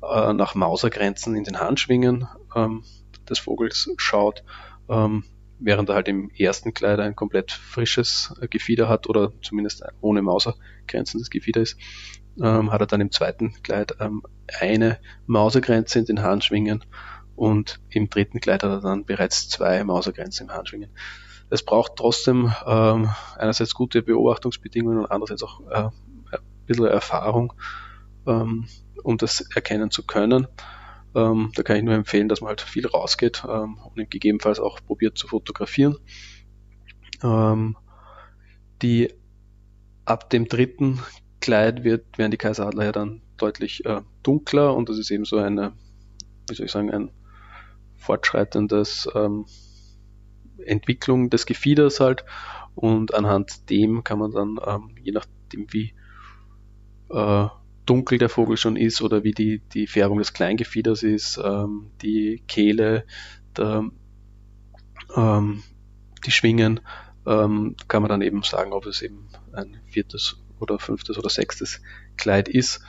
äh, 0.02 0.32
nach 0.32 0.54
Mausergrenzen 0.54 1.34
in 1.34 1.44
den 1.44 1.60
Handschwingen 1.60 2.28
ähm, 2.54 2.84
des 3.28 3.38
Vogels 3.38 3.90
schaut. 3.96 4.44
Ähm, 4.88 5.24
während 5.62 5.88
er 5.88 5.94
halt 5.94 6.08
im 6.08 6.30
ersten 6.30 6.74
Kleid 6.74 7.00
ein 7.00 7.16
komplett 7.16 7.52
frisches 7.52 8.34
äh, 8.40 8.48
Gefieder 8.48 8.88
hat 8.88 9.08
oder 9.08 9.32
zumindest 9.42 9.84
ohne 10.00 10.22
Mausergrenzen 10.22 11.20
das 11.20 11.30
Gefieder 11.30 11.60
ist, 11.60 11.78
ähm, 12.40 12.72
hat 12.72 12.80
er 12.80 12.86
dann 12.86 13.00
im 13.00 13.10
zweiten 13.10 13.54
Kleid 13.62 13.96
ähm, 14.00 14.22
eine 14.60 14.98
Mausergrenze 15.26 15.98
in 15.98 16.06
den 16.06 16.22
Handschwingen 16.22 16.84
und 17.36 17.80
im 17.90 18.08
dritten 18.08 18.40
Kleid 18.40 18.62
hat 18.62 18.70
er 18.70 18.80
dann 18.80 19.04
bereits 19.04 19.48
zwei 19.48 19.82
Mausergrenzen 19.84 20.48
im 20.48 20.54
Handschwingen. 20.54 20.90
Es 21.50 21.62
braucht 21.62 21.96
trotzdem 21.96 22.52
ähm, 22.66 23.10
einerseits 23.36 23.74
gute 23.74 24.02
Beobachtungsbedingungen 24.02 25.00
und 25.00 25.10
andererseits 25.10 25.42
auch 25.42 25.60
äh, 25.70 25.88
ein 26.36 26.42
bisschen 26.66 26.86
Erfahrung, 26.86 27.52
ähm, 28.26 28.66
um 29.02 29.18
das 29.18 29.42
erkennen 29.54 29.90
zu 29.90 30.06
können. 30.06 30.46
Ähm, 31.14 31.52
da 31.54 31.62
kann 31.62 31.76
ich 31.76 31.82
nur 31.82 31.94
empfehlen, 31.94 32.28
dass 32.28 32.40
man 32.40 32.48
halt 32.48 32.60
viel 32.60 32.86
rausgeht 32.86 33.44
ähm, 33.48 33.78
und 33.78 34.10
gegebenenfalls 34.10 34.60
auch 34.60 34.80
probiert 34.84 35.18
zu 35.18 35.28
fotografieren. 35.28 35.96
Ähm, 37.22 37.76
die 38.80 39.12
ab 40.04 40.30
dem 40.30 40.48
dritten 40.48 41.00
Kleid 41.40 41.84
wird, 41.84 42.18
werden 42.18 42.30
die 42.30 42.38
Kaiseradler 42.38 42.84
ja 42.84 42.92
dann 42.92 43.22
deutlich 43.36 43.84
äh, 43.84 44.00
dunkler 44.22 44.74
und 44.74 44.88
das 44.88 44.98
ist 44.98 45.10
eben 45.10 45.24
so 45.24 45.38
eine, 45.38 45.72
wie 46.48 46.54
soll 46.54 46.66
ich 46.66 46.72
sagen, 46.72 46.90
ein 46.90 47.10
fortschreitendes 47.96 49.08
ähm, 49.14 49.46
Entwicklung 50.64 51.30
des 51.30 51.46
Gefieders 51.46 52.00
halt 52.00 52.24
und 52.74 53.14
anhand 53.14 53.68
dem 53.70 54.04
kann 54.04 54.18
man 54.18 54.32
dann, 54.32 54.58
ähm, 54.64 54.94
je 55.02 55.12
nachdem 55.12 55.66
wie 55.72 55.94
äh, 57.10 57.46
dunkel 57.86 58.18
der 58.18 58.28
Vogel 58.28 58.56
schon 58.56 58.76
ist 58.76 59.02
oder 59.02 59.24
wie 59.24 59.32
die, 59.32 59.60
die 59.72 59.86
Färbung 59.86 60.18
des 60.18 60.32
Kleingefieders 60.32 61.02
ist, 61.02 61.40
ähm, 61.42 61.90
die 62.00 62.42
Kehle, 62.46 63.04
der, 63.56 63.90
ähm, 65.16 65.62
die 66.24 66.30
Schwingen, 66.30 66.80
ähm, 67.26 67.76
kann 67.88 68.02
man 68.02 68.08
dann 68.08 68.22
eben 68.22 68.42
sagen, 68.42 68.72
ob 68.72 68.86
es 68.86 69.02
eben 69.02 69.28
ein 69.52 69.80
viertes 69.86 70.36
oder 70.60 70.78
fünftes 70.78 71.18
oder 71.18 71.28
sechstes 71.28 71.80
Kleid 72.16 72.48
ist. 72.48 72.84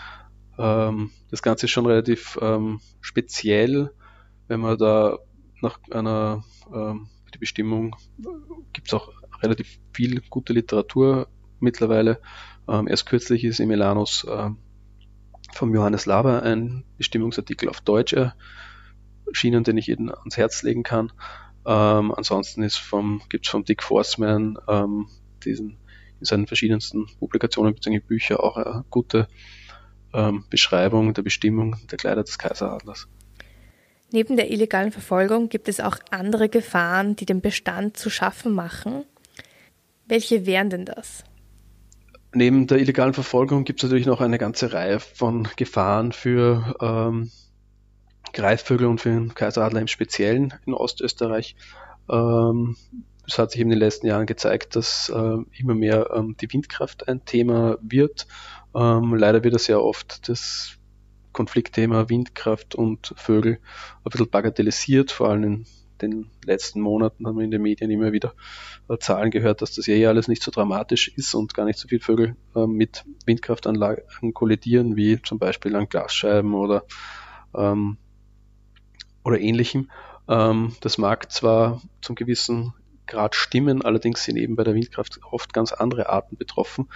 Ähm, 0.58 1.12
das 1.30 1.42
Ganze 1.42 1.66
ist 1.66 1.72
schon 1.72 1.86
relativ 1.86 2.38
ähm, 2.42 2.80
speziell, 3.02 3.92
wenn 4.48 4.60
man 4.60 4.78
da 4.78 5.18
nach 5.62 5.80
einer 5.92 6.44
ähm, 6.74 7.08
die 7.34 7.40
Bestimmung 7.40 7.96
gibt 8.74 8.88
es 8.88 8.94
auch 8.94 9.12
relativ 9.42 9.80
viel 9.92 10.22
gute 10.30 10.54
Literatur 10.54 11.28
mittlerweile. 11.60 12.20
Ähm, 12.68 12.88
erst 12.88 13.08
kürzlich 13.08 13.44
ist 13.44 13.60
im 13.60 13.72
Elanus 13.72 14.26
ähm, 14.30 14.58
vom 15.54 15.74
Johannes 15.74 16.06
Laber 16.06 16.44
ein 16.44 16.84
Bestimmungsartikel 16.98 17.70
auf 17.70 17.82
Deutsch 17.82 18.16
erschienen, 19.26 19.64
den 19.64 19.78
ich 19.78 19.88
jedem 19.88 20.10
ans 20.10 20.38
Herz 20.38 20.64
legen 20.64 20.84
kann. 20.84 21.12
Ähm, 21.66 22.14
ansonsten 22.14 22.64
ist 22.64 22.78
vom, 22.78 23.22
gibt 23.30 23.46
es 23.46 23.52
vom 23.52 23.64
Dick 23.64 23.84
Forsman 23.84 24.58
ähm, 24.68 25.08
diesen 25.44 25.78
in 26.24 26.26
seinen 26.26 26.48
verschiedensten 26.48 27.08
Publikationen 27.20 27.74
bzw. 27.74 28.00
Bücher 28.00 28.42
auch 28.42 28.56
eine 28.56 28.86
gute 28.90 29.28
ähm, 30.14 30.46
Beschreibung 30.50 31.14
der 31.14 31.22
Bestimmung 31.22 31.76
der 31.92 31.98
Kleider 31.98 32.24
des 32.24 32.38
Kaiseradlers. 32.38 33.10
Neben 34.12 34.38
der 34.38 34.50
illegalen 34.50 34.94
Verfolgung 34.94 35.50
gibt 35.50 35.68
es 35.68 35.82
auch 35.82 35.98
andere 36.12 36.48
Gefahren, 36.48 37.18
die 37.18 37.26
dem 37.26 37.42
Bestand 37.42 37.98
zu 37.98 38.10
schaffen 38.10 38.54
machen. 38.54 39.04
Welche 40.08 40.46
wären 40.46 40.70
denn 40.70 40.86
das? 40.86 41.26
Neben 42.36 42.66
der 42.66 42.80
illegalen 42.80 43.14
Verfolgung 43.14 43.64
gibt 43.64 43.80
es 43.80 43.84
natürlich 43.84 44.08
noch 44.08 44.20
eine 44.20 44.40
ganze 44.40 44.74
Reihe 44.74 45.00
von 45.00 45.48
Gefahren 45.56 46.12
für 46.12 46.76
ähm, 46.82 47.32
Greifvögel 48.34 48.88
und 48.88 49.02
für 49.02 49.10
den 49.10 49.36
Kaiseradler 49.36 49.82
im 49.82 49.88
Speziellen 49.88 50.54
in 50.66 50.74
Ostösterreich. 50.74 51.56
Ähm, 52.10 52.76
es 53.28 53.38
hat 53.38 53.52
sich 53.52 53.62
in 53.62 53.70
den 53.70 53.78
letzten 53.78 54.08
Jahren 54.08 54.26
gezeigt, 54.26 54.76
dass 54.76 55.10
äh, 55.10 55.38
immer 55.58 55.76
mehr 55.76 56.10
ähm, 56.14 56.36
die 56.42 56.52
Windkraft 56.52 57.08
ein 57.08 57.24
Thema 57.24 57.78
wird. 57.82 58.28
Ähm, 58.76 59.14
leider 59.16 59.44
wird 59.44 59.54
das 59.54 59.68
ja 59.68 59.78
oft 59.78 60.28
das 60.28 60.78
Konfliktthema 61.34 62.10
Windkraft 62.10 62.74
und 62.74 63.14
Vögel 63.16 63.60
ein 64.04 64.10
bisschen 64.10 64.30
bagatellisiert, 64.30 65.12
vor 65.12 65.30
allem 65.30 65.44
in 65.44 65.66
den 66.12 66.30
letzten 66.46 66.82
Monaten 66.82 67.28
haben 67.28 67.38
wir 67.38 67.44
in 67.44 67.52
den 67.52 67.62
Medien 67.62 67.92
immer 67.92 68.12
wieder 68.12 68.34
äh, 68.90 68.98
Zahlen 68.98 69.32
gehört, 69.32 69.62
dass 69.62 69.74
das 69.74 69.88
ja 69.88 69.96
eh 69.96 70.08
alles 70.08 70.28
nicht 70.28 70.44
so 70.44 70.52
dramatisch 70.52 71.10
ist 71.10 71.34
und 71.34 71.54
gar 71.54 71.66
nicht 71.66 71.80
so 71.80 71.88
viele 71.88 72.02
Vögel 72.02 72.36
äh, 72.56 72.68
mit 72.68 73.04
Windkraftanlagen 73.26 74.34
kollidieren, 74.34 74.96
wie 74.96 75.22
zum 75.22 75.40
Beispiel 75.40 75.76
an 75.76 75.90
Glasscheiben 75.90 76.54
oder, 76.54 76.84
ähm, 77.56 77.98
oder 79.24 79.40
ähnlichem. 79.40 79.90
Ähm, 80.28 80.76
das 80.82 80.98
mag 80.98 81.32
zwar 81.32 81.82
zum 82.02 82.16
gewissen 82.16 82.74
Grad 83.06 83.36
stimmen, 83.36 83.82
allerdings 83.82 84.24
sind 84.24 84.38
eben 84.38 84.56
bei 84.56 84.64
der 84.64 84.74
Windkraft 84.74 85.20
oft 85.30 85.54
ganz 85.54 85.74
andere 85.74 86.10
Arten 86.10 86.38
betroffen, 86.38 86.88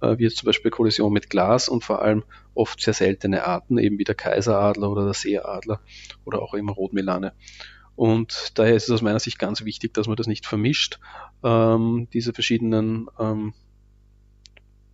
äh, 0.00 0.16
wie 0.18 0.24
jetzt 0.24 0.38
zum 0.38 0.46
Beispiel 0.46 0.70
Kollision 0.70 1.12
mit 1.12 1.28
Glas 1.28 1.68
und 1.68 1.84
vor 1.84 2.02
allem 2.02 2.24
oft 2.54 2.80
sehr 2.80 2.94
seltene 2.94 3.46
Arten, 3.46 3.78
eben 3.78 3.98
wie 3.98 4.04
der 4.04 4.14
Kaiseradler 4.14 4.90
oder 4.90 5.04
der 5.04 5.14
Seeadler 5.14 5.80
oder 6.24 6.40
auch 6.42 6.54
eben 6.54 6.68
Rotmelane. 6.68 7.32
Und 8.00 8.58
daher 8.58 8.76
ist 8.76 8.84
es 8.84 8.92
aus 8.92 9.02
meiner 9.02 9.20
Sicht 9.20 9.38
ganz 9.38 9.62
wichtig, 9.66 9.92
dass 9.92 10.06
man 10.06 10.16
das 10.16 10.26
nicht 10.26 10.46
vermischt. 10.46 10.98
Ähm, 11.44 12.08
diese 12.14 12.32
verschiedenen 12.32 13.08
ähm, 13.18 13.52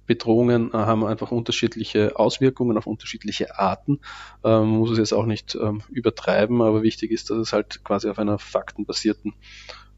Bedrohungen 0.07 0.73
haben 0.73 1.07
einfach 1.07 1.31
unterschiedliche 1.31 2.19
Auswirkungen 2.19 2.77
auf 2.77 2.89
unterschiedliche 2.89 3.61
Arten. 3.61 4.01
Ähm, 4.43 4.71
muss 4.71 4.91
es 4.91 4.99
jetzt 4.99 5.13
auch 5.13 5.27
nicht 5.27 5.55
ähm, 5.55 5.83
übertreiben, 5.89 6.61
aber 6.61 6.83
wichtig 6.83 7.13
ist, 7.13 7.31
dass 7.31 7.39
es 7.39 7.53
halt 7.53 7.85
quasi 7.85 8.09
auf 8.09 8.19
einer 8.19 8.41
faktenbasierten 8.41 9.35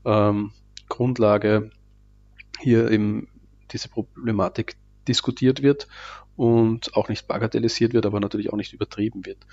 ähm, 0.04 0.52
Grundlage 0.90 1.70
hier 2.60 2.90
eben 2.90 3.28
diese 3.72 3.88
Problematik 3.88 4.76
diskutiert 5.08 5.62
wird 5.62 5.88
und 6.36 6.94
auch 6.94 7.08
nicht 7.08 7.26
bagatellisiert 7.26 7.94
wird, 7.94 8.04
aber 8.04 8.20
natürlich 8.20 8.52
auch 8.52 8.58
nicht 8.58 8.74
übertrieben 8.74 9.24
wird. 9.24 9.46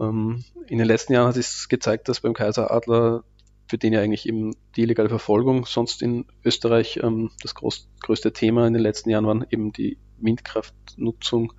Ähm, 0.00 0.44
in 0.68 0.78
den 0.78 0.86
letzten 0.86 1.12
Jahren 1.12 1.28
hat 1.28 1.36
es 1.36 1.68
gezeigt, 1.68 2.08
dass 2.08 2.20
beim 2.20 2.34
Kaiseradler, 2.34 3.24
für 3.68 3.78
den 3.78 3.92
ja 3.92 4.00
eigentlich 4.00 4.28
eben 4.28 4.54
die 4.76 4.82
illegale 4.82 5.08
Verfolgung 5.08 5.66
sonst 5.66 6.02
in 6.02 6.26
Österreich 6.44 7.00
ähm, 7.02 7.30
das 7.42 7.54
groß, 7.54 7.88
größte 8.00 8.32
Thema 8.32 8.66
in 8.66 8.74
den 8.74 8.82
letzten 8.82 9.10
Jahren 9.10 9.26
waren, 9.26 9.46
eben 9.50 9.72
die 9.72 9.98
Windkraftnutzung 10.18 11.52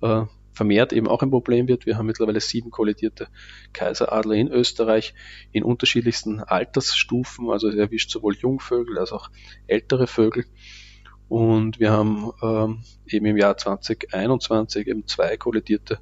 äh, 0.00 0.24
vermehrt 0.52 0.92
eben 0.92 1.08
auch 1.08 1.22
ein 1.22 1.30
Problem 1.30 1.68
wird. 1.68 1.86
Wir 1.86 1.96
haben 1.96 2.06
mittlerweile 2.06 2.40
sieben 2.40 2.70
kollidierte 2.70 3.28
Kaiseradler 3.72 4.34
in 4.34 4.48
Österreich 4.48 5.14
in 5.52 5.62
unterschiedlichsten 5.62 6.40
Altersstufen, 6.40 7.50
also 7.50 7.68
erwischt 7.68 8.10
sowohl 8.10 8.34
Jungvögel 8.36 8.98
als 8.98 9.12
auch 9.12 9.30
ältere 9.66 10.06
Vögel. 10.06 10.44
Und 11.28 11.78
wir 11.78 11.92
haben 11.92 12.32
ähm, 12.42 12.82
eben 13.06 13.26
im 13.26 13.36
Jahr 13.36 13.56
2021 13.56 14.88
eben 14.88 15.06
zwei 15.06 15.36
kollidierte 15.36 16.00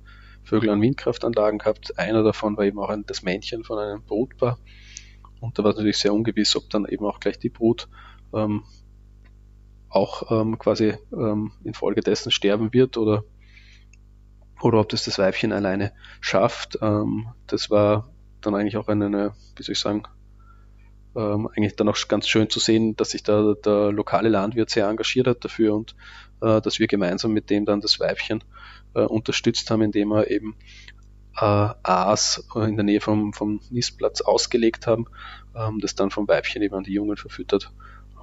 Vögel 0.48 0.70
an 0.70 0.80
Windkraftanlagen 0.80 1.58
gehabt. 1.58 1.98
Einer 1.98 2.22
davon 2.22 2.56
war 2.56 2.64
eben 2.64 2.78
auch 2.78 2.88
ein, 2.88 3.04
das 3.06 3.22
Männchen 3.22 3.64
von 3.64 3.78
einem 3.78 4.02
Brutpaar. 4.02 4.58
Und 5.40 5.58
da 5.58 5.62
war 5.62 5.70
es 5.70 5.76
natürlich 5.76 5.98
sehr 5.98 6.14
ungewiss, 6.14 6.56
ob 6.56 6.70
dann 6.70 6.86
eben 6.86 7.04
auch 7.04 7.20
gleich 7.20 7.38
die 7.38 7.50
Brut 7.50 7.88
ähm, 8.34 8.64
auch 9.88 10.30
ähm, 10.30 10.58
quasi 10.58 10.94
ähm, 11.12 11.52
infolgedessen 11.64 12.32
sterben 12.32 12.72
wird 12.72 12.96
oder, 12.96 13.24
oder 14.60 14.80
ob 14.80 14.88
das 14.88 15.04
das 15.04 15.18
Weibchen 15.18 15.52
alleine 15.52 15.92
schafft. 16.20 16.78
Ähm, 16.80 17.28
das 17.46 17.70
war 17.70 18.08
dann 18.40 18.54
eigentlich 18.54 18.76
auch 18.76 18.88
eine, 18.88 19.06
eine 19.06 19.32
wie 19.56 19.62
soll 19.62 19.72
ich 19.74 19.78
sagen, 19.78 20.02
ähm, 21.16 21.48
eigentlich 21.56 21.76
dann 21.76 21.88
auch 21.88 21.96
ganz 22.08 22.28
schön 22.28 22.50
zu 22.50 22.60
sehen, 22.60 22.96
dass 22.96 23.10
sich 23.10 23.22
da 23.22 23.54
der 23.54 23.92
lokale 23.92 24.28
Landwirt 24.28 24.70
sehr 24.70 24.88
engagiert 24.88 25.26
hat 25.26 25.44
dafür 25.44 25.74
und 25.74 25.94
äh, 26.40 26.60
dass 26.60 26.78
wir 26.78 26.86
gemeinsam 26.86 27.32
mit 27.32 27.50
dem 27.50 27.64
dann 27.64 27.80
das 27.80 28.00
Weibchen 28.00 28.44
äh, 28.94 29.00
unterstützt 29.00 29.70
haben, 29.70 29.82
indem 29.82 30.08
wir 30.08 30.30
eben 30.30 30.56
äh, 31.36 31.44
Aas 31.82 32.46
in 32.54 32.76
der 32.76 32.84
Nähe 32.84 33.00
vom, 33.00 33.32
vom 33.32 33.60
Nistplatz 33.70 34.20
ausgelegt 34.20 34.86
haben, 34.86 35.06
ähm, 35.54 35.78
das 35.80 35.94
dann 35.94 36.10
vom 36.10 36.26
Weibchen 36.28 36.62
eben 36.62 36.74
an 36.74 36.84
die 36.84 36.92
Jungen 36.92 37.16
verfüttert 37.16 37.72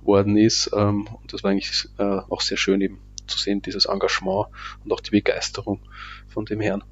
worden 0.01 0.37
ist. 0.37 0.71
Ähm, 0.75 1.07
und 1.07 1.33
das 1.33 1.43
war 1.43 1.51
eigentlich 1.51 1.87
äh, 1.97 2.03
auch 2.03 2.41
sehr 2.41 2.57
schön 2.57 2.81
eben 2.81 2.99
zu 3.27 3.39
sehen, 3.39 3.61
dieses 3.61 3.85
Engagement 3.85 4.47
und 4.83 4.91
auch 4.91 4.99
die 4.99 5.11
Begeisterung 5.11 5.81
von 6.27 6.45
dem 6.45 6.61
Herrn. 6.61 6.83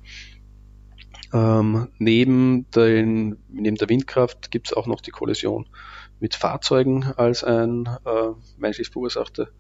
Ähm, 1.33 1.89
neben, 1.97 2.69
den, 2.71 3.37
neben 3.49 3.75
der 3.75 3.89
Windkraft 3.89 4.51
gibt 4.51 4.67
es 4.67 4.73
auch 4.73 4.87
noch 4.87 5.01
die 5.01 5.11
Kollision 5.11 5.67
mit 6.19 6.35
Fahrzeugen 6.35 7.03
als 7.03 7.43
ein 7.43 7.89
äh, 8.05 8.29
menschlich 8.57 8.89
verursachte 8.89 9.51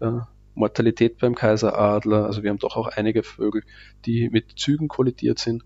äh, 0.00 0.20
Mortalität 0.54 1.18
beim 1.18 1.34
Kaiseradler. 1.34 2.26
Also 2.26 2.42
wir 2.42 2.50
haben 2.50 2.58
doch 2.58 2.76
auch 2.76 2.88
einige 2.88 3.22
Vögel, 3.22 3.62
die 4.04 4.28
mit 4.30 4.58
Zügen 4.58 4.88
kollidiert 4.88 5.38
sind. 5.38 5.64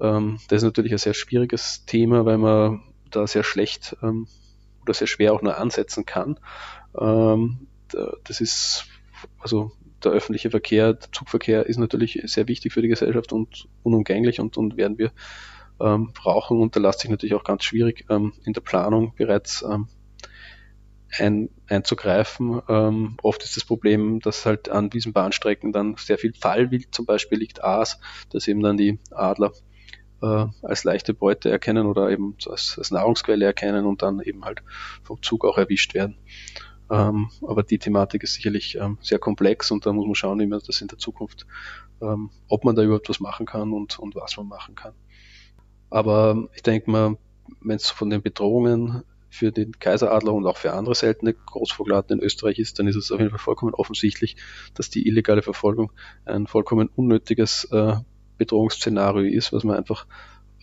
Ähm, 0.00 0.38
das 0.48 0.58
ist 0.58 0.64
natürlich 0.64 0.92
ein 0.92 0.98
sehr 0.98 1.14
schwieriges 1.14 1.84
Thema, 1.86 2.24
weil 2.24 2.38
man 2.38 2.82
da 3.10 3.26
sehr 3.26 3.44
schlecht 3.44 3.96
ähm, 4.02 4.26
oder 4.82 4.94
sehr 4.94 5.06
schwer 5.06 5.32
auch 5.32 5.42
nur 5.42 5.56
ansetzen 5.56 6.04
kann. 6.04 6.38
Ähm, 6.98 7.66
das 8.24 8.40
ist 8.40 8.86
also 9.38 9.72
der 10.02 10.12
öffentliche 10.12 10.50
Verkehr, 10.50 10.94
der 10.94 11.12
Zugverkehr 11.12 11.66
ist 11.66 11.78
natürlich 11.78 12.20
sehr 12.24 12.48
wichtig 12.48 12.72
für 12.72 12.82
die 12.82 12.88
Gesellschaft 12.88 13.32
und 13.32 13.68
unumgänglich 13.82 14.40
und, 14.40 14.56
und 14.56 14.76
werden 14.76 14.98
wir 14.98 15.12
ähm, 15.80 16.12
brauchen 16.12 16.60
und 16.60 16.76
da 16.76 16.80
lässt 16.80 17.00
sich 17.00 17.10
natürlich 17.10 17.34
auch 17.34 17.44
ganz 17.44 17.64
schwierig 17.64 18.04
ähm, 18.10 18.32
in 18.44 18.52
der 18.52 18.60
Planung 18.60 19.14
bereits 19.16 19.62
ähm, 19.62 19.88
ein, 21.18 21.50
einzugreifen. 21.68 22.60
Ähm, 22.68 23.16
oft 23.22 23.42
ist 23.42 23.56
das 23.56 23.64
Problem, 23.64 24.20
dass 24.20 24.46
halt 24.46 24.68
an 24.68 24.90
diesen 24.90 25.12
Bahnstrecken 25.12 25.72
dann 25.72 25.96
sehr 25.96 26.18
viel 26.18 26.34
Fallwild 26.34 26.94
zum 26.94 27.06
Beispiel 27.06 27.38
liegt, 27.38 27.62
Aas, 27.62 28.00
dass 28.30 28.48
eben 28.48 28.62
dann 28.62 28.76
die 28.76 28.98
Adler 29.10 29.52
äh, 30.22 30.46
als 30.62 30.84
leichte 30.84 31.14
Beute 31.14 31.50
erkennen 31.50 31.86
oder 31.86 32.10
eben 32.10 32.36
als, 32.46 32.76
als 32.78 32.90
Nahrungsquelle 32.90 33.44
erkennen 33.44 33.86
und 33.86 34.02
dann 34.02 34.20
eben 34.20 34.44
halt 34.44 34.62
vom 35.02 35.22
Zug 35.22 35.44
auch 35.44 35.58
erwischt 35.58 35.94
werden. 35.94 36.16
Ähm, 36.90 37.30
aber 37.46 37.62
die 37.62 37.78
Thematik 37.78 38.22
ist 38.22 38.34
sicherlich 38.34 38.76
ähm, 38.76 38.98
sehr 39.00 39.18
komplex 39.18 39.70
und 39.70 39.86
da 39.86 39.92
muss 39.92 40.06
man 40.06 40.14
schauen, 40.14 40.40
wie 40.40 40.46
man 40.46 40.60
das 40.66 40.80
in 40.80 40.88
der 40.88 40.98
Zukunft, 40.98 41.46
ähm, 42.02 42.30
ob 42.48 42.64
man 42.64 42.76
da 42.76 42.82
überhaupt 42.82 43.08
was 43.08 43.20
machen 43.20 43.46
kann 43.46 43.72
und, 43.72 43.98
und 43.98 44.14
was 44.14 44.36
man 44.36 44.48
machen 44.48 44.74
kann. 44.74 44.92
Aber 45.90 46.48
ich 46.54 46.62
denke 46.62 46.90
mal, 46.90 47.16
wenn 47.60 47.76
es 47.76 47.90
von 47.90 48.10
den 48.10 48.22
Bedrohungen 48.22 49.02
für 49.34 49.50
den 49.50 49.78
Kaiseradler 49.78 50.32
und 50.32 50.46
auch 50.46 50.56
für 50.56 50.72
andere 50.72 50.94
seltene 50.94 51.34
Großvogelarten 51.34 52.18
in 52.18 52.24
Österreich 52.24 52.60
ist, 52.60 52.78
dann 52.78 52.86
ist 52.86 52.94
es 52.94 53.10
auf 53.10 53.18
jeden 53.18 53.30
Fall 53.30 53.40
vollkommen 53.40 53.74
offensichtlich, 53.74 54.36
dass 54.74 54.90
die 54.90 55.08
illegale 55.08 55.42
Verfolgung 55.42 55.90
ein 56.24 56.46
vollkommen 56.46 56.88
unnötiges 56.94 57.64
äh, 57.72 57.96
Bedrohungsszenario 58.38 59.26
ist, 59.26 59.52
was 59.52 59.64
man 59.64 59.76
einfach 59.76 60.06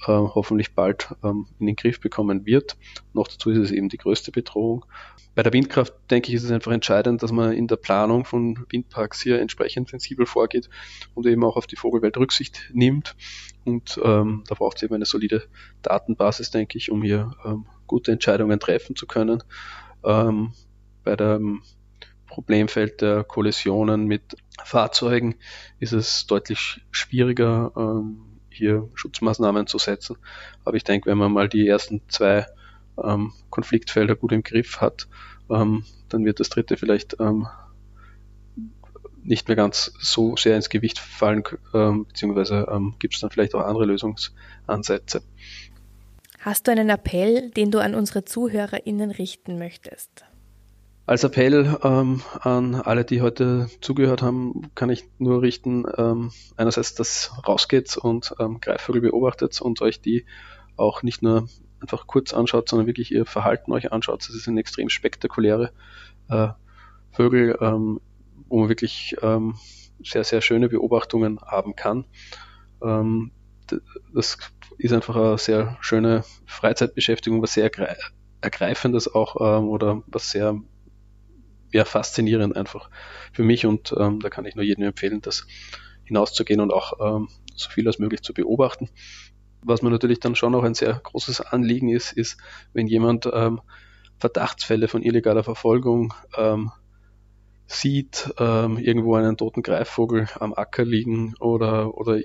äh, 0.03 0.07
hoffentlich 0.07 0.73
bald 0.73 1.15
ähm, 1.23 1.47
in 1.59 1.67
den 1.67 1.75
Griff 1.75 1.99
bekommen 1.99 2.45
wird. 2.45 2.77
Noch 3.13 3.27
dazu 3.27 3.49
ist 3.49 3.57
es 3.57 3.71
eben 3.71 3.89
die 3.89 3.97
größte 3.97 4.31
Bedrohung. 4.31 4.85
Bei 5.33 5.43
der 5.43 5.53
Windkraft, 5.53 5.93
denke 6.09 6.29
ich, 6.29 6.35
ist 6.35 6.43
es 6.43 6.51
einfach 6.51 6.71
entscheidend, 6.71 7.23
dass 7.23 7.31
man 7.31 7.53
in 7.53 7.67
der 7.67 7.77
Planung 7.77 8.25
von 8.25 8.65
Windparks 8.69 9.21
hier 9.21 9.39
entsprechend 9.39 9.89
sensibel 9.89 10.25
vorgeht 10.25 10.69
und 11.13 11.25
eben 11.25 11.43
auch 11.43 11.55
auf 11.55 11.67
die 11.67 11.77
Vogelwelt 11.77 12.17
Rücksicht 12.17 12.69
nimmt. 12.73 13.15
Und 13.63 13.99
ähm, 14.03 14.43
da 14.47 14.55
braucht 14.55 14.77
es 14.77 14.83
eben 14.83 14.95
eine 14.95 15.05
solide 15.05 15.43
Datenbasis, 15.83 16.51
denke 16.51 16.77
ich, 16.77 16.91
um 16.91 17.01
hier 17.01 17.31
ähm, 17.45 17.65
gute 17.87 18.11
Entscheidungen 18.11 18.59
treffen 18.59 18.95
zu 18.95 19.07
können. 19.07 19.43
Ähm, 20.03 20.53
bei 21.03 21.15
dem 21.15 21.61
Problemfeld 22.27 23.01
der 23.01 23.23
Kollisionen 23.23 24.05
mit 24.05 24.35
Fahrzeugen 24.63 25.35
ist 25.79 25.93
es 25.93 26.27
deutlich 26.27 26.81
schwieriger, 26.91 27.71
ähm, 27.75 28.30
hier 28.53 28.89
Schutzmaßnahmen 28.93 29.67
zu 29.67 29.77
setzen. 29.77 30.17
Aber 30.65 30.75
ich 30.75 30.83
denke, 30.83 31.09
wenn 31.09 31.17
man 31.17 31.31
mal 31.31 31.49
die 31.49 31.67
ersten 31.67 32.01
zwei 32.07 32.45
ähm, 33.03 33.33
Konfliktfelder 33.49 34.15
gut 34.15 34.31
im 34.31 34.43
Griff 34.43 34.81
hat, 34.81 35.07
ähm, 35.49 35.85
dann 36.09 36.25
wird 36.25 36.39
das 36.39 36.49
dritte 36.49 36.77
vielleicht 36.77 37.19
ähm, 37.19 37.47
nicht 39.23 39.47
mehr 39.47 39.55
ganz 39.55 39.93
so 39.99 40.35
sehr 40.35 40.55
ins 40.55 40.69
Gewicht 40.69 40.99
fallen, 40.99 41.43
ähm, 41.73 42.05
beziehungsweise 42.05 42.67
ähm, 42.71 42.95
gibt 42.99 43.13
es 43.13 43.21
dann 43.21 43.29
vielleicht 43.29 43.55
auch 43.55 43.65
andere 43.65 43.85
Lösungsansätze. 43.85 45.21
Hast 46.39 46.67
du 46.67 46.71
einen 46.71 46.89
Appell, 46.89 47.51
den 47.51 47.69
du 47.69 47.79
an 47.79 47.93
unsere 47.93 48.25
ZuhörerInnen 48.25 49.11
richten 49.11 49.59
möchtest? 49.59 50.25
Als 51.11 51.25
Appell 51.25 51.77
ähm, 51.83 52.21
an 52.39 52.73
alle, 52.73 53.03
die 53.03 53.21
heute 53.21 53.69
zugehört 53.81 54.21
haben, 54.21 54.71
kann 54.75 54.89
ich 54.89 55.09
nur 55.17 55.41
richten, 55.41 55.83
ähm, 55.97 56.31
einerseits, 56.55 56.95
dass 56.95 57.33
rausgeht 57.45 57.97
und 57.97 58.33
ähm, 58.39 58.61
Greifvögel 58.61 59.01
beobachtet 59.01 59.59
und 59.59 59.81
euch 59.81 59.99
die 59.99 60.25
auch 60.77 61.03
nicht 61.03 61.21
nur 61.21 61.49
einfach 61.81 62.07
kurz 62.07 62.33
anschaut, 62.33 62.69
sondern 62.69 62.87
wirklich 62.87 63.11
ihr 63.11 63.25
Verhalten 63.25 63.73
euch 63.73 63.91
anschaut. 63.91 64.21
Das 64.21 64.41
sind 64.41 64.57
extrem 64.57 64.87
spektakuläre 64.87 65.73
äh, 66.29 66.47
Vögel, 67.11 67.57
ähm, 67.59 67.99
wo 68.47 68.61
man 68.61 68.69
wirklich 68.69 69.17
ähm, 69.21 69.55
sehr, 70.01 70.23
sehr 70.23 70.39
schöne 70.39 70.69
Beobachtungen 70.69 71.41
haben 71.41 71.75
kann. 71.75 72.05
Ähm, 72.81 73.31
das 74.13 74.37
ist 74.77 74.93
einfach 74.93 75.17
eine 75.17 75.37
sehr 75.37 75.77
schöne 75.81 76.23
Freizeitbeschäftigung, 76.45 77.41
was 77.41 77.55
sehr 77.55 77.69
ergreifendes 78.39 79.13
auch 79.13 79.59
ähm, 79.59 79.67
oder 79.67 80.03
was 80.07 80.31
sehr 80.31 80.57
ja, 81.71 81.85
faszinierend 81.85 82.55
einfach 82.55 82.89
für 83.31 83.43
mich 83.43 83.65
und 83.65 83.93
ähm, 83.97 84.19
da 84.19 84.29
kann 84.29 84.45
ich 84.45 84.55
nur 84.55 84.65
jedem 84.65 84.83
empfehlen, 84.83 85.21
das 85.21 85.47
hinauszugehen 86.03 86.59
und 86.59 86.71
auch 86.71 86.93
ähm, 86.99 87.29
so 87.55 87.69
viel 87.69 87.87
als 87.87 87.99
möglich 87.99 88.21
zu 88.21 88.33
beobachten. 88.33 88.89
Was 89.63 89.81
mir 89.81 89.91
natürlich 89.91 90.19
dann 90.19 90.35
schon 90.35 90.55
auch 90.55 90.63
ein 90.63 90.73
sehr 90.73 90.99
großes 91.03 91.41
Anliegen 91.41 91.89
ist, 91.89 92.11
ist, 92.13 92.37
wenn 92.73 92.87
jemand 92.87 93.29
ähm, 93.31 93.61
Verdachtsfälle 94.17 94.87
von 94.87 95.03
illegaler 95.03 95.43
Verfolgung 95.43 96.13
ähm, 96.37 96.71
sieht, 97.67 98.33
ähm, 98.37 98.77
irgendwo 98.77 99.15
einen 99.15 99.37
toten 99.37 99.61
Greifvogel 99.61 100.27
am 100.39 100.53
Acker 100.53 100.83
liegen 100.83 101.35
oder, 101.39 101.95
oder 101.97 102.19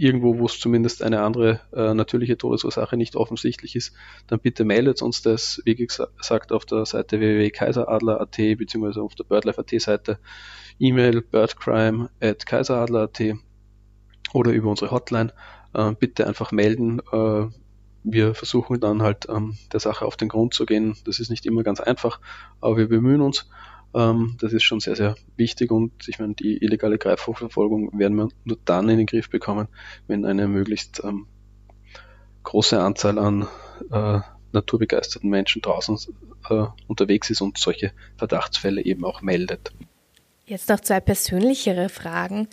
irgendwo, 0.00 0.38
wo 0.38 0.46
es 0.46 0.58
zumindest 0.58 1.02
eine 1.02 1.22
andere 1.22 1.60
äh, 1.72 1.94
natürliche 1.94 2.38
Todesursache 2.38 2.96
nicht 2.96 3.16
offensichtlich 3.16 3.76
ist, 3.76 3.94
dann 4.26 4.40
bitte 4.40 4.64
meldet 4.64 5.02
uns 5.02 5.22
das, 5.22 5.60
wie 5.64 5.74
gesagt, 5.74 6.52
auf 6.52 6.64
der 6.64 6.86
Seite 6.86 7.20
www.kaiseradler.at 7.20 8.36
beziehungsweise 8.56 9.02
auf 9.02 9.14
der 9.14 9.24
BirdLife.at 9.24 9.80
Seite 9.80 10.18
E-Mail 10.78 11.20
birdcrime 11.20 12.08
at 12.20 12.46
kaiseradler.at 12.46 13.20
oder 14.32 14.52
über 14.52 14.70
unsere 14.70 14.90
Hotline 14.90 15.32
äh, 15.74 15.92
bitte 15.92 16.26
einfach 16.26 16.50
melden. 16.50 17.00
Äh, 17.12 17.46
wir 18.02 18.34
versuchen 18.34 18.80
dann 18.80 19.02
halt 19.02 19.28
ähm, 19.28 19.58
der 19.72 19.80
Sache 19.80 20.06
auf 20.06 20.16
den 20.16 20.28
Grund 20.28 20.54
zu 20.54 20.64
gehen. 20.64 20.96
Das 21.04 21.20
ist 21.20 21.30
nicht 21.30 21.44
immer 21.44 21.62
ganz 21.62 21.80
einfach, 21.80 22.20
aber 22.60 22.78
wir 22.78 22.88
bemühen 22.88 23.20
uns. 23.20 23.50
Ähm, 23.94 24.36
das 24.40 24.52
ist 24.52 24.62
schon 24.62 24.80
sehr, 24.80 24.96
sehr 24.96 25.16
wichtig 25.36 25.70
und 25.70 26.08
ich 26.08 26.18
meine, 26.18 26.34
die 26.34 26.58
illegale 26.58 26.98
Greifvogelverfolgung 26.98 27.98
werden 27.98 28.16
wir 28.16 28.28
nur 28.44 28.58
dann 28.64 28.88
in 28.88 28.98
den 28.98 29.06
Griff 29.06 29.30
bekommen, 29.30 29.68
wenn 30.06 30.24
eine 30.24 30.46
möglichst 30.46 31.02
ähm, 31.04 31.26
große 32.44 32.80
Anzahl 32.80 33.18
an 33.18 33.48
äh, 33.90 34.20
naturbegeisterten 34.52 35.28
Menschen 35.28 35.62
draußen 35.62 35.98
äh, 36.48 36.66
unterwegs 36.86 37.30
ist 37.30 37.40
und 37.40 37.58
solche 37.58 37.92
Verdachtsfälle 38.16 38.84
eben 38.84 39.04
auch 39.04 39.22
meldet. 39.22 39.72
Jetzt 40.46 40.68
noch 40.68 40.80
zwei 40.80 41.00
persönlichere 41.00 41.88
Fragen. 41.88 42.48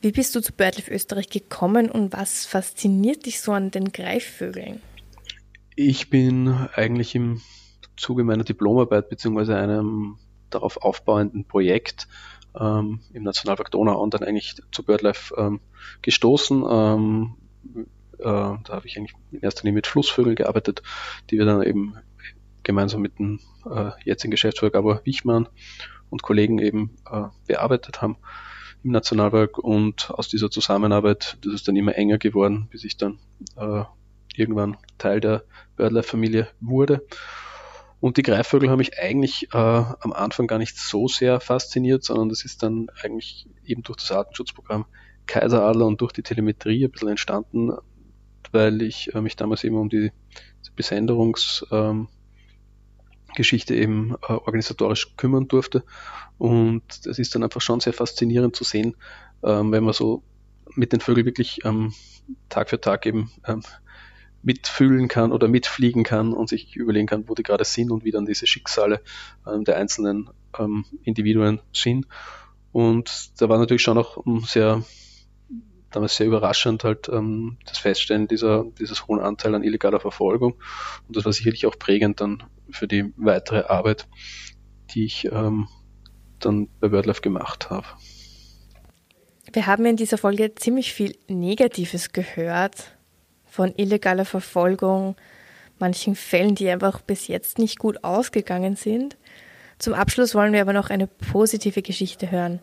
Wie 0.00 0.12
bist 0.12 0.34
du 0.34 0.40
zu 0.40 0.52
BirdLife 0.52 0.92
Österreich 0.92 1.28
gekommen 1.28 1.90
und 1.90 2.12
was 2.12 2.46
fasziniert 2.46 3.26
dich 3.26 3.40
so 3.40 3.52
an 3.52 3.70
den 3.70 3.92
Greifvögeln? 3.92 4.80
Ich 5.74 6.10
bin 6.10 6.48
eigentlich 6.74 7.14
im 7.14 7.40
Zuge 7.96 8.22
meiner 8.22 8.44
Diplomarbeit 8.44 9.08
bzw. 9.08 9.54
einem 9.54 10.18
darauf 10.50 10.78
aufbauenden 10.78 11.44
Projekt 11.44 12.08
ähm, 12.58 13.00
im 13.12 13.22
Nationalpark 13.22 13.70
Donau 13.70 14.00
und 14.00 14.14
dann 14.14 14.22
eigentlich 14.22 14.56
zu 14.72 14.82
BirdLife 14.82 15.34
ähm, 15.36 15.60
gestoßen. 16.02 16.64
Ähm, 16.68 17.34
äh, 18.18 18.22
da 18.22 18.68
habe 18.68 18.86
ich 18.86 18.96
eigentlich 18.96 19.14
in 19.32 19.40
erster 19.40 19.64
Linie 19.64 19.76
mit 19.76 19.86
Flussvögeln 19.86 20.36
gearbeitet, 20.36 20.82
die 21.30 21.38
wir 21.38 21.44
dann 21.44 21.62
eben 21.62 21.94
gemeinsam 22.62 23.00
mit 23.00 23.18
dem 23.18 23.40
äh, 23.70 23.90
jetzigen 24.04 24.30
Geschäftsführer 24.30 24.72
Gabor 24.72 25.00
Wichmann 25.04 25.48
und 26.10 26.22
Kollegen 26.22 26.58
eben 26.58 26.96
äh, 27.10 27.24
bearbeitet 27.46 28.02
haben 28.02 28.16
im 28.84 28.92
Nationalpark 28.92 29.58
und 29.58 30.10
aus 30.10 30.28
dieser 30.28 30.50
Zusammenarbeit, 30.50 31.38
das 31.42 31.54
ist 31.54 31.68
dann 31.68 31.76
immer 31.76 31.96
enger 31.96 32.18
geworden, 32.18 32.68
bis 32.70 32.84
ich 32.84 32.96
dann 32.96 33.18
äh, 33.56 33.84
irgendwann 34.36 34.76
Teil 34.98 35.20
der 35.20 35.44
BirdLife-Familie 35.76 36.48
wurde. 36.60 37.04
Und 38.00 38.16
die 38.16 38.22
Greifvögel 38.22 38.70
haben 38.70 38.78
mich 38.78 38.98
eigentlich 38.98 39.48
äh, 39.52 39.56
am 39.56 40.12
Anfang 40.12 40.46
gar 40.46 40.58
nicht 40.58 40.78
so 40.78 41.08
sehr 41.08 41.40
fasziniert, 41.40 42.04
sondern 42.04 42.28
das 42.28 42.44
ist 42.44 42.62
dann 42.62 42.88
eigentlich 43.02 43.48
eben 43.64 43.82
durch 43.82 43.98
das 43.98 44.12
Artenschutzprogramm 44.12 44.86
Kaiseradler 45.26 45.86
und 45.86 46.00
durch 46.00 46.12
die 46.12 46.22
Telemetrie 46.22 46.84
ein 46.84 46.90
bisschen 46.90 47.08
entstanden, 47.08 47.72
weil 48.52 48.82
ich 48.82 49.14
äh, 49.14 49.20
mich 49.20 49.36
damals 49.36 49.64
eben 49.64 49.76
um 49.76 49.88
die 49.88 50.12
Besenderungs 50.76 51.66
ähm, 51.70 52.08
Geschichte 53.34 53.74
eben 53.74 54.14
äh, 54.28 54.32
organisatorisch 54.32 55.16
kümmern 55.16 55.48
durfte. 55.48 55.84
Und 56.38 56.84
es 57.06 57.18
ist 57.18 57.34
dann 57.34 57.42
einfach 57.42 57.60
schon 57.60 57.80
sehr 57.80 57.92
faszinierend 57.92 58.56
zu 58.56 58.64
sehen, 58.64 58.96
ähm, 59.42 59.72
wenn 59.72 59.84
man 59.84 59.92
so 59.92 60.22
mit 60.74 60.92
den 60.92 61.00
Vögeln 61.00 61.26
wirklich 61.26 61.64
ähm, 61.64 61.92
Tag 62.48 62.70
für 62.70 62.80
Tag 62.80 63.06
eben 63.06 63.30
ähm, 63.46 63.62
mitfühlen 64.42 65.08
kann 65.08 65.32
oder 65.32 65.48
mitfliegen 65.48 66.04
kann 66.04 66.32
und 66.32 66.48
sich 66.48 66.76
überlegen 66.76 67.06
kann, 67.06 67.28
wo 67.28 67.34
die 67.34 67.42
gerade 67.42 67.64
sind 67.64 67.90
und 67.90 68.04
wie 68.04 68.10
dann 68.10 68.26
diese 68.26 68.46
Schicksale 68.46 69.00
ähm, 69.46 69.64
der 69.64 69.76
einzelnen 69.76 70.30
ähm, 70.58 70.84
Individuen 71.02 71.60
sind. 71.72 72.06
Und 72.72 73.40
da 73.40 73.48
war 73.48 73.58
natürlich 73.58 73.82
schon 73.82 73.98
auch 73.98 74.16
um, 74.16 74.40
sehr 74.40 74.82
damals 75.90 76.16
sehr 76.16 76.26
überraschend 76.26 76.84
halt 76.84 77.08
ähm, 77.08 77.56
das 77.66 77.78
Feststellen 77.78 78.28
dieser, 78.28 78.64
dieses 78.78 79.06
hohen 79.08 79.20
Anteil 79.20 79.54
an 79.54 79.62
illegaler 79.62 80.00
Verfolgung. 80.00 80.54
Und 81.06 81.16
das 81.16 81.24
war 81.24 81.32
sicherlich 81.32 81.66
auch 81.66 81.78
prägend 81.78 82.20
dann 82.20 82.42
für 82.70 82.86
die 82.86 83.12
weitere 83.16 83.62
Arbeit, 83.62 84.06
die 84.90 85.04
ich 85.04 85.26
ähm, 85.32 85.68
dann 86.38 86.68
bei 86.80 86.92
WordLife 86.92 87.22
gemacht 87.22 87.70
habe. 87.70 87.86
Wir 89.52 89.66
haben 89.66 89.86
in 89.86 89.96
dieser 89.96 90.18
Folge 90.18 90.54
ziemlich 90.54 90.92
viel 90.92 91.16
Negatives 91.26 92.12
gehört 92.12 92.97
von 93.50 93.72
illegaler 93.76 94.24
Verfolgung, 94.24 95.16
manchen 95.78 96.14
Fällen, 96.14 96.54
die 96.54 96.68
einfach 96.68 97.00
bis 97.00 97.28
jetzt 97.28 97.58
nicht 97.58 97.78
gut 97.78 98.04
ausgegangen 98.04 98.76
sind. 98.76 99.16
Zum 99.78 99.94
Abschluss 99.94 100.34
wollen 100.34 100.52
wir 100.52 100.60
aber 100.60 100.72
noch 100.72 100.90
eine 100.90 101.06
positive 101.06 101.82
Geschichte 101.82 102.30
hören. 102.30 102.60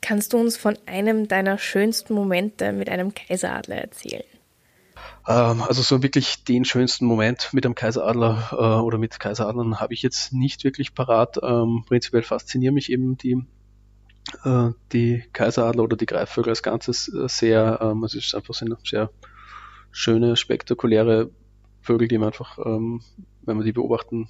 Kannst 0.00 0.32
du 0.32 0.38
uns 0.38 0.56
von 0.56 0.78
einem 0.86 1.28
deiner 1.28 1.58
schönsten 1.58 2.14
Momente 2.14 2.72
mit 2.72 2.88
einem 2.88 3.12
Kaiseradler 3.12 3.76
erzählen? 3.76 4.24
Ähm, 5.28 5.62
also 5.62 5.82
so 5.82 6.02
wirklich 6.02 6.44
den 6.44 6.64
schönsten 6.64 7.04
Moment 7.04 7.50
mit 7.52 7.66
einem 7.66 7.74
Kaiseradler 7.74 8.48
äh, 8.52 8.80
oder 8.82 8.96
mit 8.96 9.20
Kaiseradlern 9.20 9.80
habe 9.80 9.92
ich 9.92 10.02
jetzt 10.02 10.32
nicht 10.32 10.64
wirklich 10.64 10.94
parat. 10.94 11.38
Ähm, 11.42 11.84
prinzipiell 11.86 12.22
faszinieren 12.22 12.74
mich 12.74 12.90
eben 12.90 13.18
die, 13.18 13.44
äh, 14.44 14.70
die 14.92 15.24
Kaiseradler 15.34 15.82
oder 15.82 15.96
die 15.96 16.06
Greifvögel 16.06 16.50
als 16.50 16.62
Ganzes 16.62 17.12
äh, 17.12 17.28
sehr. 17.28 17.78
Ähm, 17.82 18.02
es 18.04 18.14
ist 18.14 18.34
einfach 18.34 18.58
eine 18.62 18.78
sehr 18.82 19.10
schöne, 19.92 20.36
spektakuläre 20.36 21.30
Vögel, 21.82 22.08
die 22.08 22.18
man 22.18 22.28
einfach, 22.28 22.58
wenn 22.58 23.00
man 23.44 23.64
die 23.64 23.72
beobachten, 23.72 24.28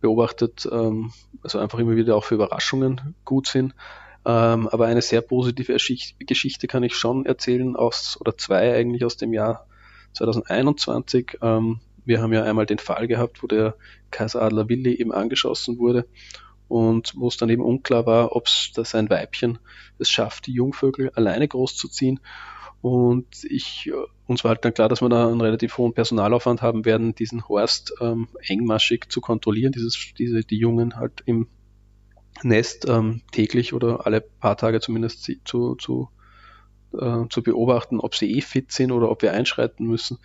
beobachtet, 0.00 0.66
also 0.66 1.58
einfach 1.58 1.78
immer 1.78 1.96
wieder 1.96 2.16
auch 2.16 2.24
für 2.24 2.34
Überraschungen 2.34 3.14
gut 3.24 3.46
sind. 3.46 3.74
Ähm, 4.28 4.68
aber 4.68 4.86
eine 4.86 5.00
sehr 5.00 5.22
positive 5.22 5.76
Geschichte 6.18 6.66
kann 6.66 6.82
ich 6.82 6.94
schon 6.94 7.24
erzählen 7.24 7.76
aus, 7.76 8.18
oder 8.20 8.36
zwei 8.36 8.74
eigentlich 8.74 9.04
aus 9.04 9.16
dem 9.16 9.32
Jahr 9.32 9.66
2021 10.12 11.38
ähm, 11.40 11.80
Wir 12.04 12.20
haben 12.20 12.32
ja 12.32 12.42
einmal 12.42 12.66
den 12.66 12.78
Fall 12.78 13.06
gehabt, 13.06 13.42
wo 13.42 13.46
der 13.46 13.74
Kaiseradler 14.10 14.68
Willi 14.68 14.94
eben 14.94 15.12
angeschossen 15.12 15.78
wurde 15.78 16.06
und 16.68 17.14
wo 17.16 17.28
es 17.28 17.36
dann 17.38 17.48
eben 17.48 17.62
unklar 17.62 18.04
war, 18.04 18.36
ob 18.36 18.48
das 18.74 18.94
ein 18.94 19.08
Weibchen 19.08 19.58
es 19.98 20.10
schafft, 20.10 20.46
die 20.46 20.52
Jungvögel 20.52 21.10
alleine 21.14 21.48
großzuziehen. 21.48 22.20
Und 22.80 23.44
ich, 23.44 23.90
uns 24.26 24.44
war 24.44 24.50
halt 24.50 24.64
dann 24.64 24.74
klar, 24.74 24.88
dass 24.88 25.00
wir 25.00 25.08
da 25.08 25.28
einen 25.28 25.40
relativ 25.40 25.78
hohen 25.78 25.94
Personalaufwand 25.94 26.62
haben 26.62 26.84
werden, 26.84 27.14
diesen 27.14 27.48
Horst 27.48 27.94
ähm, 28.00 28.28
engmaschig 28.40 29.06
zu 29.08 29.20
kontrollieren, 29.20 29.72
dieses, 29.72 30.12
diese, 30.16 30.42
die 30.42 30.58
Jungen 30.58 30.96
halt 30.96 31.22
im 31.26 31.48
Nest 32.42 32.86
ähm, 32.88 33.22
täglich 33.32 33.72
oder 33.72 34.06
alle 34.06 34.20
paar 34.20 34.56
Tage 34.56 34.80
zumindest 34.80 35.28
zu, 35.44 35.74
zu, 35.74 36.08
äh, 36.92 37.24
zu 37.28 37.42
beobachten, 37.42 37.98
ob 37.98 38.14
sie 38.14 38.36
eh 38.36 38.40
fit 38.40 38.70
sind 38.70 38.92
oder 38.92 39.10
ob 39.10 39.22
wir 39.22 39.32
einschreiten 39.32 39.86
müssen. 39.86 40.18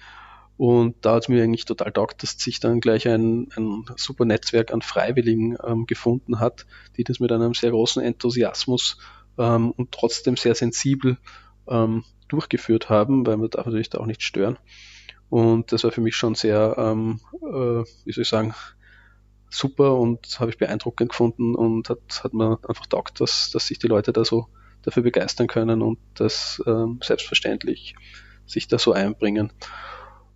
Und 0.56 0.96
da 1.02 1.16
hat 1.16 1.24
es 1.24 1.30
mir 1.30 1.44
eigentlich 1.44 1.66
total 1.66 1.92
taugt, 1.92 2.22
dass 2.22 2.38
sich 2.38 2.60
dann 2.60 2.80
gleich 2.80 3.08
ein, 3.08 3.50
ein 3.56 3.86
super 3.96 4.26
Netzwerk 4.26 4.72
an 4.72 4.84
Freiwilligen 4.84 5.58
ähm, 5.66 5.88
gefunden 5.88 6.40
hat, 6.40 6.68
die 6.98 7.04
das 7.04 7.20
mit 7.20 7.32
einem 7.32 7.56
sehr 7.56 7.72
großen 7.72 8.04
Enthusiasmus 8.04 9.00
ähm, 9.40 9.72
und 9.72 9.92
trotzdem 9.92 10.38
sehr 10.38 10.54
sensibel 10.54 11.18
ähm, 11.68 12.04
durchgeführt 12.34 12.90
haben, 12.90 13.26
weil 13.26 13.38
man 13.38 13.50
darf 13.50 13.66
natürlich 13.66 13.90
da 13.90 14.00
auch 14.00 14.06
nicht 14.06 14.24
stören. 14.24 14.58
Und 15.30 15.72
das 15.72 15.84
war 15.84 15.92
für 15.92 16.02
mich 16.02 16.16
schon 16.16 16.36
sehr, 16.36 16.76
ähm, 16.78 17.20
äh, 17.42 17.84
wie 18.06 18.12
soll 18.12 18.24
ich 18.24 18.30
sagen, 18.30 18.54
super 19.50 19.96
und 19.98 20.40
habe 20.40 20.50
ich 20.52 20.58
beeindruckend 20.58 21.10
gefunden 21.10 21.56
und 21.56 21.90
hat, 21.90 22.24
hat 22.24 22.34
mir 22.34 22.60
einfach 22.68 22.88
taugt, 22.88 23.22
dass, 23.22 23.52
dass 23.52 23.68
sich 23.68 23.80
die 23.80 23.88
Leute 23.88 24.12
da 24.12 24.26
so 24.26 24.48
dafür 24.82 25.04
begeistern 25.04 25.48
können 25.48 25.82
und 25.82 26.00
das 26.16 26.62
ähm, 26.66 27.00
selbstverständlich 27.02 27.96
sich 28.46 28.68
da 28.68 28.78
so 28.78 28.94
einbringen. 28.94 29.54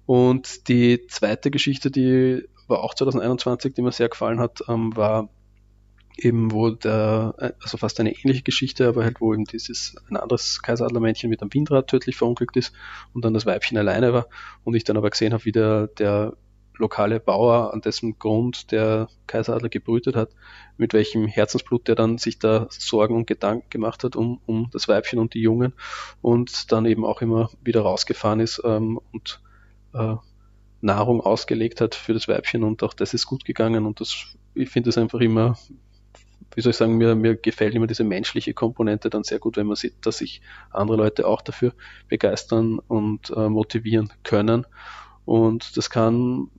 Und 0.06 0.68
die 0.68 1.06
zweite 1.08 1.52
Geschichte, 1.52 1.92
die 1.92 2.48
war 2.68 2.84
auch 2.84 2.94
2021, 2.94 3.74
die 3.74 3.82
mir 3.82 3.92
sehr 3.92 4.10
gefallen 4.10 4.40
hat, 4.40 4.64
ähm, 4.68 4.96
war 4.96 5.30
eben, 6.18 6.52
wo 6.52 6.72
der, 6.72 7.54
also 7.62 7.78
fast 7.78 8.00
eine 8.00 8.12
ähnliche 8.12 8.44
Geschichte, 8.44 8.88
aber 8.88 9.04
halt, 9.04 9.22
wo 9.22 9.34
eben 9.34 9.46
dieses, 9.46 9.96
ein 10.10 10.18
anderes 10.18 10.62
Kaiseradlermännchen 10.62 11.30
mit 11.30 11.42
einem 11.42 11.54
Windrad 11.54 11.88
tödlich 11.88 12.18
verunglückt 12.18 12.58
ist 12.58 12.74
und 13.14 13.24
dann 13.24 13.34
das 13.34 13.46
Weibchen 13.46 13.78
alleine 13.78 14.14
war 14.14 14.28
und 14.64 14.76
ich 14.76 14.84
dann 14.84 14.98
aber 14.98 15.10
gesehen 15.10 15.34
habe, 15.34 15.46
wie 15.46 15.52
der, 15.52 15.88
der 15.88 16.34
lokale 16.80 17.20
Bauer, 17.20 17.74
an 17.74 17.82
dessen 17.82 18.20
Grund 18.20 18.72
der 18.72 19.10
Kaiseradler 19.26 19.70
gebrütet 19.70 20.16
hat, 20.16 20.30
mit 20.78 20.94
welchem 20.94 21.26
Herzensblut 21.26 21.88
der 21.88 21.96
dann 21.96 22.18
sich 22.18 22.40
da 22.40 22.68
Sorgen 22.70 23.16
und 23.16 23.28
Gedanken 23.28 23.70
gemacht 23.70 24.04
hat 24.04 24.16
um, 24.16 24.42
um 24.46 24.70
das 24.72 24.88
Weibchen 24.88 25.20
und 25.20 25.34
die 25.34 25.42
Jungen 25.42 25.74
und 26.22 26.72
dann 26.72 26.86
eben 26.86 27.06
auch 27.06 27.22
immer 27.22 27.50
wieder 27.64 27.82
rausgefahren 27.82 28.40
ist 28.40 28.62
ähm, 28.64 29.00
und 29.12 29.42
äh, 29.94 30.16
Nahrung 30.82 31.22
ausgelegt 31.22 31.82
hat 31.82 31.96
für 31.96 32.14
das 32.14 32.28
Weibchen 32.28 32.64
und 32.64 32.84
auch 32.84 32.94
das 32.94 33.14
ist 33.14 33.26
gut 33.26 33.46
gegangen 33.46 33.86
und 33.86 34.00
das, 34.00 34.38
ich 34.54 34.70
finde 34.70 34.90
es 34.90 34.98
einfach 34.98 35.20
immer, 35.20 35.58
wie 36.58 36.62
soll 36.62 36.72
ich 36.72 36.78
sagen, 36.78 36.98
mir, 36.98 37.14
mir 37.14 37.36
gefällt 37.36 37.76
immer 37.76 37.86
diese 37.86 38.04
menschliche 38.04 38.56
Komponente 38.56 39.12
dann 39.12 39.24
sehr 39.24 39.38
gut, 39.38 39.58
wenn 39.58 39.68
man 39.68 39.76
sieht, 39.76 40.08
dass 40.08 40.18
sich 40.18 40.42
andere 40.72 40.98
Leute 40.98 41.28
auch 41.28 41.44
dafür 41.44 41.74
begeistern 42.08 42.80
und 42.80 43.30
äh, 43.30 43.48
motivieren 43.48 44.12
können. 44.24 44.66
Und 45.24 45.78
das 45.78 45.92
kann 45.92 46.50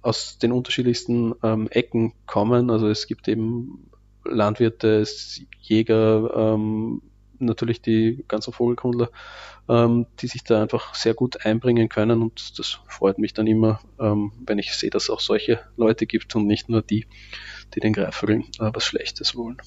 aus 0.00 0.38
den 0.38 0.52
unterschiedlichsten 0.52 1.34
ähm, 1.42 1.68
Ecken 1.70 2.14
kommen. 2.24 2.70
Also 2.70 2.88
es 2.88 3.06
gibt 3.06 3.28
eben 3.28 3.90
Landwirte, 4.24 5.04
Jäger, 5.60 6.54
ähm, 6.54 7.02
natürlich 7.40 7.82
die 7.82 8.24
ganzen 8.26 8.54
Vogelkundler, 8.54 9.10
ähm, 9.68 10.06
die 10.20 10.28
sich 10.28 10.44
da 10.44 10.62
einfach 10.62 10.94
sehr 10.94 11.12
gut 11.12 11.44
einbringen 11.44 11.90
können 11.90 12.22
und 12.22 12.58
das 12.58 12.78
freut 12.86 13.18
mich 13.18 13.34
dann 13.34 13.46
immer, 13.46 13.80
ähm, 13.98 14.32
wenn 14.46 14.58
ich 14.58 14.72
sehe, 14.74 14.90
dass 14.90 15.04
es 15.04 15.10
auch 15.10 15.20
solche 15.20 15.60
Leute 15.76 16.06
gibt 16.06 16.34
und 16.36 16.46
nicht 16.46 16.68
nur 16.68 16.82
die, 16.82 17.06
die 17.74 17.80
den 17.80 17.92
Greifvögeln 17.92 18.42
äh, 18.58 18.70
was 18.72 18.84
Schlechtes 18.84 19.36
wollen. 19.36 19.58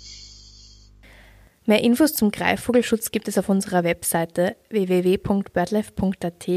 Mehr 1.65 1.81
Infos 1.81 2.13
zum 2.13 2.31
Greifvogelschutz 2.31 3.11
gibt 3.11 3.27
es 3.29 3.37
auf 3.37 3.47
unserer 3.47 3.83
Webseite 3.85 4.57
www.birdlife.at. 4.69 6.47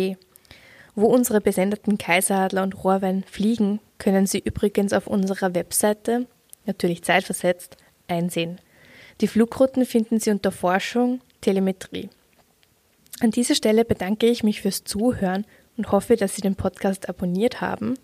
Wo 0.96 1.06
unsere 1.06 1.40
besendeten 1.40 1.96
Kaiseradler 1.98 2.62
und 2.64 2.82
Rohrwein 2.82 3.22
fliegen, 3.22 3.80
können 3.98 4.26
Sie 4.26 4.40
übrigens 4.40 4.92
auf 4.92 5.06
unserer 5.06 5.54
Webseite, 5.54 6.26
natürlich 6.64 7.04
zeitversetzt, 7.04 7.76
einsehen. 8.08 8.60
Die 9.20 9.28
Flugrouten 9.28 9.86
finden 9.86 10.18
Sie 10.18 10.30
unter 10.30 10.50
Forschung, 10.50 11.20
Telemetrie. 11.40 12.10
An 13.20 13.30
dieser 13.30 13.54
Stelle 13.54 13.84
bedanke 13.84 14.26
ich 14.26 14.42
mich 14.42 14.60
fürs 14.62 14.84
Zuhören 14.84 15.46
und 15.76 15.92
hoffe, 15.92 16.16
dass 16.16 16.34
Sie 16.34 16.42
den 16.42 16.56
Podcast 16.56 17.08
abonniert 17.08 17.60
haben 17.60 17.94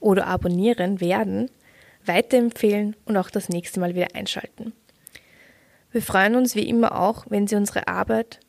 oder 0.00 0.26
abonnieren 0.26 1.00
werden, 1.00 1.50
weiterempfehlen 2.06 2.96
und 3.04 3.16
auch 3.16 3.30
das 3.30 3.48
nächste 3.48 3.80
Mal 3.80 3.94
wieder 3.94 4.14
einschalten. 4.14 4.72
Wir 5.90 6.02
freuen 6.02 6.36
uns 6.36 6.54
wie 6.54 6.68
immer 6.68 6.98
auch, 6.98 7.26
wenn 7.28 7.46
Sie 7.46 7.56
unsere 7.56 7.86
Arbeit, 7.88 8.40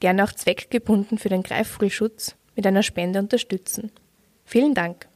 gerne 0.00 0.24
auch 0.24 0.32
zweckgebunden 0.32 1.18
für 1.18 1.28
den 1.28 1.42
Greifvogelschutz, 1.42 2.36
mit 2.54 2.66
einer 2.66 2.82
Spende 2.82 3.18
unterstützen. 3.18 3.92
Vielen 4.44 4.74
Dank. 4.74 5.06